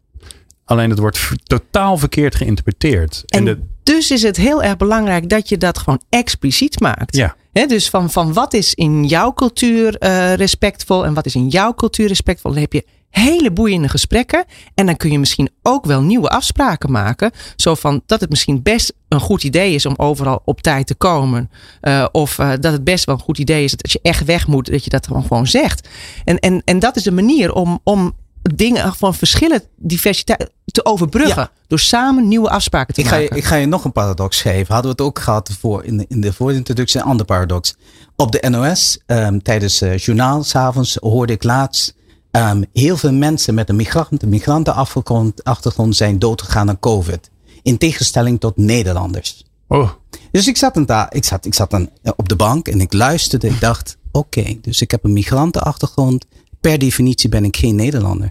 Alleen 0.64 0.90
het 0.90 0.98
wordt 0.98 1.28
totaal 1.42 1.96
verkeerd 1.98 2.34
geïnterpreteerd. 2.34 3.22
En, 3.26 3.38
En 3.38 3.44
de, 3.44 3.58
dus 3.82 4.10
is 4.10 4.22
het 4.22 4.36
heel 4.36 4.62
erg 4.62 4.76
belangrijk 4.76 5.28
dat 5.28 5.48
je 5.48 5.58
dat 5.58 5.78
gewoon 5.78 6.02
expliciet 6.08 6.80
maakt. 6.80 7.16
ja, 7.16 7.36
Dus 7.52 7.88
van, 7.88 8.10
van 8.10 8.32
wat 8.32 8.54
is 8.54 8.74
in 8.74 9.04
jouw 9.04 9.32
cultuur 9.32 9.96
eh, 9.96 10.34
respectvol 10.34 11.04
en 11.04 11.14
wat 11.14 11.26
is 11.26 11.34
in 11.34 11.48
jouw 11.48 11.74
cultuur 11.74 12.06
respectvol. 12.08 12.52
Dan 12.52 12.60
heb 12.60 12.72
je 12.72 12.84
hele 13.10 13.50
boeiende 13.50 13.88
gesprekken. 13.88 14.44
En 14.74 14.86
dan 14.86 14.96
kun 14.96 15.10
je 15.10 15.18
misschien 15.18 15.50
ook 15.62 15.84
wel 15.84 16.02
nieuwe 16.02 16.28
afspraken 16.28 16.90
maken. 16.90 17.30
Zo 17.56 17.74
van 17.74 18.02
dat 18.06 18.20
het 18.20 18.30
misschien 18.30 18.62
best 18.62 18.92
een 19.08 19.20
goed 19.20 19.44
idee 19.44 19.74
is 19.74 19.86
om 19.86 19.94
overal 19.96 20.42
op 20.44 20.60
tijd 20.60 20.86
te 20.86 20.94
komen. 20.94 21.50
Eh, 21.80 22.06
of 22.12 22.38
eh, 22.38 22.50
dat 22.60 22.72
het 22.72 22.84
best 22.84 23.04
wel 23.04 23.14
een 23.14 23.20
goed 23.20 23.38
idee 23.38 23.64
is 23.64 23.72
dat 23.72 23.92
je 23.92 23.98
echt 24.02 24.24
weg 24.24 24.46
moet, 24.46 24.70
dat 24.70 24.84
je 24.84 24.90
dat 24.90 25.06
gewoon, 25.06 25.22
gewoon 25.22 25.46
zegt. 25.46 25.88
En, 26.24 26.38
en, 26.38 26.62
en 26.64 26.78
dat 26.78 26.96
is 26.96 27.02
de 27.02 27.12
manier 27.12 27.52
om, 27.52 27.80
om 27.84 28.12
dingen 28.42 28.94
van 28.94 29.14
verschillen, 29.14 29.62
diversiteit 29.76 30.50
te 30.64 30.84
overbruggen. 30.84 31.42
Ja. 31.42 31.50
Door 31.66 31.78
samen 31.78 32.28
nieuwe 32.28 32.50
afspraken 32.50 32.94
te 32.94 33.00
Ik 33.00 33.06
ga, 33.06 33.16
je, 33.16 33.28
ik 33.28 33.44
ga 33.44 33.56
je 33.56 33.66
nog 33.66 33.84
een 33.84 33.92
paradox 33.92 34.40
geven. 34.40 34.74
Hadden 34.74 34.96
we 34.96 35.02
het 35.02 35.06
ook 35.06 35.18
gehad 35.18 35.50
voor 35.60 35.84
in, 35.84 35.96
de, 35.96 36.04
in 36.08 36.20
de 36.20 36.32
voorintroductie, 36.32 37.00
een 37.00 37.06
ander 37.06 37.26
paradox. 37.26 37.76
Op 38.16 38.32
de 38.32 38.48
NOS, 38.50 38.98
ehm, 39.06 39.38
tijdens 39.38 39.80
het 39.80 40.02
journaal, 40.02 40.42
s'avonds, 40.44 40.96
hoorde 41.00 41.32
ik 41.32 41.42
laatst. 41.42 41.94
ehm, 42.30 42.62
heel 42.72 42.96
veel 42.96 43.12
mensen 43.12 43.54
met 43.54 43.68
een 43.68 43.76
migrant, 43.76 44.26
migrantenachtergrond 44.26 45.44
achtergrond 45.44 45.96
zijn 45.96 46.18
doodgegaan 46.18 46.68
aan 46.68 46.78
COVID. 46.78 47.30
In 47.62 47.78
tegenstelling 47.78 48.40
tot 48.40 48.56
Nederlanders. 48.56 49.44
oh, 49.68 49.90
Dus 50.30 50.46
ik 50.46 50.56
zat, 50.56 50.76
een 50.76 51.06
ik 51.08 51.24
zat, 51.24 51.44
ik 51.46 51.54
zat 51.54 51.70
dan 51.70 51.90
op 52.16 52.28
de 52.28 52.36
bank 52.36 52.68
en 52.68 52.80
ik 52.80 52.92
luisterde. 52.92 53.48
Ik 53.48 53.60
dacht, 53.60 53.96
oké, 54.12 54.58
dus 54.60 54.80
ik 54.80 54.90
heb 54.90 55.04
een 55.04 55.12
migrantenachtergrond. 55.12 56.26
Per 56.62 56.78
definitie 56.78 57.28
ben 57.28 57.44
ik 57.44 57.56
geen 57.56 57.74
Nederlander. 57.74 58.30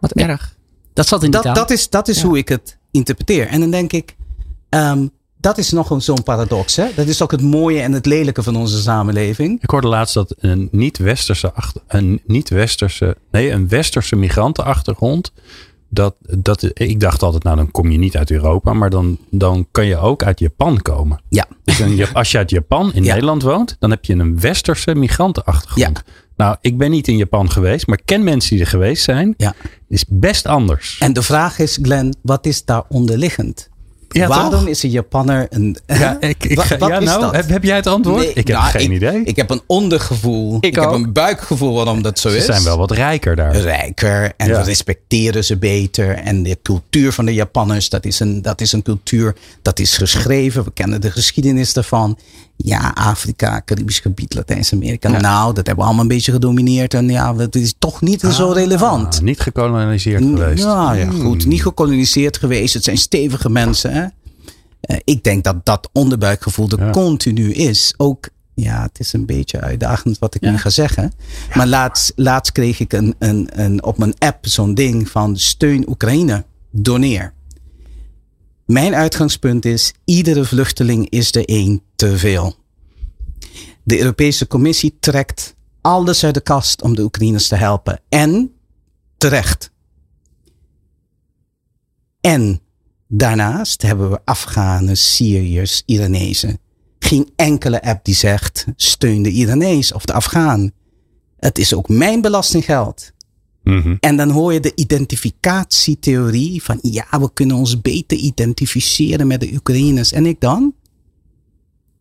Wat 0.00 0.12
erg. 0.12 0.56
Dat 0.92 1.06
zat 1.06 1.22
in 1.22 1.30
Dat, 1.30 1.42
taal. 1.42 1.54
dat 1.54 1.70
is, 1.70 1.88
dat 1.88 2.08
is 2.08 2.20
Ja. 2.20 2.26
hoe 2.26 2.38
ik 2.38 2.48
het 2.48 2.78
interpreteer. 2.90 3.46
En 3.46 3.60
dan 3.60 3.70
denk 3.70 3.92
ik, 3.92 4.16
ehm, 4.68 5.06
dat 5.40 5.58
is 5.58 5.70
nog 5.70 5.94
zo'n 5.98 6.22
paradox. 6.22 6.76
Hè? 6.76 6.86
Dat 6.96 7.06
is 7.06 7.22
ook 7.22 7.30
het 7.30 7.42
mooie 7.42 7.80
en 7.80 7.92
het 7.92 8.06
lelijke 8.06 8.42
van 8.42 8.56
onze 8.56 8.80
samenleving. 8.80 9.62
ik 9.62 9.70
hoorde 9.70 9.88
laatst 9.88 10.14
dat 10.14 10.34
een 10.38 10.68
niet-westerse, 10.72 11.52
achter, 11.52 11.82
een 11.86 12.22
niet-westerse, 12.26 13.16
nee, 13.30 13.50
een 13.50 13.68
westerse 13.68 14.16
migrantenachtergrond. 14.16 15.32
Dat, 15.90 16.14
dat, 16.38 16.70
ik 16.72 17.00
dacht 17.00 17.22
altijd, 17.22 17.42
nou 17.42 17.56
dan 17.56 17.70
kom 17.70 17.90
je 17.90 17.98
niet 17.98 18.16
uit 18.16 18.30
Europa, 18.30 18.72
maar 18.72 18.90
dan, 18.90 19.18
dan 19.30 19.66
kan 19.70 19.86
je 19.86 19.96
ook 19.96 20.22
uit 20.22 20.38
Japan 20.38 20.82
komen. 20.82 21.20
Ja, 21.28 21.46
Dus 21.64 22.14
als 22.14 22.30
je 22.30 22.38
uit 22.38 22.50
Japan 22.50 22.92
in 22.94 23.04
Ja. 23.04 23.12
Nederland 23.12 23.42
woont, 23.42 23.76
dan 23.78 23.90
heb 23.90 24.04
je 24.04 24.14
een 24.14 24.40
westerse 24.40 24.94
migrantenachtergrond. 24.94 26.02
Nou, 26.38 26.56
ik 26.60 26.78
ben 26.78 26.90
niet 26.90 27.08
in 27.08 27.16
Japan 27.16 27.50
geweest, 27.50 27.86
maar 27.86 27.98
ken 28.04 28.24
mensen 28.24 28.50
die 28.50 28.60
er 28.64 28.70
geweest 28.70 29.02
zijn. 29.04 29.34
ja. 29.36 29.54
is 29.88 30.04
best 30.08 30.46
anders. 30.46 30.96
En 30.98 31.12
de 31.12 31.22
vraag 31.22 31.58
is, 31.58 31.78
Glenn, 31.82 32.14
wat 32.22 32.46
is 32.46 32.64
daar 32.64 32.82
onderliggend? 32.88 33.68
Ja, 34.08 34.26
Waarom 34.28 34.50
toch? 34.50 34.66
is 34.68 34.82
een 34.82 34.90
Japanner 34.90 35.46
een... 35.50 35.76
Ja, 35.86 36.16
ik, 36.20 36.44
ik, 36.44 36.56
Wat- 36.56 36.68
wat 36.78 36.88
ja 36.88 36.98
nou, 37.00 37.20
dat? 37.20 37.34
heb, 37.34 37.48
heb 37.48 37.62
jij 37.64 37.76
het 37.76 37.86
antwoord? 37.86 38.18
Nee, 38.24 38.28
ik 38.32 38.46
heb 38.46 38.56
nou, 38.56 38.70
geen 38.70 38.92
idee. 38.92 39.22
Ik 39.24 39.36
heb 39.36 39.50
een 39.50 39.60
ondergevoel. 39.66 40.56
Ik, 40.60 40.74
heb 40.74 40.84
ook. 40.84 40.94
een 40.94 41.12
buikgevoel 41.12 41.74
waarom 41.74 42.02
dat 42.02 42.18
zo 42.18 42.28
Ze 42.28 42.36
is. 42.36 42.44
zijn 42.44 42.62
wel 42.64 42.78
wat 42.78 42.90
rijker 42.90 43.36
daar. 43.36 43.56
rijker 43.56 44.32
en 44.36 44.48
Ja. 44.48 44.60
respecteren 44.62 45.44
ze 45.44 45.56
beter. 45.56 46.14
En 46.14 46.42
de 46.42 46.58
cultuur 46.62 47.12
van 47.12 47.24
de 47.24 47.34
Japanners, 47.34 47.88
dat 47.88 48.04
is, 48.04 48.20
een, 48.20 48.42
dat 48.42 48.60
is 48.60 48.72
een 48.72 48.82
cultuur 48.82 49.34
dat 49.62 49.78
is 49.78 49.96
geschreven. 49.96 50.64
We 50.64 50.72
kennen 50.72 51.00
de 51.00 51.10
geschiedenis 51.10 51.72
daarvan. 51.72 52.18
Ja, 52.64 52.90
Afrika, 52.94 53.62
Caribisch 53.64 54.00
gebied, 54.00 54.34
Latijns-Amerika. 54.34 55.08
Nou, 55.08 55.46
dat 55.54 55.66
hebben 55.66 55.76
we 55.76 55.82
allemaal 55.82 56.02
een 56.02 56.08
beetje 56.08 56.32
gedomineerd. 56.32 56.94
En 56.94 57.08
ja, 57.08 57.36
het 57.36 57.54
is 57.56 57.74
toch 57.78 58.00
niet 58.00 58.20
zo 58.20 58.50
relevant. 58.50 59.14
Ah, 59.16 59.20
niet 59.20 59.40
gekoloniseerd 59.40 60.22
geweest. 60.24 60.62
Ja, 60.64 60.92
ja, 60.92 61.06
Hmm. 61.06 61.20
goed. 61.20 61.46
Niet 61.46 61.62
gekoloniseerd 61.62 62.36
geweest. 62.36 62.74
Het 62.74 62.84
zijn 62.84 62.98
stevige 62.98 63.50
mensen. 63.50 63.92
Hè? 63.92 64.06
Eh, 64.80 64.96
ik 65.04 65.24
denk 65.24 65.44
dat 65.44 65.64
dat 65.64 65.88
onderbuikgevoel 65.92 66.68
er 66.68 66.84
Ja. 66.84 66.90
continu 66.90 67.52
is. 67.52 67.94
Ook, 67.96 68.28
ja, 68.54 68.82
het 68.82 68.98
is 69.00 69.12
een 69.12 69.26
beetje 69.26 69.60
uitdagend 69.60 70.18
wat 70.18 70.34
ik 70.34 70.40
nu 70.40 70.58
ga 70.58 70.70
zeggen. 70.70 71.12
Maar 71.54 71.66
laatst, 71.66 72.12
laatst 72.16 72.52
kreeg 72.52 72.80
ik 72.80 72.92
een, 72.92 73.14
een, 73.18 73.48
een, 73.52 73.82
op 73.84 73.98
mijn 73.98 74.14
app 74.18 74.46
zo'n 74.46 74.74
ding 74.74 75.08
van 75.08 75.36
steun 75.36 75.88
Oekraïne, 75.88 76.44
doneer. 76.70 77.32
Mijn 78.68 78.94
uitgangspunt 78.94 79.64
is, 79.64 79.92
iedere 80.04 80.44
vluchteling 80.44 81.08
is 81.08 81.34
er 81.34 81.44
één 81.44 81.82
te 81.96 82.18
veel. 82.18 82.54
De 83.82 83.98
Europese 83.98 84.46
Commissie 84.46 84.96
trekt 85.00 85.56
alles 85.80 86.24
uit 86.24 86.34
de 86.34 86.40
kast 86.40 86.82
om 86.82 86.94
de 86.94 87.02
Oekraïners 87.02 87.48
te 87.48 87.54
helpen. 87.54 88.00
En 88.08 88.52
terecht. 89.16 89.70
En 92.20 92.60
daarnaast 93.06 93.82
hebben 93.82 94.10
we 94.10 94.20
Afghanen, 94.24 94.96
Syriërs, 94.96 95.82
Iranezen. 95.86 96.58
Geen 96.98 97.32
enkele 97.36 97.82
app 97.82 98.04
die 98.04 98.14
zegt 98.14 98.66
steun 98.76 99.22
de 99.22 99.30
Iranees 99.30 99.92
of 99.92 100.04
de 100.04 100.12
Afghaan. 100.12 100.70
Het 101.36 101.58
is 101.58 101.74
ook 101.74 101.88
mijn 101.88 102.20
belastinggeld. 102.20 103.12
Mhm. 103.68 103.96
En 104.00 104.16
dan 104.16 104.30
hoor 104.30 104.52
je 104.52 104.60
de 104.60 104.72
identificatietheorie 104.74 106.62
van 106.62 106.78
ja, 106.82 107.06
we 107.10 107.30
kunnen 107.32 107.56
ons 107.56 107.80
beter 107.80 108.16
identificeren 108.18 109.26
met 109.26 109.40
de 109.40 109.50
Oekraïners. 109.54 110.12
En 110.12 110.26
ik 110.26 110.40
dan? 110.40 110.72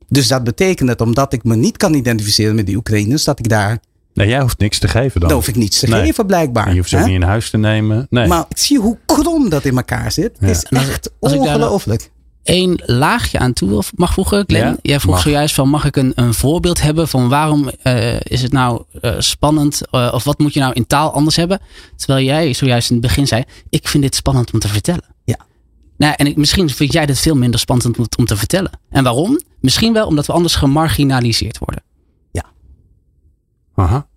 Dus 0.08 0.28
dat 0.28 0.44
betekent 0.44 0.88
dat 0.88 1.02
omdat 1.02 1.34
ik 1.34 1.44
me 1.44 1.56
niet 1.56 1.78
kan 1.78 1.94
identificeren 1.94 2.56
met 2.56 2.66
die 2.66 2.76
Oekraïners, 2.76 3.24
dat 3.24 3.40
ik 3.40 3.50
daar, 3.50 3.80
Nee, 4.14 4.28
jij 4.28 4.42
hoeft 4.42 4.58
niks 4.60 4.80
te 4.80 4.88
geven 4.88 5.20
dan. 5.20 5.30
dan 5.30 5.38
hoef 5.38 5.48
ik 5.48 5.56
niets 5.56 5.80
te 5.80 5.88
Nee. 5.88 6.02
geven 6.06 6.26
blijkbaar. 6.26 6.66
En 6.66 6.72
je 6.72 6.78
hoeft 6.78 6.90
ze 6.90 6.98
ook 6.98 7.06
niet 7.06 7.16
in 7.16 7.22
huis 7.22 7.50
te 7.50 7.58
nemen. 7.58 8.08
Nee. 8.10 8.28
Maar 8.28 8.46
zie 8.50 8.76
je 8.78 8.82
hoe 8.84 8.98
krom 9.06 9.50
dat 9.50 9.66
in 9.66 9.76
elkaar 9.78 10.12
zit? 10.12 10.38
Ja. 10.40 10.48
Het 10.48 10.56
is 10.56 10.64
echt 10.64 11.12
als 11.20 11.34
nou- 11.34 11.44
ongelooflijk. 11.48 12.12
Eén 12.50 12.82
laagje 12.86 13.40
aan 13.40 13.54
toe 13.54 13.76
of 13.78 13.92
mag 13.96 14.14
voegen, 14.14 14.44
Glenn. 14.48 14.66
Ja, 14.68 14.78
Jij 14.82 15.00
vroeg 15.00 15.14
mag. 15.14 15.24
zojuist 15.24 15.56
van 15.56 15.70
mag 15.70 15.86
ik 15.86 15.96
een, 15.96 16.12
een 16.16 16.34
voorbeeld 16.34 16.82
hebben 16.82 17.08
van 17.08 17.30
waarom 17.30 17.70
eh, 17.70 18.20
is 18.22 18.42
het 18.42 18.52
nou 18.52 18.84
eh, 19.02 19.16
spannend 19.18 19.88
eh, 19.92 20.10
of 20.14 20.24
wat 20.24 20.40
moet 20.40 20.54
je 20.54 20.60
nou 20.60 20.74
in 20.74 20.88
taal 20.88 21.12
anders 21.14 21.36
hebben? 21.36 21.60
Terwijl 21.96 22.26
jij 22.26 22.54
zojuist 22.54 22.90
in 22.90 22.96
het 22.96 23.06
begin 23.06 23.28
zei, 23.28 23.44
ik 23.70 23.88
vind 23.88 24.04
dit 24.04 24.16
spannend 24.16 24.52
om 24.54 24.60
te 24.60 24.68
vertellen. 24.68 25.04
Ja. 25.24 25.38
Nou, 25.98 26.14
en 26.18 26.28
ik, 26.28 26.36
misschien 26.38 26.70
vind 26.70 26.94
jij 26.94 27.06
dit 27.06 27.20
veel 27.20 27.36
minder 27.36 27.60
spannend 27.60 27.98
om, 28.00 28.06
om 28.18 28.26
te 28.26 28.38
vertellen. 28.38 28.72
En 28.90 29.04
waarom? 29.04 29.40
Misschien 29.60 29.94
wel 29.94 30.08
omdat 30.08 30.26
we 30.26 30.34
anders 30.34 30.56
gemarginaliseerd 30.56 31.58
worden. 31.58 31.84
Aha. 33.76 34.08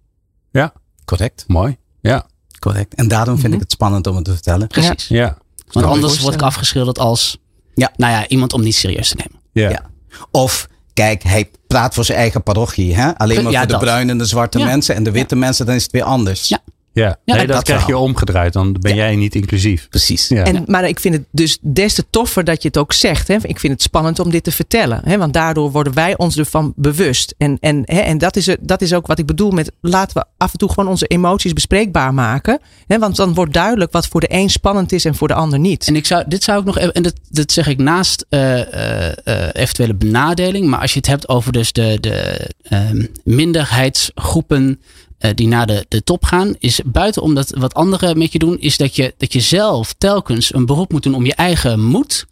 Ja, 0.51 0.73
Correct, 1.05 1.45
mooi. 1.47 1.77
Ja, 2.01 2.27
correct. 2.59 2.95
En 2.95 3.09
daarom 3.09 3.35
vind 3.35 3.47
Mhm. 3.47 3.55
ik 3.55 3.61
het 3.61 3.73
spannend 3.73 4.07
om 4.07 4.16
het 4.16 4.25
te 4.25 4.33
vertellen. 4.33 4.66
Precies. 4.66 5.09
ja. 5.09 5.25
Want 5.25 5.38
Snap 5.71 5.85
ik. 5.85 5.90
anders 5.90 6.21
word 6.21 6.35
ik 6.35 6.43
afgeschilderd 6.43 6.99
als 6.99 7.38
Ja. 7.81 7.93
nou 7.97 8.12
ja, 8.12 8.29
iemand 8.29 8.53
om 8.53 8.62
niet 8.62 8.75
serieus 8.75 9.09
te 9.09 9.16
nemen. 9.16 9.40
Ja. 9.53 9.69
Ja. 9.71 9.90
Of, 10.31 10.66
kijk, 10.95 11.23
hij 11.23 11.51
praat 11.66 11.95
voor 11.95 12.05
zijn 12.05 12.19
eigen 12.19 12.43
parochie. 12.43 12.95
Hè? 12.95 13.19
Alleen 13.19 13.43
maar 13.43 13.53
Ja, 13.53 13.59
voor 13.59 13.66
de 13.66 13.73
dat. 13.73 13.83
bruine 13.83 14.12
en 14.12 14.19
de 14.19 14.25
zwarte 14.25 14.59
Ja. 14.59 14.64
mensen. 14.64 14.95
En 14.95 15.03
de 15.03 15.11
witte 15.11 15.37
mensen, 15.37 15.66
dan 15.66 15.75
is 15.75 15.83
het 15.83 15.93
weer 15.93 16.03
anders. 16.03 16.49
Ja. 16.49 16.59
Ja, 16.92 17.18
Ja, 17.24 17.35
nee, 17.35 17.46
dat, 17.46 17.57
dat 17.57 17.64
krijg 17.64 17.87
je 17.87 17.96
omgedraaid. 17.96 18.53
Dan 18.53 18.76
ben 18.81 18.94
jij 18.94 19.16
niet 19.16 19.35
inclusief. 19.35 19.88
Precies. 19.88 20.29
Ja. 20.29 20.44
En, 20.44 20.62
maar 20.66 20.88
ik 20.88 21.00
vind 21.00 21.14
het 21.14 21.24
dus 21.31 21.59
des 21.61 21.94
te 21.94 22.05
toffer 22.11 22.44
dat 22.44 22.62
je 22.62 22.68
het 22.68 22.76
ook 22.79 22.92
zegt. 22.92 23.29
Hè? 23.29 23.35
Ik 23.42 23.61
vind 23.61 23.72
het 23.72 23.83
spannend 23.83 24.18
om 24.18 24.31
dit 24.31 24.44
te 24.44 24.50
vertellen. 24.53 25.00
Hè? 25.05 25.18
Want 25.18 25.33
daardoor 25.33 25.70
worden 25.70 25.94
wij 25.94 26.16
ons 26.16 26.37
ervan 26.37 26.72
bewust. 26.76 27.35
En, 27.38 27.57
en, 27.61 27.83
hè? 27.85 28.00
en 28.00 28.18
dat, 28.18 28.37
is, 28.37 28.48
er- 28.48 28.57
dat 28.61 28.83
is 28.83 28.92
ook 28.94 29.07
wat 29.07 29.18
ik 29.18 29.26
bedoel 29.26 29.50
met 29.50 29.72
laten 29.81 30.16
we 30.16 30.24
af 30.37 30.53
en 30.53 30.59
toe 30.59 30.68
gewoon 30.68 30.88
onze 30.88 31.07
emoties 31.07 31.53
bespreekbaar 31.53 32.14
maken. 32.14 32.61
Hè? 32.87 32.98
Want 32.98 33.16
dan 33.16 33.35
wordt 33.35 33.53
duidelijk 33.53 33.92
wat 33.92 34.07
voor 34.07 34.20
de 34.20 34.33
een 34.35 34.50
spannend 34.50 34.92
is 34.92 35.05
en 35.05 35.14
voor 35.14 35.29
de 35.29 35.35
ander 35.35 35.59
niet. 35.59 35.87
En 35.88 35.96
ik 35.96 36.07
zou, 36.07 36.24
dit 36.26 36.42
zou 36.44 36.59
ik 36.61 36.64
nog 36.64 36.79
even, 36.79 36.92
en 36.92 37.03
dat, 37.03 37.14
dat 37.29 37.53
zeg 37.53 37.66
ik 37.66 37.79
naast 37.79 38.26
eh, 38.29 38.61
eh, 38.61 39.12
eh, 39.24 39.48
eventuele 39.53 39.94
benadeling, 39.94 40.66
maar 40.66 40.81
als 40.81 40.92
je 40.92 40.98
het 40.98 41.09
hebt 41.09 41.29
over 41.29 41.53
dus 41.53 41.72
de, 41.72 41.98
de 42.00 42.48
ehm, 42.62 43.05
minderheidsgroepen 43.24 44.81
eh, 45.20 45.30
die 45.35 45.48
naar 45.48 45.66
de, 45.66 45.87
de 45.88 46.02
top 46.02 46.24
gaan, 46.24 46.54
is 46.59 46.80
buiten 46.85 47.22
omdat 47.22 47.50
wat 47.50 47.74
anderen 47.74 48.18
met 48.18 48.33
je 48.33 48.38
doen, 48.38 48.59
is 48.59 48.76
dat 48.76 48.96
je, 48.96 49.14
dat 49.16 49.33
je 49.33 49.40
zelf 49.40 49.94
telkens 49.98 50.54
een 50.54 50.66
beroep 50.66 50.92
moet 50.92 51.02
doen 51.02 51.14
om 51.14 51.25
je 51.25 51.35
eigen 51.35 51.81
moed. 51.81 52.27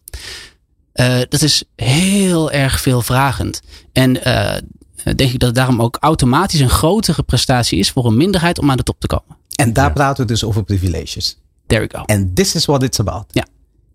Eh, 0.93 1.19
dat 1.29 1.43
is 1.43 1.63
heel 1.77 2.51
erg 2.51 2.81
veelvragend. 2.81 3.61
En 3.93 4.25
eh, 4.25 4.63
denk 5.05 5.33
ik 5.33 5.39
dat 5.39 5.49
het 5.49 5.55
daarom 5.55 5.83
ook 5.83 5.97
automatisch 6.01 6.61
een 6.61 6.71
grotere 6.71 7.23
prestatie 7.23 7.79
is 7.79 7.91
voor 7.91 8.07
een 8.07 8.17
minderheid 8.17 8.59
om 8.59 8.71
aan 8.71 8.77
de 8.77 8.83
top 8.83 9.01
te 9.01 9.07
komen. 9.07 9.37
En 9.55 9.73
daar 9.73 9.93
praten 9.93 10.27
we 10.27 10.33
dus 10.33 10.45
over 10.45 10.65
privileges. 10.65 11.39
There 11.67 11.87
we 11.87 11.97
go. 11.97 12.03
En 12.05 12.35
this 12.35 12.55
is 12.55 12.65
what 12.65 12.83
it's 12.83 13.01
about. 13.01 13.25
Ja. 13.31 13.47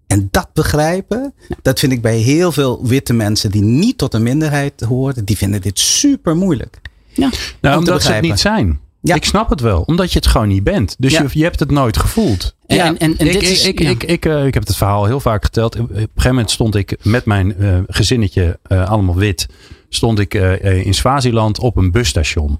En 0.07 0.27
dat 0.31 0.49
begrijpen, 0.53 1.33
dat 1.61 1.79
vind 1.79 1.91
ik 1.91 2.01
bij 2.01 2.17
heel 2.17 2.51
veel 2.51 2.87
witte 2.87 3.13
mensen 3.13 3.51
die 3.51 3.61
niet 3.61 3.97
tot 3.97 4.13
een 4.13 4.23
minderheid 4.23 4.81
horen, 4.81 5.25
die 5.25 5.37
vinden 5.37 5.61
dit 5.61 5.79
super 5.79 6.35
moeilijk. 6.35 6.81
Nou, 7.15 7.31
te 7.59 7.77
omdat 7.77 8.03
ze 8.03 8.11
het 8.11 8.21
niet 8.21 8.39
zijn. 8.39 8.79
Ja. 9.01 9.15
Ik 9.15 9.25
snap 9.25 9.49
het 9.49 9.59
wel. 9.59 9.81
Omdat 9.81 10.11
je 10.11 10.19
het 10.19 10.27
gewoon 10.27 10.47
niet 10.47 10.63
bent. 10.63 10.95
Dus 10.99 11.11
Ja. 11.11 11.21
je, 11.21 11.27
je 11.31 11.43
hebt 11.43 11.59
het 11.59 11.71
nooit 11.71 11.97
gevoeld. 11.97 12.55
En, 12.65 12.75
Ja. 12.75 12.85
en, 12.85 12.97
en, 12.97 13.17
en 13.17 13.25
ik, 13.27 13.33
dit 13.33 13.41
ik, 13.41 13.49
is, 13.49 13.65
ik, 13.65 13.79
ja. 13.81 13.89
ik, 13.89 14.03
ik, 14.03 14.25
eh, 14.25 14.45
ik 14.45 14.53
heb 14.53 14.67
het 14.67 14.75
verhaal 14.75 15.05
heel 15.05 15.19
vaak 15.19 15.43
geteld. 15.43 15.79
Op 15.79 15.89
een 15.89 15.95
gegeven 15.95 16.11
moment 16.29 16.51
stond 16.51 16.75
ik 16.75 16.97
met 17.01 17.25
mijn 17.25 17.55
eh, 17.57 17.77
gezinnetje, 17.87 18.59
eh, 18.63 18.89
allemaal 18.89 19.15
wit, 19.15 19.47
stond 19.89 20.19
ik 20.19 20.33
in 20.63 20.93
Swaziland 20.93 21.59
op 21.59 21.77
een 21.77 21.91
busstation. 21.91 22.59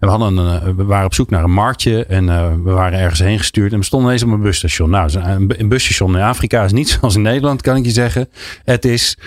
En 0.00 0.10
we, 0.10 0.16
hadden 0.16 0.36
een, 0.36 0.76
we 0.76 0.84
waren 0.84 1.06
op 1.06 1.14
zoek 1.14 1.30
naar 1.30 1.44
een 1.44 1.52
marktje 1.52 2.04
en 2.04 2.28
eh, 2.28 2.52
we 2.64 2.70
waren 2.70 2.98
ergens 2.98 3.20
heen 3.20 3.38
gestuurd. 3.38 3.72
En 3.72 3.78
we 3.78 3.84
stonden 3.84 4.08
ineens 4.08 4.22
op 4.24 4.30
een 4.30 4.42
busstation. 4.42 4.90
Nou, 4.90 5.10
een 5.48 5.68
busstation 5.68 6.16
in 6.16 6.22
Afrika 6.22 6.64
is 6.64 6.72
niet 6.72 6.88
zoals 7.00 7.14
in 7.14 7.22
Nederland, 7.22 7.62
kan 7.62 7.76
ik 7.76 7.84
je 7.84 7.90
zeggen. 7.90 8.28
Het 8.64 8.84
is 8.84 9.18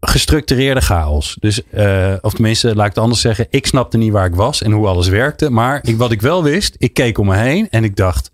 gestructureerde 0.00 0.80
chaos. 0.80 1.36
Dus, 1.40 1.62
eh, 1.70 2.12
of 2.20 2.32
tenminste, 2.32 2.74
laat 2.74 2.86
ik 2.86 2.94
het 2.94 3.02
anders 3.02 3.20
zeggen. 3.20 3.46
Ik 3.50 3.66
snapte 3.66 3.96
niet 3.96 4.12
waar 4.12 4.26
ik 4.26 4.34
was 4.34 4.62
en 4.62 4.72
hoe 4.72 4.86
alles 4.86 5.08
werkte. 5.08 5.50
Maar 5.50 5.78
ik, 5.82 5.96
wat 5.96 6.12
ik 6.12 6.20
wel 6.20 6.42
wist, 6.42 6.74
ik 6.78 6.94
keek 6.94 7.18
om 7.18 7.26
me 7.26 7.36
heen 7.36 7.70
en 7.70 7.84
ik 7.84 7.96
dacht... 7.96 8.30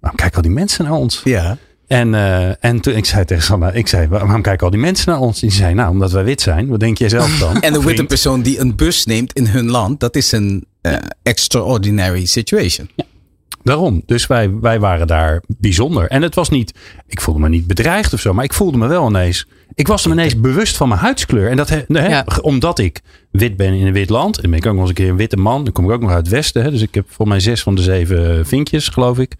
Waarom 0.00 0.18
kijken 0.18 0.36
al 0.36 0.42
die 0.42 0.50
mensen 0.50 0.84
naar 0.84 0.92
ons? 0.92 1.20
Ja. 1.24 1.56
En, 1.86 2.14
eh, 2.14 2.64
en 2.64 2.80
toen 2.80 2.94
ik 2.94 3.04
zei 3.04 3.24
tegen 3.24 3.42
Sanna, 3.42 3.72
ik 3.72 3.88
zei, 3.88 4.08
waarom 4.08 4.42
kijken 4.42 4.64
al 4.64 4.70
die 4.70 4.80
mensen 4.80 5.10
naar 5.10 5.20
ons? 5.20 5.40
Die 5.40 5.50
zei, 5.50 5.74
nou, 5.74 5.90
omdat 5.90 6.12
wij 6.12 6.24
wit 6.24 6.40
zijn. 6.40 6.68
Wat 6.68 6.80
denk 6.80 6.98
jij 6.98 7.08
zelf 7.08 7.38
dan? 7.38 7.60
En 7.66 7.74
een 7.74 7.84
witte 7.84 8.04
persoon 8.04 8.42
die 8.42 8.58
een 8.58 8.76
bus 8.76 9.04
neemt 9.04 9.32
in 9.32 9.46
hun 9.46 9.70
land, 9.70 10.00
dat 10.00 10.16
is 10.16 10.32
een 10.32 10.66
eh, 10.80 10.94
extraordinary 11.22 12.24
situation. 12.24 12.90
Daarom. 13.66 14.02
Dus 14.06 14.26
wij, 14.26 14.50
wij 14.60 14.80
waren 14.80 15.06
daar 15.06 15.42
bijzonder. 15.46 16.08
En 16.08 16.22
het 16.22 16.34
was 16.34 16.48
niet, 16.50 16.74
ik 17.06 17.20
voelde 17.20 17.40
me 17.40 17.48
niet 17.48 17.66
bedreigd 17.66 18.12
of 18.12 18.20
zo, 18.20 18.34
maar 18.34 18.44
ik 18.44 18.52
voelde 18.52 18.78
me 18.78 18.86
wel 18.86 19.08
ineens. 19.08 19.46
Ik 19.74 19.86
was 19.86 20.06
me 20.06 20.12
ineens 20.12 20.40
bewust 20.40 20.76
van 20.76 20.88
mijn 20.88 21.00
huidskleur. 21.00 21.50
En 21.50 21.56
dat 21.56 21.68
he- 21.68 21.84
hè, 21.88 22.06
Ja. 22.08 22.26
omdat 22.40 22.78
ik 22.78 23.00
wit 23.30 23.56
ben 23.56 23.72
in 23.72 23.86
een 23.86 23.92
wit 23.92 24.08
land. 24.10 24.38
En 24.40 24.50
ben 24.50 24.58
ik 24.58 24.66
ook 24.66 24.72
nog 24.72 24.80
eens 24.80 24.88
een 24.88 24.94
keer 24.94 25.08
een 25.08 25.16
witte 25.16 25.36
man. 25.36 25.64
Dan 25.64 25.72
kom 25.72 25.84
ik 25.84 25.90
ook 25.90 26.00
nog 26.00 26.10
uit 26.10 26.18
het 26.26 26.28
westen. 26.28 26.62
Hè, 26.62 26.70
dus 26.70 26.80
ik 26.80 26.94
heb 26.94 27.04
voor 27.08 27.28
mij 27.28 27.40
zes 27.40 27.62
van 27.62 27.74
de 27.74 27.82
zeven 27.82 28.46
vinkjes, 28.46 28.88
geloof 28.88 29.18
ik. 29.18 29.34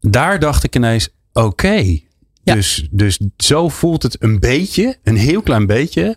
Daar 0.00 0.38
dacht 0.38 0.64
ik 0.64 0.76
ineens, 0.76 1.08
oké. 1.32 1.98
Ja. 2.42 2.54
Dus, 2.54 2.88
dus 2.90 3.18
zo 3.36 3.68
voelt 3.68 4.02
het 4.02 4.16
een 4.22 4.40
beetje, 4.40 4.96
een 5.02 5.16
heel 5.16 5.42
klein 5.42 5.66
beetje, 5.66 6.16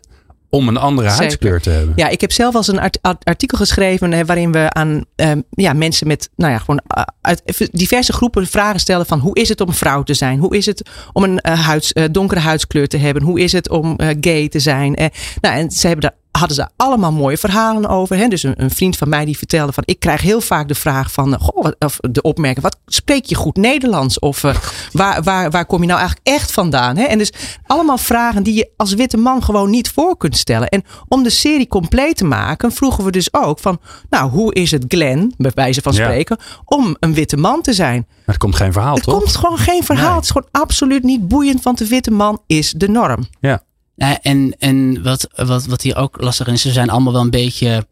om 0.50 0.68
een 0.68 0.78
andere 0.78 1.08
Zeker. 1.08 1.24
huidskleur 1.24 1.62
te 1.62 1.70
hebben. 1.70 1.94
Ja, 1.96 2.08
ik 2.08 2.22
heb 2.22 2.32
zelf 2.32 2.56
als 2.56 2.68
een 2.68 2.80
art- 2.80 3.00
art- 3.02 3.26
artikel 3.26 3.58
geschreven 3.58 4.12
hè, 4.12 4.26
waarin 4.26 4.52
we 4.52 4.70
aan 4.70 5.06
ehm, 5.16 5.42
ja, 5.50 5.74
mensen 5.74 6.08
met 6.08 6.30
nou 6.36 6.52
ja, 6.52 6.58
gewoon, 6.58 6.82
uh, 6.98 7.04
uit 7.22 7.70
diverse 7.72 8.14
groepen 8.14 8.48
vragen 8.48 8.80
stellen 8.80 9.06
van 9.06 9.20
hoe 9.20 9.36
is 9.36 9.50
het 9.50 9.62
om 9.62 9.74
vrouw 9.74 10.04
te 10.04 10.14
zijn? 10.14 10.40
Hoe 10.40 10.58
is 10.58 10.66
het 10.66 10.90
om 11.14 11.24
een 11.24 11.40
eh, 11.40 11.66
huids, 11.66 11.94
eh, 11.94 12.04
donkere 12.12 12.40
huidskleur 12.40 12.88
te 12.88 12.98
hebben? 12.98 13.24
Hoe 13.24 13.40
is 13.40 13.52
het 13.52 13.70
om 13.70 13.96
eh, 13.96 14.08
gay 14.22 14.48
te 14.48 14.60
zijn? 14.60 14.96
Eh, 14.96 15.08
nou, 15.42 15.56
en 15.56 15.72
ze 15.72 15.88
hebben 15.88 16.10
daar 16.10 16.18
hadden 16.40 16.56
ze 16.58 16.68
allemaal 16.76 17.12
mooie 17.12 17.38
verhalen 17.38 17.90
over. 17.90 18.16
Hè? 18.18 18.28
Dus 18.28 18.44
een, 18.44 18.54
een 18.64 18.72
vriend 18.72 18.98
van 18.98 19.10
mij 19.10 19.26
die 19.26 19.38
vertelde 19.38 19.74
van 19.74 19.84
ik 19.86 20.00
krijg 20.00 20.22
heel 20.22 20.42
vaak 20.42 20.68
de 20.68 20.76
vraag 20.76 21.12
van 21.12 21.34
eh, 21.34 21.42
goh, 21.42 21.64
wat- 21.64 21.76
of 21.80 21.98
de 22.12 22.22
opmerking, 22.22 22.64
wat 22.64 22.78
spreek 22.86 23.26
je 23.26 23.36
goed 23.36 23.56
Nederlands? 23.56 24.20
Of 24.20 24.44
eh, 24.44 24.56
waar, 24.92 25.24
waar, 25.24 25.50
waar 25.52 25.66
kom 25.66 25.82
je 25.82 25.88
nou 25.88 26.00
eigenlijk 26.00 26.28
echt 26.28 26.52
vandaan? 26.52 26.98
Hè? 26.98 27.04
En 27.04 27.18
dus 27.18 27.32
allemaal 27.66 27.98
vragen 27.98 28.44
die 28.44 28.54
je 28.54 28.70
als 28.78 28.94
witte 28.94 29.18
man 29.18 29.44
gewoon 29.44 29.70
niet 29.70 29.90
voor 29.90 30.18
kunt 30.18 30.38
stellen. 30.38 30.68
En 30.70 30.84
om 31.08 31.24
de 31.24 31.30
serie 31.30 31.68
compleet 31.68 32.18
te 32.18 32.26
maken, 32.26 32.72
vroegen 32.72 33.04
we 33.04 33.12
dus 33.12 33.34
ook 33.34 33.60
van, 33.60 33.80
nou, 34.10 34.30
hoe 34.30 34.54
is 34.54 34.72
het 34.72 34.86
Glenn, 34.88 35.34
bij 35.38 35.52
wijze 35.56 35.82
van 35.82 35.94
Ja. 35.94 36.04
spreken, 36.04 36.38
om 36.66 36.96
een 37.00 37.14
witte 37.14 37.38
man 37.38 37.62
te 37.62 37.74
zijn? 37.74 38.06
Maar 38.08 38.36
er 38.36 38.38
komt 38.38 38.56
geen 38.56 38.74
verhaal, 38.74 38.96
Het 38.96 39.04
toch? 39.04 39.18
komt 39.18 39.36
gewoon 39.36 39.58
geen 39.58 39.84
verhaal. 39.84 40.06
Nee. 40.08 40.16
Het 40.16 40.24
is 40.24 40.30
gewoon 40.32 40.48
absoluut 40.52 41.04
niet 41.04 41.28
boeiend, 41.28 41.64
want 41.64 41.78
de 41.78 41.88
witte 41.88 42.12
man 42.12 42.42
is 42.48 42.72
de 42.72 42.90
norm. 42.90 43.28
Ja. 43.40 43.62
Nou, 44.00 44.18
en 44.22 44.56
en 44.60 45.04
wat, 45.04 45.28
wat, 45.36 45.66
wat 45.66 45.82
hier 45.82 45.96
ook 45.96 46.22
lastig 46.22 46.48
is, 46.48 46.62
ze 46.62 46.72
zijn 46.72 46.90
allemaal 46.90 47.14
wel 47.14 47.22
een 47.22 47.30
beetje 47.30 47.86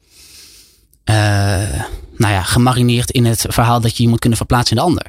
eh, 1.03 1.15
nou 2.17 2.33
ja, 2.33 2.41
gemarineerd 2.41 3.11
in 3.11 3.25
het 3.25 3.45
verhaal 3.49 3.81
dat 3.81 3.97
je 3.97 4.03
je 4.03 4.09
moet 4.09 4.19
kunnen 4.19 4.37
verplaatsen 4.37 4.77
in 4.77 4.81
de 4.83 4.87
ander. 4.89 5.05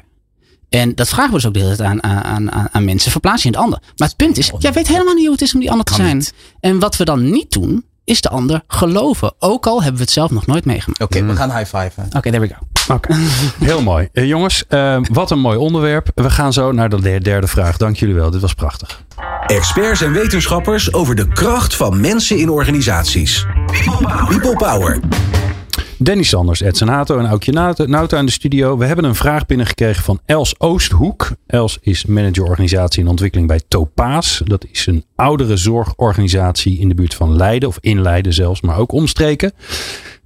En 0.69 0.95
dat 0.95 1.09
vragen 1.09 1.29
we 1.31 1.35
dus 1.35 1.45
ook 1.45 1.53
de 1.53 1.59
hele 1.59 1.75
tijd 1.75 1.89
aan, 1.89 2.03
aan, 2.23 2.51
aan, 2.51 2.67
aan 2.71 2.85
mensen. 2.85 3.11
Verplaats 3.11 3.41
je 3.41 3.47
in 3.47 3.53
de 3.53 3.57
ander. 3.59 3.79
Maar 3.97 4.07
het 4.07 4.17
punt 4.17 4.37
is, 4.37 4.51
jij 4.59 4.73
weet 4.73 4.87
helemaal 4.87 5.13
niet 5.13 5.23
hoe 5.23 5.31
het 5.33 5.41
is 5.41 5.53
om 5.53 5.59
die 5.59 5.69
ander 5.71 5.85
te 5.85 5.93
zijn. 5.93 6.15
niet. 6.17 6.33
En 6.59 6.79
wat 6.79 6.97
we 6.97 7.05
dan 7.05 7.29
niet 7.29 7.51
doen, 7.51 7.85
is 8.03 8.21
de 8.21 8.29
ander 8.29 8.63
geloven. 8.67 9.33
Ook 9.39 9.67
al 9.67 9.77
hebben 9.77 9.97
we 9.97 10.01
het 10.03 10.11
zelf 10.11 10.31
nog 10.31 10.45
nooit 10.45 10.65
meegemaakt. 10.65 11.01
Oké, 11.01 11.23
we 11.25 11.35
gaan 11.35 11.55
high 11.57 11.75
fiven. 11.77 12.03
Oké, 12.15 12.31
there 12.31 12.39
we 12.39 12.47
go. 12.47 12.93
Oké, 12.93 13.15
heel 13.71 13.81
mooi. 13.81 14.09
Eh, 14.13 14.27
jongens, 14.27 14.63
eh, 14.67 14.99
wat 15.11 15.31
een 15.31 15.39
mooi 15.39 15.57
onderwerp. 15.57 16.11
We 16.15 16.29
gaan 16.29 16.53
zo 16.53 16.71
naar 16.71 16.89
de- 16.89 17.19
derde 17.21 17.47
vraag. 17.47 17.77
Dank 17.77 17.95
jullie 17.97 18.15
wel, 18.15 18.29
dit 18.29 18.41
was 18.41 18.53
prachtig. 18.53 19.03
Experts 19.49 20.01
en 20.01 20.11
wetenschappers 20.11 20.93
over 20.93 21.15
de 21.15 21.27
kracht 21.27 21.75
van 21.75 21.99
mensen 21.99 22.37
in 22.37 22.49
organisaties. 22.49 23.45
People 24.27 24.55
Power. 24.55 24.99
Danny 25.97 26.23
Sanders, 26.23 26.61
Edson 26.61 26.87
Hato 26.87 27.17
en 27.17 27.25
Aukje 27.25 27.51
Nauta 27.85 28.17
in 28.17 28.25
de 28.25 28.31
studio. 28.31 28.77
We 28.77 28.85
hebben 28.85 29.05
een 29.05 29.15
vraag 29.15 29.45
binnengekregen 29.45 30.03
van 30.03 30.19
Els 30.25 30.59
Oosthoek. 30.59 31.31
Els 31.47 31.77
is 31.81 32.05
manager 32.05 32.43
organisatie 32.43 33.03
en 33.03 33.09
ontwikkeling 33.09 33.47
bij 33.47 33.61
Topaas. 33.67 34.41
Dat 34.45 34.65
is 34.71 34.85
een 34.85 35.05
oudere 35.15 35.57
zorgorganisatie 35.57 36.79
in 36.79 36.87
de 36.87 36.95
buurt 36.95 37.13
van 37.13 37.35
Leiden. 37.35 37.69
Of 37.69 37.77
in 37.81 38.01
Leiden 38.01 38.33
zelfs, 38.33 38.61
maar 38.61 38.77
ook 38.77 38.91
omstreken. 38.91 39.53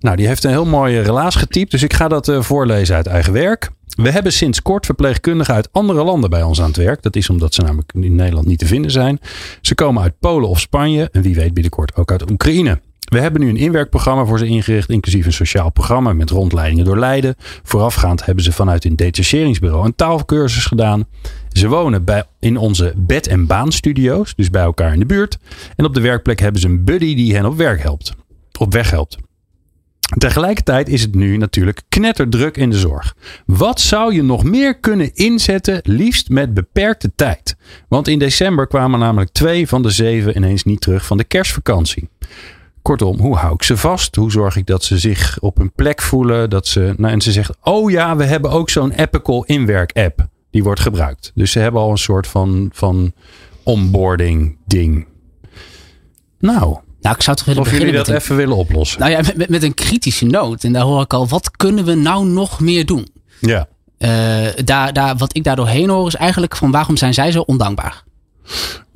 Nou, 0.04 0.16
die 0.16 0.28
heeft 0.28 0.44
een 0.44 0.50
heel 0.50 0.66
mooie 0.66 1.02
relaas 1.02 1.36
getypt. 1.36 1.72
Dus 1.72 1.84
ik 1.84 1.94
ga 1.94 2.08
dat 2.08 2.28
eh, 2.28 2.42
voorlezen 2.42 2.96
uit 2.96 3.08
eigen 3.08 3.34
werk. 3.34 3.72
We 3.96 4.12
hebben 4.12 4.34
sinds 4.34 4.62
kort 4.62 4.86
verpleegkundigen 4.86 5.54
uit 5.54 5.70
andere 5.72 6.04
landen 6.04 6.30
bij 6.30 6.44
ons 6.44 6.62
aan 6.62 6.68
het 6.68 6.78
werk. 6.78 7.02
Dat 7.02 7.16
is 7.16 7.30
omdat 7.30 7.54
ze 7.54 7.62
namelijk 7.62 7.92
in 7.94 8.16
Nederland 8.16 8.48
niet 8.48 8.60
te 8.60 8.66
vinden 8.66 8.92
zijn. 8.92 9.20
Ze 9.62 9.76
komen 9.76 10.04
uit 10.04 10.20
Polen 10.20 10.50
of 10.50 10.60
Spanje. 10.60 11.10
En 11.12 11.22
wie 11.22 11.36
weet 11.36 11.54
binnenkort 11.54 11.96
ook 11.96 12.12
uit 12.12 12.32
Oekraïne. 12.32 12.80
We 13.00 13.20
hebben 13.20 13.42
nu 13.42 13.50
een 13.50 13.58
inwerkprogramma 13.58 14.26
voor 14.26 14.38
ze 14.38 14.46
ingericht, 14.46 14.90
inclusief 14.90 15.26
een 15.26 15.34
sociaal 15.34 15.72
programma 15.72 16.14
met 16.14 16.30
rondleidingen 16.30 16.86
door 16.86 17.00
Leiden. 17.00 17.36
Voorafgaand 17.64 18.26
hebben 18.26 18.44
ze 18.44 18.52
vanuit 18.52 18.84
hun 18.84 18.96
detacheringsbureau 18.96 19.86
een 19.86 19.96
taalcursus 19.96 20.66
gedaan. 20.66 21.06
Ze 21.50 21.68
wonen 21.68 22.04
bij, 22.04 22.24
in 22.40 22.58
onze 22.58 22.94
bed- 22.96 23.28
en 23.28 23.48
baanstudio's, 23.48 24.36
dus 24.36 24.50
bij 24.50 24.64
elkaar 24.64 24.94
in 24.94 25.00
de 25.00 25.06
buurt. 25.06 25.38
En 25.76 25.86
op 25.86 25.94
de 25.94 26.02
werkplek 26.02 26.40
hebben 26.40 26.62
ze 26.62 26.68
een 26.68 26.84
buddy 26.84 27.16
die 27.16 27.36
hen 27.36 27.46
op 27.46 27.58
werk 27.58 27.82
helpt. 27.82 28.14
Op 28.60 28.74
weg 28.74 28.90
helpt. 28.90 29.18
Tegelijkertijd 30.18 30.90
is 30.90 31.02
het 31.02 31.16
nu 31.16 31.38
natuurlijk 31.38 31.82
knetterdruk 31.90 32.58
in 32.58 32.70
de 32.70 32.78
zorg. 32.78 33.16
Wat 33.46 33.80
zou 33.80 34.14
je 34.14 34.24
nog 34.24 34.44
meer 34.44 34.80
kunnen 34.80 35.14
inzetten, 35.14 35.80
liefst 35.84 36.30
met 36.30 36.54
beperkte 36.54 37.12
tijd? 37.16 37.56
Want 37.88 38.08
in 38.08 38.20
december 38.20 38.68
kwamen 38.68 39.00
namelijk 39.00 39.32
twee 39.32 39.68
van 39.68 39.82
de 39.82 39.90
zeven 39.90 40.36
ineens 40.36 40.64
niet 40.64 40.82
terug 40.82 41.06
van 41.06 41.18
de 41.18 41.24
kerstvakantie. 41.24 42.10
Kortom, 42.82 43.20
hoe 43.20 43.36
hou 43.36 43.54
ik 43.54 43.64
ze 43.64 43.78
vast? 43.78 44.16
Hoe 44.16 44.32
zorg 44.32 44.56
ik 44.56 44.66
dat 44.66 44.84
ze 44.84 44.98
zich 44.98 45.40
op 45.40 45.58
hun 45.58 45.72
plek 45.72 46.02
voelen? 46.02 46.50
Dat 46.50 46.68
ze, 46.68 46.94
nou, 46.98 47.14
en 47.14 47.22
ze 47.22 47.32
zegt, 47.32 47.58
oh 47.62 47.92
ja, 47.92 48.16
we 48.16 48.24
hebben 48.24 48.52
ook 48.52 48.70
zo'n 48.70 48.92
Epical 48.92 49.44
inwerk 49.44 49.92
app. 49.92 50.28
Die 50.52 50.64
wordt 50.64 50.80
gebruikt. 50.80 51.32
Dus 51.36 51.52
ze 51.52 51.60
hebben 51.60 51.82
al 51.82 51.92
een 51.92 51.98
soort 51.98 52.28
van, 52.28 52.70
van 52.74 53.14
onboarding 53.64 54.58
ding. 54.66 55.08
Nou, 56.40 56.78
Nou, 57.04 57.16
ik 57.16 57.22
zou 57.22 57.38
toch 57.38 57.46
willen 57.46 57.62
of 57.62 57.72
jullie 57.72 57.94
dat 57.94 58.08
een, 58.08 58.16
even 58.16 58.36
willen 58.36 58.56
oplossen. 58.56 59.00
nou 59.00 59.12
ja, 59.12 59.18
met, 59.18 59.38
met, 59.38 59.50
met 59.50 59.64
een 59.64 59.74
kritische 59.74 60.26
noot. 60.26 60.64
En 60.64 60.74
daar 60.74 60.84
hoor 60.84 61.02
ik 61.02 61.14
al, 61.14 61.28
wat 61.28 61.52
kunnen 61.52 61.86
we 61.86 61.94
nou 61.94 62.26
nog 62.26 62.60
meer 62.60 62.86
doen? 62.86 63.08
Ja. 63.40 63.68
Eh, 63.98 64.10
daar, 64.64 64.94
daar, 64.94 65.18
wat 65.18 65.36
ik 65.36 65.44
daar 65.44 65.56
doorheen 65.56 65.90
hoor 65.90 66.08
is 66.08 66.16
eigenlijk 66.16 66.56
van 66.56 66.72
waarom 66.72 66.98
zijn 66.98 67.14
zij 67.14 67.32
zo 67.32 67.40
ondankbaar? 67.40 68.04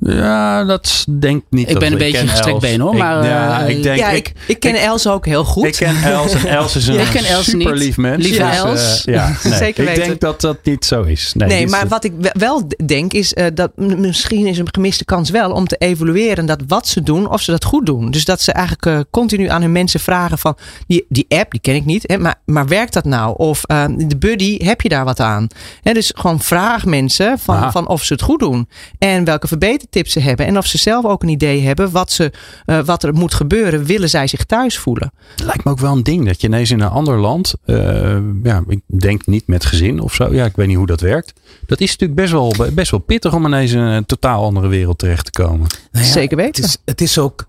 Ja, 0.00 0.64
dat 0.64 1.04
denk 1.20 1.36
ik 1.42 1.46
niet. 1.50 1.70
Ik 1.70 1.78
ben 1.78 1.92
een 1.92 1.98
beetje 1.98 2.26
gestrekt 2.26 2.46
Els. 2.62 2.62
been, 2.62 2.80
hoor, 2.80 2.92
Ik- 2.92 2.98
maar, 2.98 3.24
ja, 3.24 3.62
eh, 3.66 3.76
ik 3.76 3.82
denk. 3.82 3.98
ja, 3.98 4.08
ik, 4.10 4.28
ik, 4.28 4.34
ik 4.46 4.60
ken 4.60 4.74
Els 4.74 5.06
ook 5.06 5.26
heel 5.26 5.44
goed. 5.44 5.64
ik 5.64 5.72
ken 5.72 6.02
Els 6.02 6.32
en 6.34 6.46
Els 6.46 6.76
is 6.76 6.86
een 6.88 6.94
Ja, 6.94 7.00
ik 7.00 7.10
ken 7.10 7.24
Els 7.24 7.44
super 7.44 7.72
niet. 7.72 7.82
lief 7.82 7.96
mens. 7.96 8.24
Lieve 8.24 8.42
Dus, 8.42 8.56
Els. 8.56 9.04
eh, 9.04 9.14
ja, 9.14 9.26
nee, 9.44 9.52
Zeker 9.54 9.82
Ik 9.82 9.88
weten. 9.88 10.04
denk 10.08 10.20
dat 10.20 10.40
dat 10.40 10.56
niet 10.64 10.84
zo 10.84 11.02
is. 11.02 11.32
Nee, 11.34 11.48
Nee, 11.48 11.56
die 11.56 11.66
is- 11.66 11.72
maar 11.72 11.88
wat 11.88 12.04
ik 12.04 12.12
we- 12.20 12.34
wel 12.38 12.68
denk 12.86 13.12
is 13.12 13.34
eh, 13.34 13.46
dat 13.54 13.70
misschien 13.76 14.46
is 14.46 14.58
een 14.58 14.68
gemiste 14.70 15.04
kans 15.04 15.30
wel 15.30 15.50
om 15.52 15.66
te 15.66 15.76
evalueren 15.76 16.46
dat 16.46 16.60
wat 16.66 16.86
ze 16.88 17.02
doen, 17.02 17.30
of 17.30 17.40
ze 17.40 17.50
dat 17.50 17.64
goed 17.64 17.86
doen. 17.86 18.10
Dus 18.10 18.24
dat 18.24 18.40
ze 18.40 18.52
eigenlijk 18.52 18.86
eh, 18.86 18.98
continu 19.10 19.48
aan 19.48 19.60
hun 19.62 19.72
mensen 19.72 20.00
vragen 20.00 20.38
van 20.38 20.56
die, 20.86 21.06
die 21.08 21.24
app, 21.28 21.50
die 21.50 21.60
ken 21.60 21.74
ik 21.74 21.84
niet, 21.84 22.04
hè, 22.06 22.18
maar, 22.18 22.40
maar 22.44 22.66
werkt 22.66 22.92
dat 22.92 23.04
nou? 23.04 23.34
Of 23.36 23.64
eh, 23.64 23.84
de 23.96 24.16
buddy, 24.16 24.64
heb 24.64 24.80
je 24.80 24.88
daar 24.88 25.04
wat 25.04 25.20
aan? 25.20 25.46
Hè, 25.82 25.92
dus 25.92 26.12
gewoon 26.16 26.40
vraag 26.40 26.84
mensen 26.84 27.26
Aha. 27.26 27.36
van, 27.38 27.72
van 27.72 27.88
of 27.88 28.04
ze 28.04 28.12
het 28.12 28.22
goed 28.22 28.38
doen 28.40 28.68
en 28.98 29.24
welke 29.24 29.48
verbetertips 29.90 30.12
ze 30.12 30.20
hebben 30.20 30.46
en 30.46 30.58
of 30.58 30.66
ze 30.66 30.78
zelf 30.78 31.04
ook 31.04 31.22
een 31.22 31.28
idee 31.28 31.62
hebben 31.62 31.90
wat, 31.90 32.10
ze, 32.12 32.32
eh, 32.64 32.80
wat 32.84 33.02
er 33.02 33.14
moet 33.14 33.34
gebeuren, 33.34 33.84
willen 33.84 34.08
zij 34.08 34.26
zich 34.26 34.44
thuis 34.44 34.78
voelen? 34.78 35.12
Lijkt 35.44 35.64
me 35.64 35.70
ook 35.70 35.78
wel 35.78 35.92
een 35.92 36.02
ding 36.02 36.26
dat 36.26 36.40
je 36.40 36.46
ineens 36.46 36.70
in 36.70 36.80
een 36.80 36.88
ander 36.88 37.18
land, 37.18 37.54
eh, 37.64 38.18
ja, 38.42 38.64
ik 38.66 38.80
denk 38.86 39.26
niet 39.26 39.46
met 39.46 39.64
gezin 39.64 40.00
of 40.00 40.14
zo. 40.14 40.34
Ja, 40.34 40.44
ik 40.44 40.56
weet 40.56 40.66
niet 40.66 40.76
hoe 40.76 40.86
dat 40.86 41.00
werkt. 41.00 41.32
Dat 41.66 41.80
is 41.80 41.90
natuurlijk 41.90 42.20
best 42.20 42.32
wel, 42.32 42.54
best 42.72 42.90
wel 42.90 43.00
pittig 43.00 43.34
om 43.34 43.46
ineens 43.46 43.72
in 43.72 43.78
een 43.78 44.06
totaal 44.06 44.44
andere 44.44 44.68
wereld 44.68 44.98
terecht 44.98 45.24
te 45.24 45.42
komen. 45.42 45.66
Nou 45.92 46.04
ja, 46.04 46.10
Zeker 46.12 46.36
weten. 46.36 46.62
Het 46.62 46.70
is, 46.70 46.78
het 46.84 47.00
is 47.00 47.18
ook. 47.18 47.46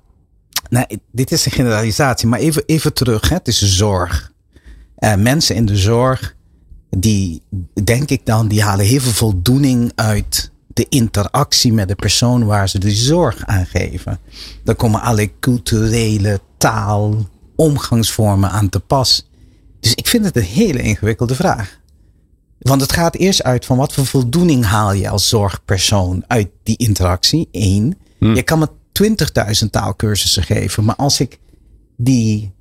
Nou, 0.70 0.86
dit 1.12 1.32
is 1.32 1.46
een 1.46 1.52
generalisatie, 1.52 2.28
maar 2.28 2.40
even, 2.40 2.64
even 2.66 2.94
terug. 2.94 3.30
Hè. 3.30 3.36
Het 3.36 3.48
is 3.48 3.62
zorg. 3.62 4.32
Eh, 4.96 5.16
mensen 5.16 5.56
in 5.56 5.66
de 5.66 5.78
zorg, 5.78 6.36
die 6.90 7.42
denk 7.84 8.10
ik 8.10 8.26
dan, 8.26 8.48
die 8.48 8.62
halen 8.62 8.86
heel 8.86 9.00
veel 9.00 9.12
voldoening 9.12 9.92
uit 9.96 10.52
de 10.80 10.86
interactie 10.89 11.73
met 11.73 11.88
de 11.88 11.95
persoon 11.95 12.45
waar 12.45 12.69
ze 12.69 12.80
de 12.80 12.91
zorg 12.91 13.45
aan 13.45 13.65
geven. 13.65 14.19
Daar 14.63 14.75
komen 14.75 15.01
allerlei 15.01 15.32
culturele 15.39 16.39
taal, 16.57 17.27
omgangsvormen 17.55 18.49
aan 18.49 18.69
te 18.69 18.80
pas. 18.80 19.27
Dus 19.80 19.95
ik 19.95 20.07
vind 20.07 20.25
het 20.25 20.36
een 20.36 20.43
hele 20.43 20.82
ingewikkelde 20.82 21.36
vraag. 21.36 21.80
Want 22.59 22.82
het 22.82 22.91
gaat 22.91 23.15
eerst 23.15 23.43
uit 23.43 23.65
van 23.65 23.77
wat 23.77 23.93
voor 23.93 24.05
voldoening 24.05 24.65
haal 24.65 24.93
je 24.93 25.09
als 25.09 25.30
zorgpersoon 25.30 26.23
uit 26.27 26.49
die 26.63 26.77
interactie. 26.77 27.47
Eén. 27.51 27.97
Je 28.19 28.43
kan 28.43 28.59
met 28.59 28.71
20.000 29.63 29.69
taalkursussen 29.71 30.43
geven. 30.43 30.86
Maar 30.86 30.95
als 30.95 31.19
ik 31.19 31.39
die 31.97 32.51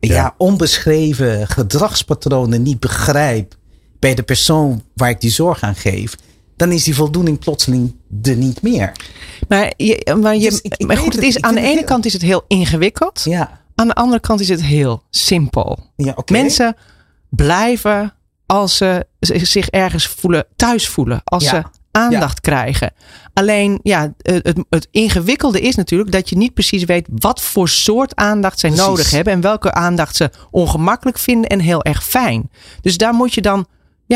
ja. 0.00 0.14
Ja. 0.14 0.34
onbeschreven 0.38 1.48
gedragspatronen 1.48 2.62
niet 2.62 2.80
begrijp 2.80 3.56
bij 3.98 4.14
de 4.14 4.22
persoon 4.22 4.82
waar 4.94 5.10
ik 5.10 5.20
die 5.20 5.30
zorg 5.30 5.62
aan 5.62 5.76
geef, 5.76 6.16
dan 6.60 6.72
is 6.72 6.84
die 6.84 6.94
voldoening 6.94 7.38
plotseling 7.38 7.94
er 8.22 8.36
niet 8.36 8.62
meer. 8.62 8.92
Maar, 9.48 9.72
je, 9.76 10.16
maar, 10.20 10.36
je, 10.36 10.50
Dus 10.50 10.60
ik- 10.60 10.86
maar 10.86 10.96
goed, 10.96 11.14
het 11.14 11.22
is, 11.22 11.40
aan 11.40 11.54
de 11.54 11.60
ene 11.60 11.68
heel- 11.74 11.84
kant 11.84 12.06
is 12.06 12.12
het 12.12 12.22
heel 12.22 12.44
ingewikkeld. 12.48 13.20
Ja, 13.24 13.60
Aan 13.74 13.86
de 13.86 13.94
andere 13.94 14.20
kant 14.20 14.40
is 14.40 14.48
het 14.48 14.62
heel 14.62 15.02
simpel. 15.10 15.78
ja 15.96 16.12
oké. 16.16 16.32
Mensen 16.32 16.76
blijven 17.30 18.14
als 18.46 18.76
ze 18.76 19.06
zich 19.20 19.68
ergens 19.68 20.06
voelen, 20.06 20.46
thuis 20.56 20.88
voelen. 20.88 21.20
Als 21.24 21.44
Ja. 21.44 21.50
ze 21.50 21.62
aandacht 21.90 22.40
krijgen. 22.40 22.92
Alleen, 23.32 23.80
ja, 23.82 24.12
het, 24.18 24.46
het, 24.46 24.58
het 24.68 24.88
ingewikkelde 24.90 25.60
is 25.60 25.74
natuurlijk 25.74 26.12
dat 26.12 26.28
je 26.28 26.36
niet 26.36 26.54
precies 26.54 26.84
weet 26.84 27.06
wat 27.14 27.40
voor 27.42 27.68
soort 27.68 28.16
aandacht 28.16 28.58
zij 28.58 28.70
Precies. 28.70 28.88
nodig 28.88 29.10
hebben. 29.10 29.32
En 29.32 29.40
welke 29.40 29.72
aandacht 29.72 30.16
ze 30.16 30.30
ongemakkelijk 30.50 31.18
vinden 31.18 31.50
en 31.50 31.60
heel 31.60 31.82
erg 31.84 32.04
fijn. 32.04 32.50
Dus 32.80 32.96
daar 32.96 33.14
moet 33.14 33.34
je 33.34 33.40
dan 33.40 33.66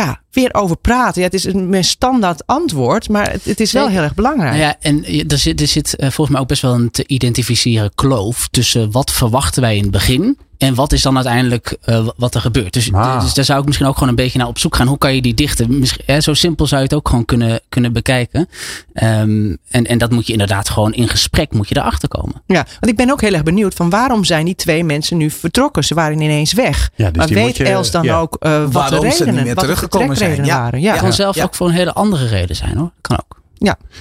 ja, 0.02 0.20
weer 0.30 0.54
over 0.54 0.76
praten. 0.76 1.20
Ja, 1.20 1.26
het 1.26 1.34
is 1.36 1.44
een 1.44 1.84
standaard 1.84 2.46
antwoord, 2.46 3.08
maar 3.08 3.30
het, 3.30 3.44
het 3.44 3.60
is 3.60 3.72
wel 3.72 3.88
heel 3.88 4.02
erg 4.02 4.14
belangrijk. 4.14 4.50
Nou 4.52 4.62
ja, 4.62 4.76
en 4.80 5.02
je- 5.16 5.24
er 5.26 5.38
zit, 5.38 5.60
er 5.60 5.66
zit 5.66 5.94
eh, 5.96 6.00
volgens 6.06 6.28
mij 6.30 6.40
ook 6.40 6.48
best 6.48 6.62
wel 6.62 6.74
een 6.74 6.90
te 6.90 7.04
identificeren 7.06 7.90
kloof 7.94 8.48
tussen 8.50 8.90
wat 8.90 9.10
verwachten 9.12 9.62
wij 9.62 9.76
in 9.76 9.82
het 9.82 9.90
begin 9.90 10.38
en 10.58 10.74
wat 10.74 10.92
is 10.92 11.02
dan 11.02 11.14
uiteindelijk 11.16 11.76
eh, 11.84 12.06
wat 12.16 12.34
er 12.34 12.40
gebeurt. 12.40 12.72
Dus, 12.72 12.92
Ah. 12.92 13.20
dus 13.20 13.34
daar 13.34 13.44
zou 13.44 13.60
ik 13.60 13.64
misschien 13.66 13.86
ook 13.86 13.94
gewoon 13.94 14.08
een 14.08 14.14
beetje 14.14 14.38
naar 14.38 14.46
op 14.46 14.58
zoek 14.58 14.76
gaan. 14.76 14.86
Hoe 14.86 14.98
kan 14.98 15.14
je 15.14 15.22
die 15.22 15.34
dichten? 15.34 15.78
Misschien, 15.78 16.02
hè, 16.06 16.20
zo 16.20 16.34
simpel 16.34 16.66
zou 16.66 16.80
je 16.80 16.86
het 16.86 16.96
ook 16.96 17.08
gewoon 17.08 17.24
kunnen, 17.24 17.60
kunnen 17.68 17.92
bekijken. 17.92 18.48
Ehm, 18.92 19.54
en, 19.70 19.84
en 19.84 19.98
dat 19.98 20.10
moet 20.10 20.26
je 20.26 20.32
inderdaad 20.32 20.68
gewoon 20.68 20.92
in 20.92 21.08
gesprek 21.08 21.52
moet 21.52 21.68
je 21.68 21.76
erachter 21.76 22.08
komen. 22.08 22.42
Ja, 22.46 22.64
want 22.80 22.86
ik 22.86 22.96
ben 22.96 23.10
ook 23.10 23.20
heel 23.20 23.32
erg 23.32 23.42
benieuwd 23.42 23.74
van 23.74 23.90
waarom 23.90 24.24
zijn 24.24 24.44
die 24.44 24.54
twee 24.54 24.84
mensen 24.84 25.16
nu 25.16 25.30
vertrokken? 25.30 25.84
Ze 25.84 25.94
waren 25.94 26.20
ineens 26.20 26.52
weg. 26.52 26.90
Ja, 26.94 27.06
dus 27.08 27.16
maar 27.16 27.26
die 27.26 27.36
weet 27.36 27.44
moet 27.46 27.56
je- 27.56 27.64
Els 27.64 27.90
dan 27.90 28.02
ja. 28.02 28.18
ook 28.20 28.36
eh, 28.40 28.62
wat 28.62 28.72
Waarom 28.72 28.90
de 28.90 28.96
ze 29.00 29.06
niet 29.06 29.18
redenen, 29.18 29.34
meer 29.34 29.44
wat 29.44 29.54
de 29.54 29.60
teruggekomen 29.60 30.16
zijn. 30.16 30.44
Ja. 30.44 30.58
waren? 30.60 30.80
Ja. 30.80 30.92
Het 30.92 31.00
kan 31.00 31.12
zelf 31.12 31.34
ja. 31.36 31.44
ook 31.44 31.54
voor 31.54 31.66
een 31.68 31.74
hele 31.74 31.92
andere 31.92 32.26
reden 32.26 32.56
zijn 32.56 32.76
hoor. 32.76 32.90
Kan 33.00 33.16
ook. 33.16 33.42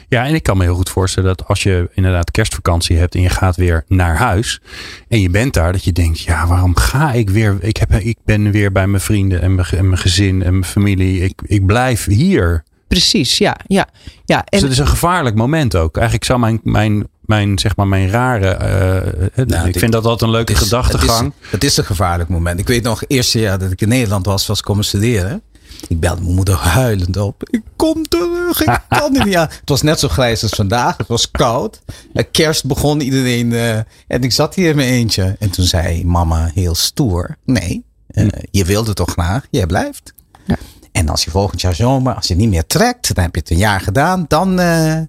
Ja, 0.08 0.26
en 0.26 0.34
ik 0.34 0.44
kan 0.44 0.58
me 0.58 0.64
heel 0.64 0.76
goed 0.76 0.90
voorstellen 0.90 1.36
dat 1.38 1.48
als 1.48 1.64
je 1.64 1.90
inderdaad 1.94 2.32
kerstvakantie 2.32 2.98
hebt 2.98 3.16
en 3.16 3.22
je 3.22 3.30
gaat 3.30 3.56
weer 3.56 3.84
naar 3.88 4.18
huis 4.18 4.62
en 5.08 5.22
je 5.22 5.30
bent 5.30 5.54
daar, 5.54 5.72
dat 5.72 5.84
je 5.84 5.92
denkt, 5.92 6.20
ja, 6.20 6.48
waarom 6.48 6.76
ga 6.76 7.12
ik 7.12 7.30
weer? 7.30 7.58
Ik, 7.60 7.78
heb, 7.78 7.94
ik 7.94 8.18
ben 8.26 8.52
weer 8.52 8.72
bij 8.72 8.88
mijn 8.88 9.02
vrienden 9.02 9.42
en 9.42 9.56
mijn, 9.56 9.68
en 9.72 9.86
mijn 9.88 10.02
gezin 10.02 10.44
en 10.44 10.52
mijn 10.52 10.72
familie. 10.72 11.22
Ik, 11.22 11.42
ik 11.46 11.66
blijf 11.66 12.06
hier. 12.06 12.64
Precies, 12.88 13.38
ja. 13.38 13.58
ja, 13.68 13.88
ja. 14.26 14.38
En 14.38 14.44
dus 14.50 14.62
het 14.62 14.72
is 14.72 14.78
een 14.78 14.88
gevaarlijk 14.88 15.36
moment 15.36 15.76
ook. 15.76 15.96
Eigenlijk 15.96 16.26
zou 16.26 16.40
mijn, 16.40 16.60
mijn, 16.64 17.08
mijn, 17.22 17.60
zeg 17.60 17.76
maar, 17.76 17.88
mijn 17.88 18.10
rare, 18.10 18.48
eh, 18.48 19.28
ik 19.36 19.48
dit- 19.66 19.78
vind 19.78 19.92
dat 19.92 20.06
altijd 20.06 20.22
een 20.22 20.36
leuke 20.36 20.56
gedachtegang. 20.56 21.34
Het 21.36 21.44
is, 21.46 21.52
het 21.52 21.64
is 21.64 21.78
een 21.78 21.86
gevaarlijk 21.86 22.30
moment. 22.30 22.60
Ik 22.60 22.68
weet 22.68 22.84
nog, 22.84 23.00
het 23.00 23.10
eerste 23.10 23.40
jaar 23.40 23.60
dat 23.60 23.72
ik 23.72 23.82
in 23.82 23.88
Nederland 23.88 24.26
was, 24.26 24.48
was 24.48 24.62
komen 24.62 24.84
studeren. 24.84 25.42
Ik 25.88 26.00
belde 26.00 26.22
mijn 26.22 26.36
moeder 26.36 26.56
huilend 26.56 27.18
op. 27.18 27.44
Ik 27.50 27.62
kom 27.84 28.08
terug, 28.08 28.62
ik 28.68 28.80
kan 28.90 29.12
niet. 29.12 29.34
Het 29.36 29.70
was 29.70 29.82
net 29.82 30.00
zo 30.00 30.08
grijs 30.08 30.42
als 30.44 30.52
vandaag. 30.52 30.98
Het 30.98 31.08
was 31.08 31.32
koud. 31.32 31.82
Kerst 32.32 32.66
begon 32.66 33.02
iedereen. 33.02 33.54
eh, 33.54 33.76
en 34.08 34.24
ik 34.24 34.32
zat 34.32 34.56
hier 34.56 34.70
in 34.70 34.76
mijn 34.76 34.90
eentje. 34.90 35.36
En 35.40 35.50
toen 35.50 35.66
zei 35.66 36.06
mama 36.06 36.52
heel 36.54 36.76
stoer. 36.76 37.38
Nee, 37.46 37.86
eh, 38.08 38.28
je 38.52 38.66
wilde 38.66 38.94
toch 38.94 39.12
graag. 39.12 39.48
Jij 39.50 39.66
blijft. 39.66 40.14
Ja. 40.46 40.56
En 40.92 41.10
als 41.10 41.24
je 41.24 41.32
volgend 41.32 41.62
jaar 41.62 41.76
zomer, 41.76 42.14
als 42.16 42.28
je 42.28 42.36
niet 42.36 42.50
meer 42.50 42.66
trekt, 42.66 43.16
dan 43.16 43.24
heb 43.24 43.34
je 43.36 43.42
het 43.42 43.50
een 43.50 43.58
jaar 43.58 43.82
gedaan. 43.82 44.26
Dan... 44.28 44.60
eh, 44.60 45.02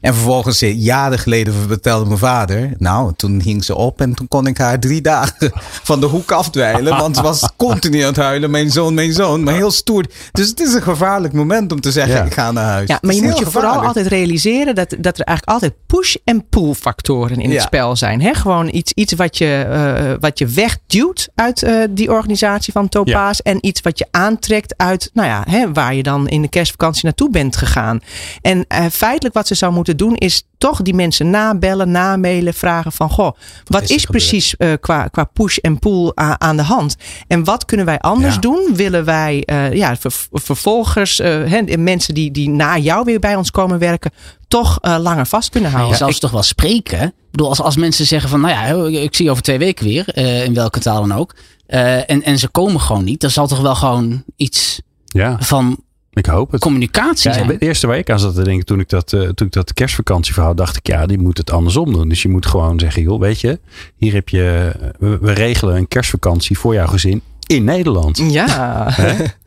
en 0.00 0.14
vervolgens, 0.14 0.62
eh, 0.62 0.82
jaren 0.84 1.18
geleden, 1.18 1.54
vertelde 1.68 2.06
mijn 2.06 2.18
vader. 2.18 2.70
Nou, 2.78 3.12
toen 3.16 3.40
hing 3.40 3.64
ze 3.64 3.74
op 3.76 4.00
en 4.00 4.14
toen 4.14 4.28
kon 4.28 4.46
ik 4.46 4.58
haar 4.58 4.80
drie 4.80 5.00
dagen 5.00 5.52
van 5.90 6.00
de 6.00 6.06
hoek 6.06 6.30
afdwijlen. 6.32 6.98
Want 6.98 7.16
ze 7.16 7.22
was 7.22 7.48
continu 7.56 8.00
aan 8.00 8.06
het 8.06 8.16
huilen. 8.16 8.50
Mijn 8.50 8.70
zoon, 8.70 8.94
mijn 8.94 9.12
zoon. 9.12 9.42
Maar 9.42 9.54
heel 9.54 9.70
stoer. 9.70 10.04
Dus 10.32 10.48
het 10.48 10.60
is 10.60 10.74
een 10.74 10.82
gevaarlijk 10.82 11.32
moment 11.34 11.72
om 11.72 11.80
te 11.80 11.92
zeggen, 11.92 12.14
Ja. 12.14 12.22
ik 12.24 12.32
ga 12.34 12.52
naar 12.52 12.64
huis. 12.64 12.88
ja, 12.88 12.98
maar 13.00 13.14
je 13.14 13.22
moet 13.22 13.38
je 13.38 13.46
vooral 13.46 13.84
altijd 13.86 14.06
realiseren 14.06 14.74
dat, 14.74 14.94
dat 14.98 15.18
er 15.18 15.24
eigenlijk 15.24 15.48
altijd 15.48 15.72
push- 15.86 16.14
en 16.24 16.48
pull 16.48 16.74
factoren 16.74 17.40
in 17.40 17.50
het 17.50 17.62
spel 17.62 17.96
zijn. 17.96 18.20
Hè? 18.20 18.34
Gewoon 18.34 18.68
iets, 18.74 18.92
iets 18.92 19.12
wat, 19.12 19.38
je, 19.38 19.66
eh, 19.70 20.12
wat 20.20 20.38
je 20.38 20.46
wegduwt 20.46 21.28
uit 21.34 21.62
eh, 21.62 21.74
die 21.90 22.12
organisatie 22.12 22.72
van 22.72 22.88
Topaas. 22.88 23.42
En 23.42 23.66
iets 23.66 23.80
wat 23.80 23.98
je 23.98 24.06
aantrekt 24.10 24.74
uit 24.76 25.10
nou 25.12 25.28
ja, 25.28 25.44
hè, 25.48 25.72
waar 25.72 25.94
je 25.94 26.02
dan 26.02 26.28
in 26.28 26.42
de 26.42 26.48
kerstvakantie 26.48 27.04
naartoe 27.04 27.30
bent 27.30 27.56
gegaan. 27.56 28.00
En 28.40 28.66
feitelijk 28.90 29.34
wat 29.34 29.46
ze 29.46 29.54
zou 29.54 29.72
moeten 29.72 29.87
doen 29.94 30.14
is 30.14 30.42
toch 30.58 30.82
die 30.82 30.94
mensen 30.94 31.30
nabellen, 31.30 31.90
namailen, 31.90 32.54
vragen 32.54 32.92
van 32.92 33.10
goh, 33.10 33.32
wat 33.64 33.82
is 33.82 33.90
is, 33.90 34.04
precies 34.04 34.56
eh, 34.56 34.72
qua, 34.80 35.06
qua 35.08 35.24
push 35.24 35.56
en 35.56 35.78
pull 35.78 36.12
aan 36.14 36.56
de 36.56 36.62
hand? 36.62 36.96
En 37.26 37.44
wat 37.44 37.64
kunnen 37.64 37.86
wij 37.86 37.98
anders 37.98 38.34
Ja. 38.34 38.40
doen? 38.40 38.70
Willen 38.74 39.04
wij 39.04 39.42
eh, 39.44 39.72
ja, 39.72 39.96
ver- 39.96 40.26
vervolgers, 40.32 41.20
eh, 41.20 41.30
hè, 41.44 41.76
mensen 41.76 42.14
die, 42.14 42.30
die 42.30 42.48
na 42.48 42.78
jou 42.78 43.04
weer 43.04 43.18
bij 43.20 43.36
ons 43.36 43.50
komen 43.50 43.78
werken, 43.78 44.10
toch 44.48 44.78
eh, 44.80 44.96
langer 45.00 45.26
vast 45.26 45.50
kunnen 45.50 45.70
je 45.70 45.76
houden? 45.76 45.98
zou 45.98 46.12
ze 46.12 46.18
toch 46.20 46.30
wel 46.30 46.42
spreken? 46.42 47.02
Ik 47.02 47.12
bedoel, 47.30 47.48
als, 47.48 47.60
als 47.60 47.76
mensen 47.76 48.06
zeggen 48.06 48.30
van, 48.30 48.40
nou 48.40 48.52
ja, 48.88 48.98
ik 49.00 49.14
zie 49.14 49.24
je 49.24 49.30
over 49.30 49.42
twee 49.42 49.58
weken 49.58 49.84
weer, 49.84 50.08
eh, 50.08 50.44
in 50.44 50.54
welke 50.54 50.80
taal 50.80 51.00
dan 51.06 51.18
ook. 51.18 51.34
eh, 51.66 52.10
en, 52.10 52.22
en 52.22 52.38
ze 52.38 52.48
komen 52.48 52.80
gewoon 52.80 53.04
niet. 53.04 53.20
Dan 53.20 53.30
zal 53.30 53.46
toch 53.46 53.60
wel 53.60 53.74
gewoon 53.74 54.24
iets 54.36 54.80
Ja, 55.04 55.36
van 55.40 55.82
ik 56.18 56.26
hoop 56.26 56.50
het. 56.52 56.60
communicatie 56.60 57.30
Ja, 57.32 57.46
het 57.46 57.62
eerste 57.62 57.86
waar 57.86 57.98
ik 57.98 58.10
aan 58.10 58.18
zat 58.20 58.34
te 58.34 58.42
denken 58.44 58.66
toen 58.66 58.80
ik 58.80 58.88
dat, 58.88 59.12
eh, 59.12 59.20
toen 59.20 59.46
ik 59.46 59.52
dat 59.52 59.74
kerstvakantieverhaal 59.74 60.54
dacht 60.54 60.76
ik, 60.76 60.86
ja, 60.86 61.06
die 61.06 61.18
moet 61.18 61.38
het 61.38 61.50
andersom 61.50 61.92
doen. 61.92 62.08
Dus 62.08 62.22
je 62.22 62.28
moet 62.28 62.46
gewoon 62.46 62.80
zeggen, 62.80 63.02
joh, 63.02 63.20
weet 63.20 63.40
je, 63.40 63.60
hier 63.96 64.12
heb 64.12 64.28
je, 64.28 64.72
we, 64.98 65.18
we 65.20 65.32
regelen 65.32 65.76
een 65.76 65.88
kerstvakantie 65.88 66.58
voor 66.58 66.74
jouw 66.74 66.86
gezin 66.86 67.22
in 67.46 67.64
Nederland. 67.64 68.22
Ja? 68.30 68.96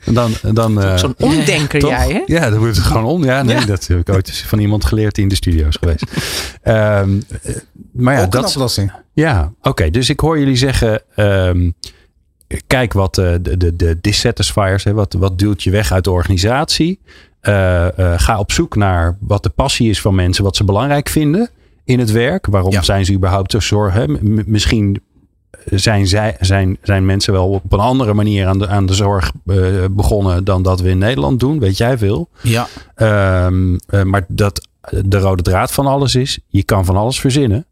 En 0.05 0.13
dan, 0.13 0.31
dan 0.53 0.81
eh, 0.83 0.97
zo'n 0.97 1.13
omdenker 1.17 1.79
toch? 1.79 1.89
jij, 1.89 2.09
hè? 2.11 2.21
Ja, 2.25 2.49
dan 2.49 2.59
wordt 2.59 2.75
het 2.75 2.85
gewoon 2.85 3.03
om. 3.05 3.23
Ja, 3.23 3.43
nee, 3.43 3.55
Ja. 3.55 3.65
dat 3.65 3.87
heb 3.87 3.99
ik 3.99 4.09
ooit 4.09 4.37
van 4.47 4.59
iemand 4.59 4.85
geleerd 4.85 5.15
die 5.15 5.23
in 5.23 5.29
de 5.29 5.35
studio's 5.35 5.75
geweest. 5.79 6.03
Ehm, 6.61 7.19
eh, 7.43 7.55
maar 7.93 8.13
ja, 8.13 8.19
Ook 8.19 8.25
een 8.25 8.41
dat, 8.41 8.49
oplossing. 8.49 8.91
ja, 9.13 9.51
oké. 9.61 9.89
dus 9.89 10.09
ik 10.09 10.19
hoor 10.19 10.39
jullie 10.39 10.55
zeggen. 10.55 11.01
ehm, 11.15 11.71
kijk 12.67 12.93
wat 12.93 13.17
eh, 13.17 13.33
de, 13.41 13.57
de, 13.57 13.75
de 13.75 13.97
dissatisfiers, 14.01 14.83
hè, 14.83 14.93
wat, 14.93 15.13
wat 15.13 15.39
duwt 15.39 15.63
je 15.63 15.71
weg 15.71 15.91
uit 15.91 16.03
de 16.03 16.11
organisatie. 16.11 16.99
Eh, 17.39 17.99
eh, 18.13 18.19
ga 18.19 18.39
op 18.39 18.51
zoek 18.51 18.75
naar 18.75 19.17
wat 19.19 19.43
de 19.43 19.49
passie 19.49 19.89
is 19.89 20.01
van 20.01 20.15
mensen, 20.15 20.43
wat 20.43 20.55
ze 20.55 20.63
belangrijk 20.63 21.09
vinden 21.09 21.49
in 21.83 21.99
het 21.99 22.11
werk. 22.11 22.45
Waarom 22.45 22.71
Ja. 22.71 22.81
zijn 22.81 23.05
ze 23.05 23.13
überhaupt 23.13 23.51
zo 23.51 23.59
zorgen? 23.59 24.19
Misschien 24.45 25.01
zijn, 25.65 26.07
zij, 26.07 26.35
zijn, 26.39 26.77
zijn 26.81 27.05
mensen 27.05 27.33
wel 27.33 27.49
op 27.49 27.71
een 27.73 27.79
andere 27.79 28.13
manier 28.13 28.47
aan 28.47 28.59
de, 28.59 28.67
aan 28.67 28.85
de 28.85 28.93
zorg 28.93 29.31
begonnen 29.91 30.43
dan 30.43 30.63
dat 30.63 30.81
we 30.81 30.89
in 30.89 30.97
Nederland 30.97 31.39
doen. 31.39 31.59
Weet 31.59 31.77
jij 31.77 31.97
veel? 31.97 32.29
Ja. 32.41 32.67
Ehm, 32.95 33.77
eh, 33.87 34.03
maar 34.03 34.25
dat 34.27 34.67
de 34.89 35.19
rode 35.19 35.43
draad 35.43 35.71
van 35.71 35.85
alles 35.87 36.15
is, 36.15 36.39
je 36.47 36.63
kan 36.63 36.85
van 36.85 36.95
alles 36.95 37.19
verzinnen. 37.19 37.65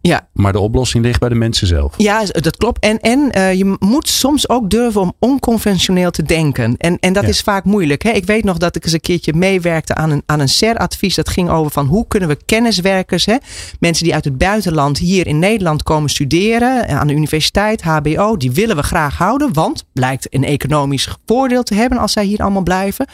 Ja. 0.00 0.28
Maar 0.32 0.52
de 0.52 0.58
oplossing 0.58 1.04
ligt 1.04 1.20
bij 1.20 1.28
de 1.28 1.34
mensen 1.34 1.66
zelf. 1.66 1.94
Ja, 1.96 2.24
dat 2.24 2.56
klopt. 2.56 2.78
En, 2.84 3.00
en 3.00 3.30
eh, 3.30 3.52
je 3.52 3.76
moet 3.78 4.08
soms 4.08 4.48
ook 4.48 4.70
durven 4.70 5.00
om 5.00 5.12
onconventioneel 5.18 6.10
te 6.10 6.22
denken. 6.22 6.74
En, 6.76 6.98
en 7.00 7.12
dat 7.12 7.22
Ja. 7.22 7.28
is 7.28 7.40
vaak 7.40 7.64
moeilijk. 7.64 8.02
Hè? 8.02 8.10
Ik 8.10 8.24
weet 8.26 8.44
nog 8.44 8.56
dat 8.58 8.76
ik 8.76 8.84
eens 8.84 8.92
een 8.92 9.00
keertje 9.00 9.32
meewerkte 9.34 9.94
aan 9.94 10.10
een, 10.10 10.22
aan 10.26 10.40
een 10.40 10.48
SER-advies. 10.48 11.14
Dat 11.14 11.28
ging 11.28 11.50
over 11.50 11.70
van 11.72 11.86
hoe 11.86 12.06
kunnen 12.08 12.28
we 12.28 12.38
kenniswerkers, 12.44 13.26
hè? 13.26 13.36
mensen 13.80 14.04
die 14.04 14.14
uit 14.14 14.24
het 14.24 14.38
buitenland 14.38 14.98
hier 14.98 15.26
in 15.26 15.38
Nederland 15.38 15.82
komen 15.82 16.10
studeren, 16.10 16.88
eh, 16.88 16.98
aan 16.98 17.06
de 17.06 17.14
universiteit, 17.14 17.82
HBO, 17.82 18.36
die 18.36 18.52
willen 18.52 18.76
we 18.76 18.82
graag 18.82 19.16
houden. 19.18 19.52
Want 19.52 19.84
blijkt 19.92 20.34
een 20.34 20.44
economisch 20.44 21.08
voordeel 21.26 21.62
te 21.62 21.74
hebben 21.74 21.98
als 21.98 22.12
zij 22.12 22.24
hier 22.24 22.38
allemaal 22.42 22.62
blijven. 22.62 23.06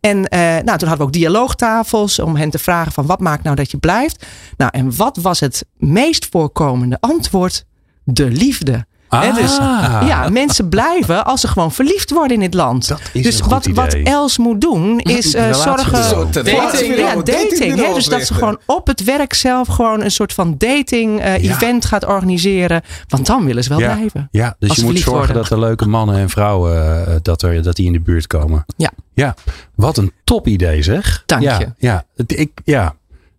En 0.00 0.28
eh, 0.28 0.40
nou, 0.40 0.64
toen 0.64 0.88
hadden 0.88 0.96
we 0.98 1.02
ook 1.02 1.12
dialoogtafels 1.12 2.18
om 2.18 2.36
hen 2.36 2.50
te 2.50 2.58
vragen 2.58 2.92
van 2.92 3.06
wat 3.06 3.20
maakt 3.20 3.42
nou 3.42 3.56
dat 3.56 3.70
je 3.70 3.78
blijft. 3.78 4.26
Nou, 4.56 4.70
en 4.74 4.96
wat 4.96 5.16
was 5.16 5.40
het 5.40 5.64
meest 5.76 6.17
voorkomende 6.30 6.96
antwoord? 7.00 7.64
De 8.04 8.30
liefde. 8.30 8.86
Dus, 9.34 9.58
Ah. 9.58 10.04
ja, 10.06 10.28
mensen 10.28 10.68
blijven 10.68 11.24
als 11.24 11.40
ze 11.40 11.48
gewoon 11.48 11.72
verliefd 11.72 12.10
worden 12.10 12.32
in 12.32 12.40
dit 12.40 12.54
land. 12.54 12.88
Dat 12.88 13.00
is 13.12 13.22
dus 13.22 13.38
een 13.38 13.42
goed 13.44 13.52
wat, 13.52 13.66
wat 13.66 13.92
idee. 13.92 14.04
Els 14.04 14.38
moet 14.38 14.60
doen 14.60 14.98
is 15.00 15.34
eh, 15.34 15.54
zorgen. 15.54 15.98
Ja, 15.98 16.24
dating. 16.24 16.96
Hè, 16.96 17.22
datingbureau 17.22 17.94
dus 17.94 18.06
dat 18.06 18.22
ze 18.26 18.34
gewoon 18.34 18.58
op 18.66 18.86
het 18.86 19.04
werk 19.04 19.34
zelf 19.34 19.68
gewoon 19.68 20.02
een 20.02 20.10
soort 20.10 20.32
van 20.32 20.54
dating 20.58 21.20
eh, 21.20 21.42
Ja. 21.42 21.76
gaat 21.80 22.04
organiseren. 22.06 22.82
Want 23.08 23.26
dan 23.26 23.44
willen 23.44 23.62
ze 23.62 23.68
wel 23.68 23.78
Ja. 23.80 23.94
blijven. 23.94 24.28
Ja, 24.30 24.56
dus 24.58 24.76
je 24.76 24.82
moet 24.82 24.98
zorgen 24.98 25.12
worden. 25.16 25.36
dat 25.36 25.50
er 25.50 25.58
leuke 25.58 25.88
mannen 25.88 26.16
en 26.16 26.28
vrouwen 26.28 27.06
eh, 27.06 27.14
dat, 27.22 27.42
er, 27.42 27.62
dat 27.62 27.76
die 27.76 27.86
in 27.86 27.92
de 27.92 28.00
buurt 28.00 28.26
komen. 28.26 28.64
Ja. 28.76 28.90
Ja, 29.14 29.34
wat 29.74 29.96
een 29.96 30.12
top 30.24 30.46
idee 30.46 30.82
zeg. 30.82 31.22
Dank 31.26 31.42
ja, 31.42 31.58
je. 31.58 31.72
Ja, 31.78 32.04
het- 32.16 32.38
ik, 32.38 32.50
ja, 32.64 32.94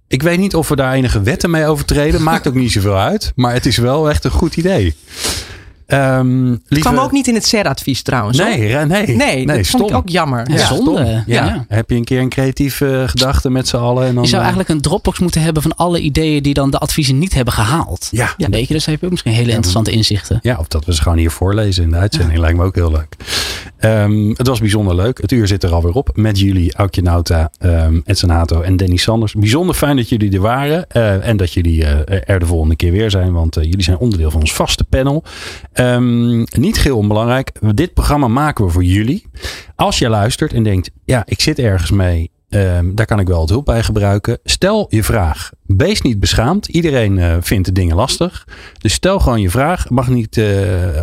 ik 0.09 0.21
weet 0.21 0.39
niet 0.39 0.55
of 0.55 0.67
we 0.69 0.75
daar 0.75 0.93
enige 0.93 1.21
wetten 1.21 1.49
mee 1.49 1.65
overtreden. 1.65 2.23
Maakt 2.23 2.47
ook 2.47 2.53
niet 2.53 2.71
zoveel 2.71 2.97
uit. 2.97 3.31
Maar 3.35 3.53
het 3.53 3.65
is 3.65 3.77
wel 3.77 4.09
echt 4.09 4.23
een 4.23 4.31
goed 4.31 4.57
idee. 4.57 4.95
Ehm 5.85 6.55
Het 6.67 6.79
kwam 6.79 6.97
ook 6.97 7.11
niet 7.11 7.27
in 7.27 7.33
het 7.33 7.47
CER-advies 7.47 8.01
trouwens. 8.01 8.37
Nee, 8.37 8.71
ra- 8.71 8.83
nee. 8.83 9.07
Nee, 9.07 9.45
dat 9.45 9.65
stom. 9.65 9.79
vond 9.79 9.91
ik 9.91 9.97
ook 9.97 10.09
jammer. 10.09 10.49
Ja, 10.51 10.55
Ja. 10.57 10.65
zonde. 10.67 11.23
Ja. 11.25 11.45
Ja. 11.45 11.65
Heb 11.67 11.89
je 11.89 11.95
een 11.95 12.03
keer 12.03 12.19
een 12.19 12.29
creatieve 12.29 13.03
gedachte 13.07 13.49
met 13.49 13.67
z'n 13.67 13.75
allen? 13.77 14.07
En 14.07 14.13
dan, 14.13 14.23
Je 14.23 14.29
zou 14.29 14.41
eh, 14.41 14.47
eigenlijk 14.47 14.69
een 14.69 14.81
Dropbox 14.81 15.19
moeten 15.19 15.41
hebben 15.41 15.61
van 15.61 15.75
alle 15.75 15.99
ideeën 15.99 16.43
die 16.43 16.53
dan 16.53 16.71
de 16.71 16.77
adviezen 16.77 17.17
niet 17.19 17.33
hebben 17.33 17.53
gehaald. 17.53 18.07
Ja. 18.11 18.33
Ja. 18.37 18.49
Weet 18.49 18.67
je, 18.67 18.73
dus 18.73 18.85
heb 18.85 18.99
je 18.99 19.05
ook 19.05 19.11
misschien 19.11 19.33
hele 19.33 19.51
interessante 19.51 19.91
inzichten. 19.91 20.39
Ja, 20.41 20.57
of 20.59 20.67
dat 20.67 20.85
we 20.85 20.93
ze 20.95 21.01
gewoon 21.01 21.17
hier 21.17 21.31
voorlezen 21.31 21.83
in 21.83 21.89
de 21.91 21.97
uitzending. 21.97 22.39
Lijkt 22.39 22.57
me 22.57 22.63
ook 22.63 22.75
heel 22.75 22.91
leuk. 22.91 23.15
Ehm, 23.79 24.29
het 24.29 24.47
was 24.47 24.59
bijzonder 24.59 24.95
leuk. 24.95 25.21
Het 25.21 25.31
uur 25.31 25.47
zit 25.47 25.63
er 25.63 25.73
alweer 25.73 25.93
op. 25.93 26.09
Met 26.13 26.39
jullie, 26.39 26.73
Aukje 26.73 27.01
Nauta, 27.01 27.51
ehm 27.57 27.99
Edson 28.05 28.29
Hato 28.29 28.61
en 28.61 28.77
Danny 28.77 28.95
Sanders. 28.97 29.33
Bijzonder 29.33 29.75
fijn 29.75 29.95
dat 29.95 30.09
jullie 30.09 30.31
er 30.33 30.41
waren. 30.41 30.87
eh, 30.87 31.27
en 31.27 31.37
dat 31.37 31.53
jullie 31.53 31.85
eh, 31.85 32.21
er 32.25 32.39
de 32.39 32.45
volgende 32.45 32.75
keer 32.75 32.91
weer 32.91 33.11
zijn. 33.11 33.33
Want 33.33 33.57
eh, 33.57 33.63
jullie 33.63 33.83
zijn 33.83 33.97
onderdeel 33.97 34.31
van 34.31 34.39
ons 34.41 34.53
vaste 34.53 34.83
panel. 34.83 35.23
Ehm, 35.73 36.37
niet 36.39 36.77
geheel 36.77 36.97
onbelangrijk. 36.97 37.51
Dit 37.75 37.93
programma 37.93 38.27
maken 38.27 38.65
we 38.65 38.71
voor 38.71 38.83
jullie. 38.83 39.25
Als 39.75 39.99
je 39.99 40.09
luistert 40.09 40.53
en 40.53 40.63
denkt, 40.63 40.91
ja, 41.05 41.23
ik 41.25 41.41
zit 41.41 41.59
ergens 41.59 41.91
mee. 41.91 42.31
Ehm, 42.49 42.95
daar 42.95 43.05
kan 43.05 43.19
ik 43.19 43.27
wel 43.27 43.39
wat 43.39 43.49
hulp 43.49 43.65
bij 43.65 43.83
gebruiken. 43.83 44.39
Stel 44.43 44.85
je 44.89 45.03
vraag. 45.03 45.51
Wees 45.65 46.01
niet 46.01 46.19
beschaamd. 46.19 46.67
Iedereen 46.67 47.17
eh, 47.17 47.35
vindt 47.41 47.73
dingen 47.75 47.95
lastig. 47.95 48.47
Dus 48.77 48.93
stel 48.93 49.19
gewoon 49.19 49.41
je 49.41 49.49
vraag. 49.49 49.89
Mag 49.89 50.07
niet 50.07 50.37
eh, 50.37 50.45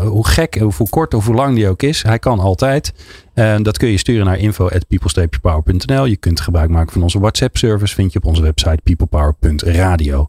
hoe 0.01 0.26
gek, 0.26 0.59
of 0.62 0.78
hoe 0.78 0.88
kort 0.88 1.14
of 1.14 1.26
hoe 1.26 1.34
lang 1.34 1.55
die 1.55 1.68
ook 1.68 1.82
is. 1.82 2.03
Hij 2.03 2.18
kan 2.18 2.38
altijd. 2.38 2.92
En 3.34 3.62
dat 3.62 3.78
kun 3.78 3.88
je 3.88 3.99
sturen 3.99 4.26
naar 4.26 4.38
info.people-power.nl. 4.38 6.05
Je 6.05 6.16
kunt 6.16 6.40
gebruik 6.40 6.70
maken 6.70 6.92
van 6.92 7.03
onze 7.03 7.18
WhatsApp 7.18 7.57
service. 7.57 7.94
Vind 7.94 8.12
je 8.12 8.18
op 8.18 8.24
onze 8.24 8.42
website 8.42 8.80
peoplepower.radio. 8.82 10.28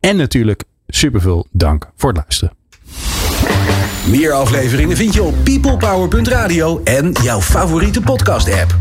En 0.00 0.16
natuurlijk 0.16 0.64
superveel 0.86 1.46
dank 1.50 1.90
voor 1.96 2.08
het 2.08 2.18
luisteren. 2.18 2.56
Meer 4.08 4.32
afleveringen 4.32 4.96
vind 4.96 5.14
je 5.14 5.22
op 5.22 5.34
peoplepower.radio 5.44 6.80
en 6.84 7.12
jouw 7.22 7.40
favoriete 7.40 8.00
podcast 8.00 8.52
app. 8.52 8.76